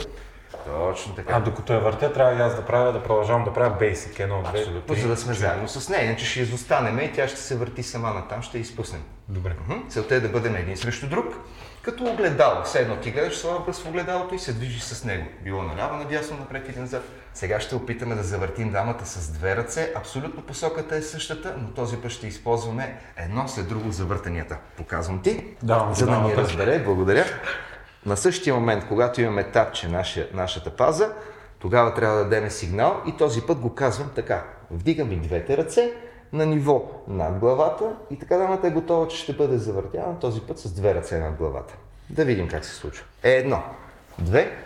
точно 0.66 1.16
така. 1.16 1.34
А 1.36 1.40
докато 1.40 1.74
я 1.74 1.80
въртя, 1.80 2.14
трябва 2.14 2.34
и 2.34 2.42
аз 2.42 2.56
да 2.56 2.66
правя, 2.66 2.94
да 2.94 3.04
продължавам 3.04 3.44
да 3.44 3.54
правя 3.54 3.76
basic. 3.80 4.20
Едно, 4.20 4.42
две, 4.42 4.60
Абсолютно, 4.60 4.96
за 4.96 5.08
да 5.08 5.18
сме 5.18 5.34
заедно 5.34 5.68
с 5.68 5.90
нея, 5.90 6.06
иначе 6.06 6.26
ще 6.26 6.40
изостанем 6.40 7.00
и 7.00 7.12
тя 7.14 7.28
ще 7.28 7.40
се 7.40 7.58
върти 7.58 7.84
сама 7.84 8.14
натам, 8.14 8.42
ще 8.42 8.58
я 8.58 8.62
изпуснем. 8.62 9.04
Добре. 9.28 9.56
Целта 9.90 10.16
е 10.16 10.20
да 10.20 10.30
бъдем 10.30 10.56
един 10.56 10.78
срещу 10.78 11.08
друг, 11.08 11.26
като 11.82 12.04
огледало. 12.04 12.64
Все 12.64 12.80
едно 12.80 12.96
ти 12.96 13.12
гледаш 13.12 13.38
своя 13.38 13.56
образ 13.56 13.82
в 13.82 13.88
огледалото 13.90 14.36
и 14.36 14.40
се 14.40 14.54
движиш 14.54 14.82
с 14.82 15.06
него. 15.06 15.26
Било 15.44 15.62
наляво, 15.62 15.98
надясно, 15.98 16.38
напред 16.38 16.70
или 16.70 16.80
назад. 16.80 17.04
Сега 17.34 17.60
ще 17.60 17.76
опитаме 17.76 18.16
да 18.16 18.24
завъртим 18.24 18.72
дамата 18.72 19.06
с 19.06 19.32
две 19.32 19.56
ръце. 19.56 19.94
Абсолютно 19.96 20.42
посоката 20.42 20.96
е 20.96 21.02
същата, 21.02 21.56
но 21.58 21.68
този 21.68 21.98
път 21.98 22.12
ще 22.12 22.28
използваме 22.28 22.98
едно 23.18 23.48
след 23.48 23.68
друго 23.68 23.92
завъртанията. 23.92 24.58
Показвам 24.78 25.22
ти, 25.22 25.46
Давам, 25.64 25.94
за 25.94 26.06
да 26.06 26.20
ни 26.20 26.30
път. 26.30 26.38
разбере. 26.38 26.80
Благодаря. 26.80 27.26
На 28.06 28.18
същия 28.18 28.56
момент, 28.56 28.88
когато 28.88 29.22
имаме 29.22 29.44
тапче 29.44 29.88
наша, 29.88 30.28
нашата 30.34 30.70
паза, 30.70 31.14
тогава 31.60 31.94
трябва 31.94 32.18
да 32.18 32.24
дадем 32.24 32.50
сигнал 32.50 33.02
и 33.08 33.18
този 33.18 33.42
път 33.42 33.60
го 33.60 33.76
казвам 33.76 34.10
така. 34.16 34.44
Вдигам 34.72 35.12
и 35.12 35.16
двете 35.16 35.58
ръце 35.58 35.94
на 36.34 36.46
ниво 36.46 37.04
над 37.08 37.40
главата 37.40 37.86
и 38.12 38.20
така 38.20 38.38
дамата 38.38 38.68
е 38.68 38.72
готова, 38.72 39.08
че 39.08 39.18
ще 39.18 39.34
бъде 39.34 39.58
завъртяна 39.58 40.20
този 40.20 40.42
път 40.42 40.60
с 40.60 40.74
две 40.74 40.96
ръце 40.96 41.20
над 41.20 41.36
главата. 41.36 41.74
Да 42.10 42.26
видим 42.26 42.48
как 42.48 42.66
се 42.66 42.76
случва. 42.76 43.06
Е, 43.24 43.32
едно, 43.32 43.64
две, 44.20 44.58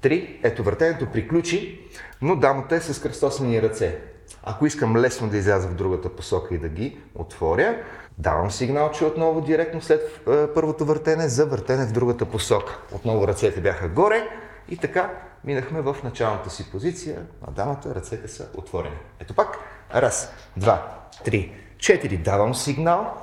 три. 0.00 0.40
Ето 0.42 0.62
въртенето 0.62 1.06
приключи, 1.06 1.80
но 2.22 2.36
дамата 2.36 2.74
е 2.74 2.80
с 2.80 3.02
кръстосани 3.02 3.62
ръце. 3.62 3.98
Ако 4.42 4.66
искам 4.66 4.96
лесно 4.96 5.28
да 5.28 5.36
изляза 5.36 5.68
в 5.68 5.74
другата 5.74 6.16
посока 6.16 6.54
и 6.54 6.58
да 6.58 6.68
ги 6.68 6.98
отворя, 7.14 7.76
давам 8.18 8.50
сигнал, 8.50 8.90
че 8.90 9.04
отново 9.04 9.40
директно 9.40 9.82
след 9.82 10.28
е, 10.28 10.46
първото 10.54 10.84
въртене 10.84 11.28
за 11.28 11.46
въртене 11.46 11.86
в 11.86 11.92
другата 11.92 12.24
посока. 12.24 12.78
Отново 12.92 13.28
ръцете 13.28 13.60
бяха 13.60 13.88
горе 13.88 14.28
и 14.68 14.76
така 14.76 15.10
минахме 15.44 15.80
в 15.80 15.96
началната 16.04 16.50
си 16.50 16.70
позиция, 16.70 17.26
а 17.46 17.50
дамата 17.50 17.94
ръцете 17.94 18.28
са 18.28 18.48
отворени. 18.54 18.96
Ето 19.20 19.34
пак. 19.34 19.58
Раз, 19.94 20.32
два, 20.56 20.98
три, 21.24 21.52
четири. 21.78 22.16
Давам 22.16 22.54
сигнал, 22.54 23.14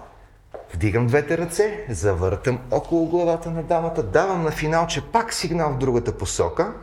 Вдигам 0.73 1.07
двете 1.07 1.37
ръце, 1.37 1.85
завъртам 1.89 2.59
около 2.71 3.05
главата 3.05 3.51
на 3.51 3.63
дамата, 3.63 4.03
давам 4.03 4.43
на 4.43 4.51
финал, 4.51 4.87
че 4.87 5.01
пак 5.01 5.33
сигнал 5.33 5.71
в 5.71 5.77
другата 5.77 6.17
посока 6.17 6.73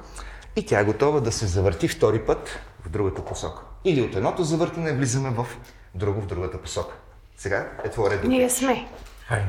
и 0.56 0.66
тя 0.66 0.80
е 0.80 0.84
готова 0.84 1.20
да 1.20 1.32
се 1.32 1.46
завърти 1.46 1.88
втори 1.88 2.18
път 2.18 2.58
в 2.84 2.88
другата 2.88 3.24
посока. 3.24 3.62
Или 3.84 4.02
от 4.02 4.14
едното 4.14 4.44
завъртане 4.44 4.92
влизаме 4.92 5.30
в 5.30 5.46
друго 5.94 6.20
в 6.20 6.26
другата 6.26 6.58
посока. 6.58 6.94
Сега 7.42 7.66
е 7.84 7.88
твой 7.88 8.10
ред. 8.10 8.24
Ние 8.24 8.50
сме. 8.50 8.86
Хай. 9.26 9.42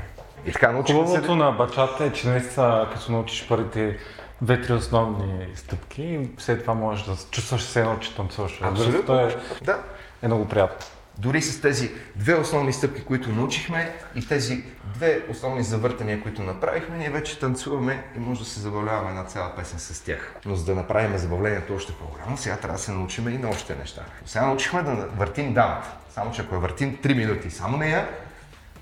И 0.45 0.51
така 0.51 0.71
научихме 0.71 1.07
се. 1.07 1.07
Хубавото 1.07 1.35
на 1.35 1.51
бачата 1.51 2.03
е, 2.05 2.11
че 2.13 2.27
наистина, 2.27 2.89
като 2.93 3.11
научиш 3.11 3.47
първите 3.47 3.97
две-три 4.41 4.73
основни 4.73 5.47
стъпки, 5.55 6.29
след 6.37 6.61
това 6.61 6.73
можеш 6.73 7.05
да 7.05 7.15
се 7.15 7.29
чувстваш 7.29 7.61
все 7.61 7.79
едно, 7.79 7.99
че 7.99 8.15
танцуваш. 8.15 8.59
Абсолютно. 8.61 9.05
То 9.05 9.19
е, 9.19 9.35
Да. 9.61 9.83
е 10.21 10.27
много 10.27 10.47
приятно. 10.47 10.87
Дори 11.17 11.41
с 11.41 11.61
тези 11.61 11.91
две 12.15 12.35
основни 12.35 12.73
стъпки, 12.73 13.03
които 13.03 13.29
научихме 13.29 13.95
и 14.15 14.27
тези 14.27 14.63
две 14.83 15.21
основни 15.29 15.63
завъртания, 15.63 16.21
които 16.21 16.41
направихме, 16.41 16.97
ние 16.97 17.09
вече 17.09 17.39
танцуваме 17.39 18.03
и 18.17 18.19
може 18.19 18.39
да 18.39 18.45
се 18.45 18.59
забавляваме 18.59 19.09
една 19.09 19.23
цяла 19.23 19.55
песен 19.55 19.79
с 19.79 20.01
тях. 20.01 20.35
Но 20.45 20.55
за 20.55 20.65
да 20.65 20.75
направим 20.75 21.17
забавлението 21.17 21.75
още 21.75 21.93
по-голямо, 21.93 22.37
сега 22.37 22.57
трябва 22.57 22.77
да 22.77 22.83
се 22.83 22.91
научим 22.91 23.29
и 23.29 23.37
на 23.37 23.49
още 23.49 23.75
неща. 23.75 24.01
Сега 24.25 24.45
научихме 24.45 24.83
да 24.83 24.91
въртим 25.17 25.53
дамата. 25.53 25.89
Само, 26.14 26.32
че 26.32 26.41
ако 26.41 26.55
я 26.55 26.61
въртим 26.61 26.97
3 26.97 27.14
минути 27.14 27.51
само 27.51 27.78
нея, 27.78 28.07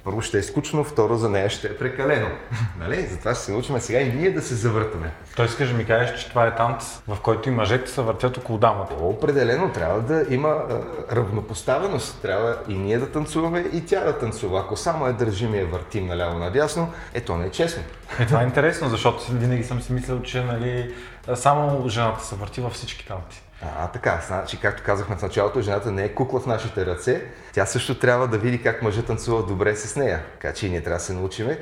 първо 0.04 0.22
ще 0.22 0.38
е 0.38 0.44
скучно, 0.44 0.84
второ 0.84 1.16
за 1.16 1.30
нея 1.30 1.50
ще 1.50 1.68
е 1.68 1.78
прекалено. 1.78 2.28
нали? 2.80 3.02
Затова 3.02 3.36
ще 3.36 3.44
се 3.44 3.52
научим 3.52 3.80
сега 3.80 4.00
и 4.00 4.14
ние 4.14 4.32
да 4.32 4.42
се 4.42 4.56
завъртаме. 4.56 5.12
Той 5.36 5.46
искаш 5.46 5.70
да 5.70 5.78
ми 5.78 5.86
кажеш, 5.86 6.20
че 6.20 6.30
това 6.30 6.48
е 6.48 6.56
танц, 6.56 7.02
в 7.08 7.18
който 7.22 7.50
и 7.50 7.52
мъжете 7.52 7.92
се 7.92 8.02
въртят 8.02 8.38
около 8.38 8.58
дамата. 8.58 8.94
Определено 9.02 9.72
трябва 9.72 10.02
да 10.02 10.26
има 10.30 10.48
а, 10.48 10.82
равнопоставеност. 11.16 12.22
Трябва 12.22 12.58
и 12.68 12.74
ние 12.74 12.98
да 12.98 13.12
танцуваме, 13.12 13.66
и 13.74 13.86
тя 13.86 14.04
да 14.04 14.20
танцува. 14.20 14.60
Ако 14.60 14.78
само 14.78 15.08
я 15.08 15.14
държим 15.14 15.56
и 15.56 15.60
я 15.60 15.66
въртим 15.66 16.08
наляво 16.08 16.40
надясно, 16.40 16.94
е 17.14 17.22
то 17.22 17.38
не 17.38 17.46
е 17.46 17.52
честно. 17.52 17.84
Е, 18.20 18.26
това 18.26 18.42
е 18.42 18.46
интересно, 18.46 18.90
защото 18.90 19.32
винаги 19.32 19.64
съм 19.64 19.82
си 19.82 19.94
мислил, 19.94 20.22
че 20.22 20.44
нали, 20.44 20.94
само 21.36 21.90
жената 21.90 22.26
се 22.26 22.36
върти 22.36 22.62
във 22.62 22.74
всички 22.74 23.08
танци. 23.08 23.42
А, 23.62 23.88
така, 23.88 24.22
значи, 24.28 24.60
както 24.60 24.84
казахме 24.84 25.16
в 25.16 25.22
началото, 25.22 25.62
жената 25.62 25.92
не 25.92 26.04
е 26.04 26.14
кукла 26.14 26.40
в 26.40 26.46
нашите 26.46 26.86
ръце. 26.86 27.26
Тя 27.54 27.66
също 27.66 28.00
трябва 28.00 28.28
да 28.28 28.38
види 28.38 28.64
как 28.64 28.82
мъжът 28.82 29.06
танцува 29.06 29.46
добре 29.46 29.76
с 29.76 29.96
нея. 29.96 30.24
Така 30.34 30.54
че 30.54 30.68
и 30.68 30.70
ние 30.70 30.82
трябва 30.82 30.98
да 30.98 31.04
се 31.04 31.14
научиме, 31.14 31.60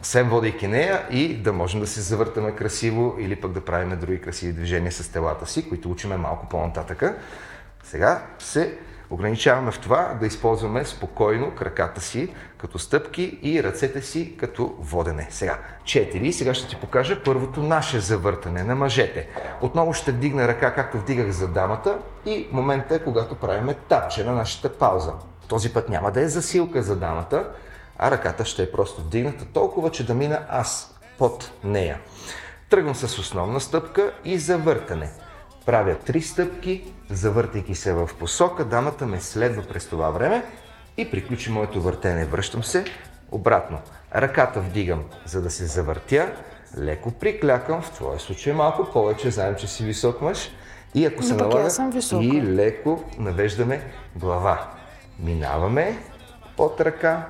освен 0.00 0.28
водейки 0.28 0.68
нея 0.68 1.06
и 1.10 1.36
да 1.36 1.52
можем 1.52 1.80
да 1.80 1.86
се 1.86 2.00
завъртаме 2.00 2.54
красиво 2.54 3.16
или 3.18 3.36
пък 3.36 3.52
да 3.52 3.64
правим 3.64 3.98
други 3.98 4.20
красиви 4.20 4.52
движения 4.52 4.92
с 4.92 5.08
телата 5.08 5.46
си, 5.46 5.68
които 5.68 5.90
учиме 5.90 6.16
малко 6.16 6.48
по-нататъка. 6.48 7.14
Сега 7.84 8.22
се 8.38 8.78
ограничаваме 9.10 9.70
в 9.70 9.78
това 9.78 10.16
да 10.20 10.26
използваме 10.26 10.84
спокойно 10.84 11.54
краката 11.54 12.00
си 12.00 12.34
като 12.58 12.78
стъпки 12.78 13.38
и 13.42 13.62
ръцете 13.62 14.02
си 14.02 14.36
като 14.36 14.74
водене. 14.78 15.26
Сега, 15.30 15.58
четири. 15.84 16.32
Сега 16.32 16.54
ще 16.54 16.68
ти 16.68 16.76
покажа 16.76 17.22
първото 17.24 17.62
наше 17.62 18.00
завъртане 18.00 18.62
на 18.62 18.74
мъжете. 18.74 19.28
Отново 19.60 19.92
ще 19.92 20.12
вдигна 20.12 20.48
ръка, 20.48 20.74
както 20.74 20.98
вдигах 20.98 21.30
за 21.30 21.48
дамата 21.48 21.98
и 22.26 22.48
момента 22.52 22.94
е, 22.94 22.98
когато 22.98 23.34
правиме 23.34 23.74
тапче 23.74 24.24
на 24.24 24.32
нашата 24.32 24.72
пауза. 24.72 25.12
Този 25.48 25.72
път 25.72 25.88
няма 25.88 26.10
да 26.10 26.20
е 26.20 26.28
засилка 26.28 26.82
за 26.82 26.96
дамата, 26.96 27.48
а 27.98 28.10
ръката 28.10 28.44
ще 28.44 28.62
е 28.62 28.72
просто 28.72 29.00
вдигната 29.00 29.44
толкова, 29.44 29.90
че 29.90 30.06
да 30.06 30.14
мина 30.14 30.46
аз 30.48 30.98
под 31.18 31.50
нея. 31.64 31.98
Тръгвам 32.70 32.94
с 32.94 33.18
основна 33.18 33.60
стъпка 33.60 34.12
и 34.24 34.38
завъртане. 34.38 35.10
Правя 35.66 35.94
три 35.94 36.22
стъпки, 36.22 36.92
завъртайки 37.10 37.74
се 37.74 37.92
в 37.92 38.10
посока, 38.18 38.64
дамата 38.64 39.06
ме 39.06 39.20
следва 39.20 39.62
през 39.62 39.86
това 39.86 40.10
време 40.10 40.44
и 40.96 41.10
приключи 41.10 41.50
моето 41.50 41.82
въртене. 41.82 42.24
Връщам 42.24 42.64
се 42.64 42.84
обратно. 43.30 43.78
Ръката 44.14 44.60
вдигам, 44.60 45.04
за 45.24 45.42
да 45.42 45.50
се 45.50 45.66
завъртя, 45.66 46.32
леко 46.78 47.10
приклякам, 47.10 47.82
в 47.82 47.90
твоя 47.90 48.20
случай 48.20 48.52
малко 48.52 48.92
повече, 48.92 49.30
знаем, 49.30 49.54
че 49.58 49.66
си 49.66 49.84
висок 49.84 50.20
мъж. 50.20 50.50
И 50.94 51.06
ако 51.06 51.22
се 51.22 51.34
налага, 51.34 51.70
и 52.20 52.42
леко 52.42 53.04
навеждаме 53.18 53.82
глава. 54.16 54.70
Минаваме 55.18 55.98
под 56.56 56.80
ръка, 56.80 57.26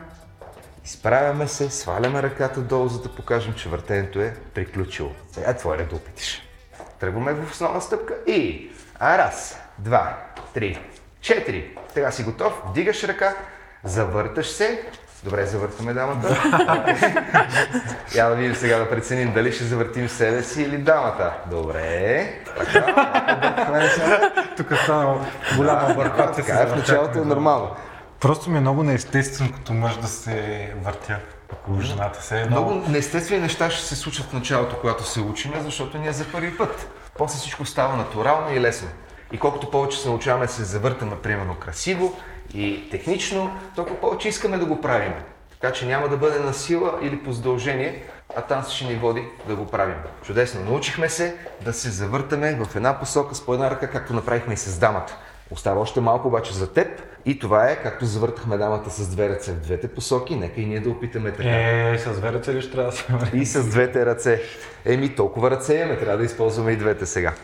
изправяме 0.85 1.49
се, 1.49 1.71
сваляме 1.71 2.23
ръката 2.23 2.61
долу, 2.61 2.89
за 2.89 3.03
да 3.03 3.09
покажем, 3.09 3.55
че 3.55 3.69
въртенето 3.69 4.21
е 4.21 4.37
приключило. 4.55 5.11
Сега 5.33 5.51
е 5.51 5.57
твой 5.57 5.79
ред 5.79 5.89
да 5.89 5.97
опитиш. 5.97 6.50
Тръгваме 7.01 7.35
в 7.35 7.51
основна 7.51 7.81
стъпка 7.81 8.15
и 8.27 8.71
а 8.99 9.19
раз, 9.19 9.59
два, 9.79 10.17
три, 10.55 10.81
четири. 11.21 11.77
Сега 11.95 12.11
си 12.11 12.23
готов, 12.23 12.63
вдигаш 12.67 13.05
ръка, 13.05 13.35
завърташ 13.85 14.47
се. 14.47 14.83
Добре, 15.25 15.47
завъртаме 15.47 15.93
дамата. 15.93 16.29
Я 18.15 18.29
да 18.29 18.35
видим 18.35 18.55
сега 18.55 18.79
да 18.79 18.91
преценим 18.91 19.33
дали 19.33 19.53
ще 19.53 19.65
завъртим 19.65 20.09
себе 20.09 20.43
си 20.43 20.63
или 20.63 20.79
дамата. 20.79 21.33
Добре. 21.51 22.33
Тук 24.57 24.73
стана 24.85 25.27
голяма 25.57 25.95
бърката. 25.95 26.33
така 26.33 26.63
е, 26.63 26.67
в 26.67 26.77
началото 26.77 27.19
е 27.19 27.25
нормално. 27.25 27.77
Просто 28.21 28.51
ми 28.51 28.59
е 28.59 28.61
много 28.61 28.83
неестествено 28.83 29.53
като 29.53 29.73
мъж 29.73 29.97
да 29.97 30.07
се 30.07 30.73
въртя 30.85 31.17
жената 31.81 32.23
се. 32.23 32.45
Много 32.45 32.75
неестествени 32.89 33.43
неща 33.43 33.71
ще 33.71 33.87
се 33.87 33.97
случат 33.97 34.27
в 34.27 34.33
началото, 34.33 34.77
когато 34.81 35.05
се 35.05 35.21
учиме, 35.21 35.61
защото 35.61 35.99
ние 35.99 36.13
за 36.13 36.25
първи 36.33 36.57
път. 36.57 36.91
После 37.19 37.39
всичко 37.39 37.65
става 37.65 37.97
натурално 37.97 38.55
и 38.57 38.61
лесно. 38.61 38.89
И 39.33 39.39
колкото 39.39 39.71
повече 39.71 39.99
се 39.99 40.09
научаваме 40.09 40.47
да 40.47 40.53
се 40.53 40.65
завъртаме, 40.65 41.17
примерно, 41.23 41.55
красиво 41.55 42.17
и 42.55 42.91
технично, 42.91 43.59
толкова 43.77 44.01
повече 44.01 44.29
искаме 44.29 44.59
да 44.59 44.65
го 44.65 44.81
правим. 44.81 45.13
Така 45.61 45.73
че 45.73 45.87
няма 45.87 46.09
да 46.09 46.17
бъде 46.17 46.39
на 46.39 46.55
сила 46.55 46.99
или 47.03 47.23
по 47.23 47.33
задължение, 47.33 48.03
а 48.37 48.43
танцът 48.43 48.73
ще 48.73 48.85
ни 48.85 48.95
води 48.95 49.25
да 49.49 49.57
го 49.57 49.67
правим. 49.67 49.97
Чудесно. 50.23 50.65
Научихме 50.65 51.09
се 51.09 51.37
да 51.65 51.73
се 51.73 51.91
завъртаме 51.91 52.55
в 52.65 52.77
една 52.77 52.99
посока 52.99 53.35
с 53.35 53.47
по 53.47 53.55
една 53.55 53.71
ръка, 53.71 53.91
както 53.91 54.13
направихме 54.13 54.55
и 54.55 54.57
с 54.57 54.79
дамата. 54.79 55.17
Остава 55.51 55.81
още 55.81 56.01
малко 56.01 56.29
обаче 56.29 56.55
за 56.55 56.73
теб 56.73 56.89
и 57.25 57.39
това 57.39 57.71
е 57.71 57.83
както 57.83 58.05
завъртахме 58.05 58.57
дамата 58.57 58.91
с 58.91 59.09
две 59.09 59.29
ръце 59.29 59.53
в 59.53 59.61
двете 59.61 59.89
посоки, 59.89 60.37
нека 60.37 60.61
и 60.61 60.67
ние 60.67 60.81
да 60.81 60.91
опитаме 60.91 61.33
така. 61.33 61.49
Е, 61.49 61.99
с 61.99 62.21
верата 62.21 62.55
ли 62.55 62.63
ще 62.63 62.73
трябва 62.73 62.91
да 62.91 62.97
се? 63.27 63.37
И 63.37 63.47
с 63.47 63.71
двете 63.71 64.07
ръце. 64.07 64.43
Еми, 64.85 65.15
толкова 65.15 65.51
ръце 65.51 65.75
имаме, 65.75 65.99
трябва 65.99 66.19
да 66.19 66.25
използваме 66.25 66.73
и 66.73 66.77
двете 66.77 67.07
сега. 67.07 67.35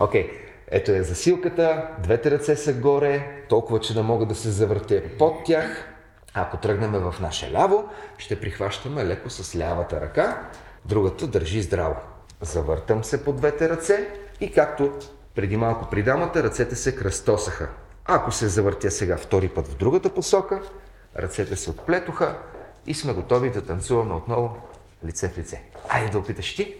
Окей, 0.00 0.30
ето 0.70 0.92
е 0.92 1.02
засилката, 1.02 1.88
двете 1.98 2.30
ръце 2.30 2.56
са 2.56 2.72
горе, 2.72 3.44
толкова, 3.48 3.80
че 3.80 3.94
да 3.94 4.02
мога 4.02 4.26
да 4.26 4.34
се 4.34 4.50
завъртя 4.50 5.02
под 5.18 5.44
тях. 5.44 5.88
Ако 6.34 6.56
тръгнем 6.56 6.92
в 6.92 7.14
наше 7.20 7.52
ляво, 7.52 7.84
ще 8.18 8.40
прихващаме 8.40 9.04
леко 9.04 9.30
с 9.30 9.56
лявата 9.58 10.00
ръка, 10.00 10.48
другата 10.84 11.26
държи 11.26 11.62
здраво. 11.62 11.96
Завъртам 12.40 13.04
се 13.04 13.24
по 13.24 13.32
двете 13.32 13.68
ръце 13.68 14.08
и 14.40 14.52
както 14.52 14.92
преди 15.36 15.56
малко 15.56 15.90
при 15.90 16.02
дамата, 16.02 16.42
ръцете 16.42 16.76
се 16.76 16.96
кръстосаха. 16.96 17.68
Ако 18.04 18.32
се 18.32 18.48
завъртя 18.48 18.90
сега 18.90 19.16
втори 19.16 19.48
път 19.48 19.68
в 19.68 19.76
другата 19.76 20.14
посока, 20.14 20.62
ръцете 21.18 21.56
се 21.56 21.70
отплетоха 21.70 22.38
и 22.86 22.94
сме 22.94 23.12
готови 23.12 23.50
да 23.50 23.64
танцуваме 23.64 24.14
отново 24.14 24.56
лице 25.06 25.28
в 25.28 25.38
лице. 25.38 25.62
Айде 25.88 26.10
да 26.10 26.18
опиташ 26.18 26.54
ти. 26.54 26.74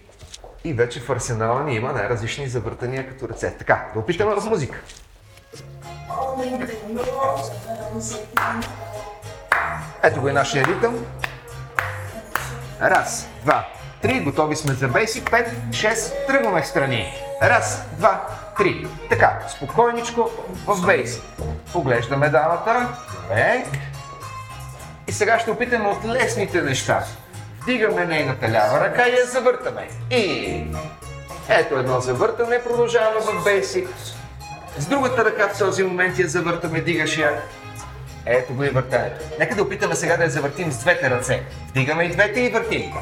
И 0.65 0.73
вече 0.73 1.01
в 1.01 1.11
арсенала 1.11 1.65
ни 1.65 1.75
има 1.75 1.93
най-различни 1.93 2.49
завъртания 2.49 3.09
като 3.09 3.29
ръце. 3.29 3.57
Така, 3.59 3.91
да 3.95 4.01
опитаме 4.01 4.35
в 4.35 4.45
музика. 4.45 4.83
Ето 10.03 10.21
го 10.21 10.29
е 10.29 10.33
нашия 10.33 10.67
ритъм. 10.67 11.07
Раз, 12.81 13.29
два, 13.43 13.69
три, 14.03 14.21
готови 14.21 14.57
сме 14.57 14.75
за 14.75 14.89
бейсик. 14.89 15.31
Пет, 15.31 15.51
шест, 15.73 16.15
тръгваме 16.27 16.63
в 16.63 16.67
страни. 16.67 17.15
Раз, 17.43 17.83
два, 17.93 18.27
три. 18.59 18.87
Така, 19.11 19.39
спокойничко 19.49 20.31
в 20.67 20.87
бейсик. 20.87 21.23
Поглеждаме 21.73 22.29
дамата. 22.29 22.89
Добре. 23.23 23.65
И 25.09 25.13
сега 25.13 25.39
ще 25.39 25.51
опитаме 25.51 25.89
от 25.89 26.05
лесните 26.05 26.63
неща. 26.63 27.05
Вдигаме 27.63 28.07
нейната 28.07 28.49
лява 28.49 28.81
ръка 28.81 29.09
и 29.09 29.15
я 29.15 29.27
завъртаме. 29.27 29.89
И 30.11 30.65
ето 31.49 31.75
едно 31.79 32.01
завъртане, 32.01 32.63
продължаваме 32.63 33.21
в 33.21 33.45
бейсик. 33.45 33.89
С 34.79 34.87
другата 34.87 35.25
ръка 35.25 35.49
в 35.49 35.59
този 35.59 35.83
момент 35.83 36.19
я 36.19 36.29
завъртаме, 36.29 36.81
дигаш 36.81 37.19
я. 37.19 37.43
Ето 38.27 38.55
го 38.55 38.65
и 38.65 38.69
въртането. 38.69 39.25
Нека 39.39 39.55
да 39.55 39.63
опитаме 39.63 39.95
сега 39.95 40.17
да 40.17 40.23
я 40.25 40.31
завъртим 40.31 40.73
с 40.73 40.79
двете 40.79 41.11
ръце. 41.11 41.43
Вдигаме 41.69 42.05
и 42.05 42.09
двете 42.09 42.41
и 42.41 42.51
въртим. 42.51 42.93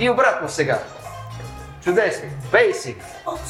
И 0.00 0.10
обратно 0.10 0.48
сега. 0.48 0.78
Чудесно. 1.84 2.28
Бейсик. 2.52 3.02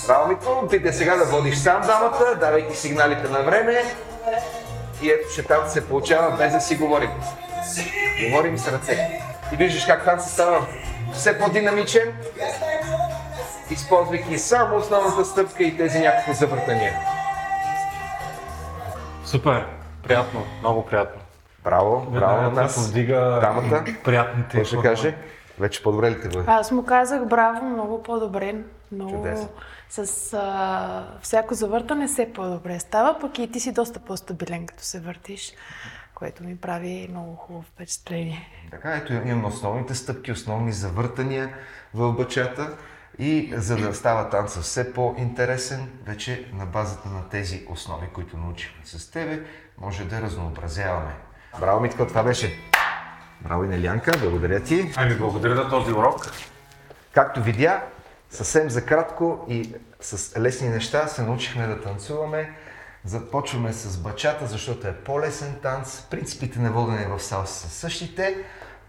Браво, 0.07 0.29
Митко. 0.29 0.53
Опитай 0.53 0.93
сега 0.93 1.17
да 1.17 1.25
водиш 1.25 1.57
сам 1.57 1.81
дамата, 1.81 2.37
давайки 2.41 2.77
сигналите 2.77 3.29
на 3.29 3.43
време. 3.43 3.83
И 5.03 5.11
ето, 5.11 5.35
че 5.35 5.43
там 5.43 5.69
се 5.69 5.89
получава 5.89 6.37
без 6.37 6.53
да 6.53 6.61
си 6.61 6.77
говорим. 6.77 7.11
Говорим 8.25 8.59
с 8.59 8.73
ръце. 8.73 9.21
И 9.53 9.57
виждаш 9.57 9.87
как 9.87 10.05
там 10.05 10.21
се 10.21 10.29
става 10.29 10.67
все 11.13 11.39
по-динамичен, 11.39 12.15
използвайки 13.71 14.39
само 14.39 14.77
основната 14.77 15.25
стъпка 15.25 15.63
и 15.63 15.77
тези 15.77 15.99
някакви 15.99 16.35
завъртания. 16.35 16.93
Супер, 19.25 19.67
приятно, 20.03 20.47
много 20.61 20.87
приятно. 20.87 21.21
Браво, 21.65 22.01
браво 22.01 22.43
на 22.43 22.51
нас. 22.51 22.75
повдига 22.75 23.39
Дамата, 23.41 23.85
приятните 24.05 24.65
ще 24.65 24.77
каже? 24.77 25.15
Вече 25.61 25.83
по-добре 25.83 26.11
ли 26.11 26.21
те 26.21 26.29
бъде? 26.29 26.45
Аз 26.47 26.71
му 26.71 26.85
казах 26.85 27.27
браво, 27.27 27.65
много 27.65 28.03
по-добре. 28.03 28.55
Много 28.93 29.11
Чудесно. 29.11 29.49
с 29.89 30.33
а, 30.35 31.19
всяко 31.23 31.55
завъртане 31.55 32.07
все 32.07 32.33
по-добре 32.33 32.81
става, 32.81 33.19
пък 33.21 33.39
и 33.39 33.53
ти 33.53 33.61
си 33.61 33.73
доста 33.73 34.01
по-стабилен, 34.01 34.67
като 34.67 34.83
се 34.83 35.01
въртиш, 35.01 35.53
което 36.15 36.45
ми 36.45 36.57
прави 36.57 37.09
много 37.11 37.37
хубаво 37.37 37.63
впечатление. 37.63 38.49
Така, 38.71 38.97
ето 38.97 39.13
имаме 39.13 39.47
основните 39.47 39.95
стъпки, 39.95 40.33
основни 40.33 40.73
завъртания 40.73 41.55
в 41.95 42.13
бачата 42.13 42.77
и 43.19 43.53
за 43.57 43.77
да 43.77 43.95
става 43.95 44.31
танца 44.31 44.61
все 44.61 44.93
по-интересен, 44.93 45.89
вече 46.07 46.51
на 46.53 46.67
базата 46.67 47.09
на 47.09 47.29
тези 47.29 47.67
основи, 47.71 48.07
които 48.15 48.37
научихме 48.37 48.81
с 48.85 49.11
тебе, 49.11 49.43
може 49.79 50.05
да 50.05 50.23
разнообразяваме. 50.23 51.13
Браво, 51.61 51.81
Митко, 51.81 52.07
това 52.07 52.23
беше. 52.23 52.59
Браво 53.41 53.65
и 53.65 53.69
Нелянка, 53.69 54.13
благодаря 54.21 54.63
ти. 54.63 54.93
Ами, 54.97 55.15
благодаря 55.15 55.57
за 55.57 55.69
този 55.69 55.93
урок. 55.93 56.33
Както 57.13 57.43
видя, 57.43 57.83
съвсем 58.31 58.71
за 58.71 58.85
кратко 58.85 59.45
и 59.49 59.75
с 60.01 60.41
лесни 60.41 60.69
неща 60.69 61.07
се 61.07 61.23
научихме 61.23 61.67
да 61.67 61.81
танцуваме. 61.81 62.57
Започваме 63.05 63.73
с 63.73 63.99
бачата, 63.99 64.47
защото 64.47 64.89
е 64.89 64.95
по-лесен 64.95 65.55
танц. 65.63 66.03
Принципите 66.11 66.59
на 66.59 66.73
водене 66.73 67.09
в 67.09 67.21
салса 67.21 67.55
са 67.55 67.71
същите, 67.71 68.37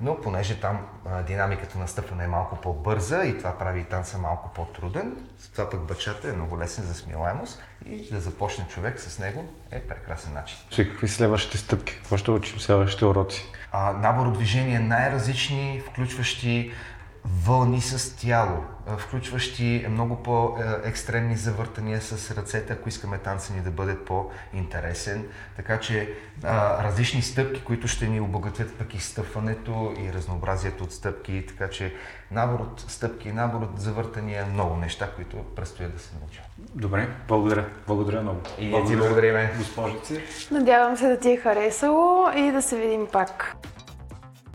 но 0.02 0.22
понеже 0.22 0.60
там 0.60 0.88
а, 1.06 1.24
динамиката 1.24 1.80
на 1.80 1.88
стъпване 1.88 2.24
е 2.24 2.28
малко 2.28 2.56
по-бърза 2.56 3.24
и 3.24 3.38
това 3.38 3.58
прави 3.58 3.84
танца 3.84 4.18
малко 4.18 4.52
по-труден, 4.56 5.18
затова 5.40 5.70
пък 5.70 5.82
бачата 5.82 6.30
е 6.30 6.32
много 6.32 6.60
лесен 6.60 6.84
за 6.84 6.94
смилаемост 6.94 7.64
и 7.86 8.10
да 8.12 8.20
започне 8.20 8.68
човек 8.68 9.00
с 9.00 9.20
него 9.20 9.46
е 9.72 9.82
прекрасен 9.82 10.34
начин. 10.34 10.58
Ще 10.70 10.90
какви 10.90 11.08
следващите 11.08 11.58
стъпки? 11.58 11.96
Какво 11.96 12.18
ще 12.18 12.32
учим 12.32 12.60
следващите 12.60 13.06
уроци? 13.06 13.52
Набор 13.74 14.26
от 14.28 14.34
движения 14.34 14.80
най-различни, 14.80 15.82
включващи 15.88 16.72
вълни 17.26 17.82
с 17.82 18.16
тяло, 18.16 18.64
включващи 18.98 19.86
много 19.90 20.16
по-екстремни 20.16 21.36
завъртания 21.36 22.02
с 22.02 22.32
ръцете, 22.32 22.74
ако 22.74 22.90
искаме 22.90 23.18
танца 23.18 23.54
ни 23.54 23.62
да 23.62 23.72
бъде 23.72 23.98
по-интересен. 23.98 25.28
Така 25.56 25.80
че 25.80 26.14
а, 26.44 26.84
различни 26.84 27.22
стъпки, 27.22 27.64
които 27.64 27.88
ще 27.88 28.08
ни 28.08 28.20
обогатят 28.20 28.78
пък 28.78 28.94
и 28.94 29.00
стъпването 29.00 29.94
и 30.00 30.14
разнообразието 30.14 30.84
от 30.84 30.92
стъпки. 30.92 31.46
Така 31.48 31.70
че 31.70 31.96
набор 32.32 32.60
от 32.60 32.86
стъпки, 32.88 33.32
набор 33.32 33.62
от 33.62 33.80
завъртания, 33.80 34.46
много 34.46 34.76
неща, 34.76 35.10
които 35.16 35.38
предстоят 35.56 35.94
да 35.94 36.00
се 36.00 36.10
научат. 36.22 36.44
Добре, 36.76 37.10
благодаря. 37.28 37.66
Благодаря 37.88 38.22
много. 38.22 38.40
И 38.60 38.70
благодаря, 38.70 38.96
ти 38.96 38.98
благодариме. 38.98 39.54
Госпожици. 39.58 40.22
Надявам 40.52 40.98
се 40.98 41.08
да 41.08 41.20
ти 41.20 41.32
е 41.32 41.38
харесало 41.38 42.32
и 42.36 42.52
да 42.52 42.62
се 42.62 42.78
видим 42.78 43.08
пак. 43.12 43.56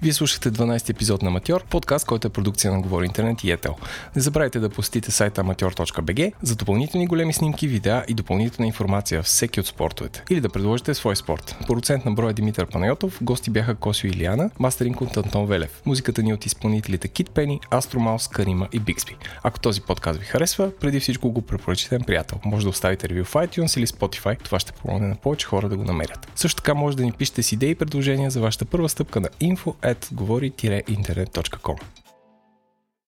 Вие 0.03 0.12
слушахте 0.12 0.51
12 0.51 0.90
епизод 0.90 1.22
на 1.22 1.30
Матьор, 1.30 1.64
подкаст, 1.64 2.07
който 2.07 2.26
е 2.26 2.30
продукция 2.30 2.72
на 2.72 2.80
Говори 2.80 3.07
Интернет 3.07 3.44
и 3.44 3.51
Етел. 3.51 3.76
Не 4.16 4.22
забравяйте 4.22 4.59
да 4.59 4.68
посетите 4.68 5.11
сайта 5.11 5.44
amateur.bg 5.44 6.32
за 6.42 6.57
допълнителни 6.57 7.07
големи 7.07 7.32
снимки, 7.32 7.68
видеа 7.68 8.05
и 8.09 8.14
допълнителна 8.14 8.66
информация 8.66 9.22
всеки 9.22 9.61
от 9.61 9.66
спортовете. 9.66 10.24
Или 10.30 10.40
да 10.40 10.49
предложите 10.49 10.94
свой 10.94 11.16
спорт. 11.16 11.57
Продуцент 11.66 12.05
на 12.05 12.11
броя 12.11 12.34
Димитър 12.34 12.66
Панайотов, 12.66 13.18
гости 13.22 13.51
бяха 13.51 13.74
Косио 13.74 14.11
Илиана, 14.11 14.51
мастеринг 14.59 15.01
от 15.01 15.16
Антон 15.16 15.47
Велев. 15.47 15.82
Музиката 15.86 16.22
ни 16.22 16.34
от 16.34 16.47
изпълнителите 16.47 17.09
Кит 17.09 17.30
Пени, 17.30 17.61
Астромаус, 17.70 18.28
Карима 18.28 18.68
и 18.72 18.78
Биксби. 18.78 19.16
Ако 19.42 19.61
този 19.61 19.80
подкаст 19.80 20.20
ви 20.20 20.26
харесва, 20.26 20.70
преди 20.80 21.01
всичко 21.01 21.30
го 21.30 21.42
препоръчите 21.42 21.99
на 21.99 22.05
приятел. 22.05 22.38
Може 22.44 22.64
да 22.64 22.70
оставите 22.70 23.09
ревю 23.09 23.24
в 23.24 23.32
iTunes 23.32 23.78
или 23.78 23.86
Spotify, 23.86 24.42
това 24.42 24.61
ще 24.61 24.72
помогне 24.72 25.09
на 25.09 25.16
повече 25.16 25.47
хора 25.47 25.68
да 25.68 25.76
го 25.76 25.84
намерят. 25.84 26.28
Също 26.34 26.57
така 26.57 26.74
може 26.74 26.97
да 26.97 27.03
ни 27.03 27.12
пишете 27.12 27.42
с 27.42 27.53
идеи 27.53 27.70
и 27.70 27.74
предложения 27.74 28.30
за 28.30 28.40
вашата 28.40 28.64
първа 28.64 28.88
стъпка 28.88 29.20
на 29.20 29.28
info 29.28 29.74
at 29.97 30.09
говори-интернет.com. 30.11 32.06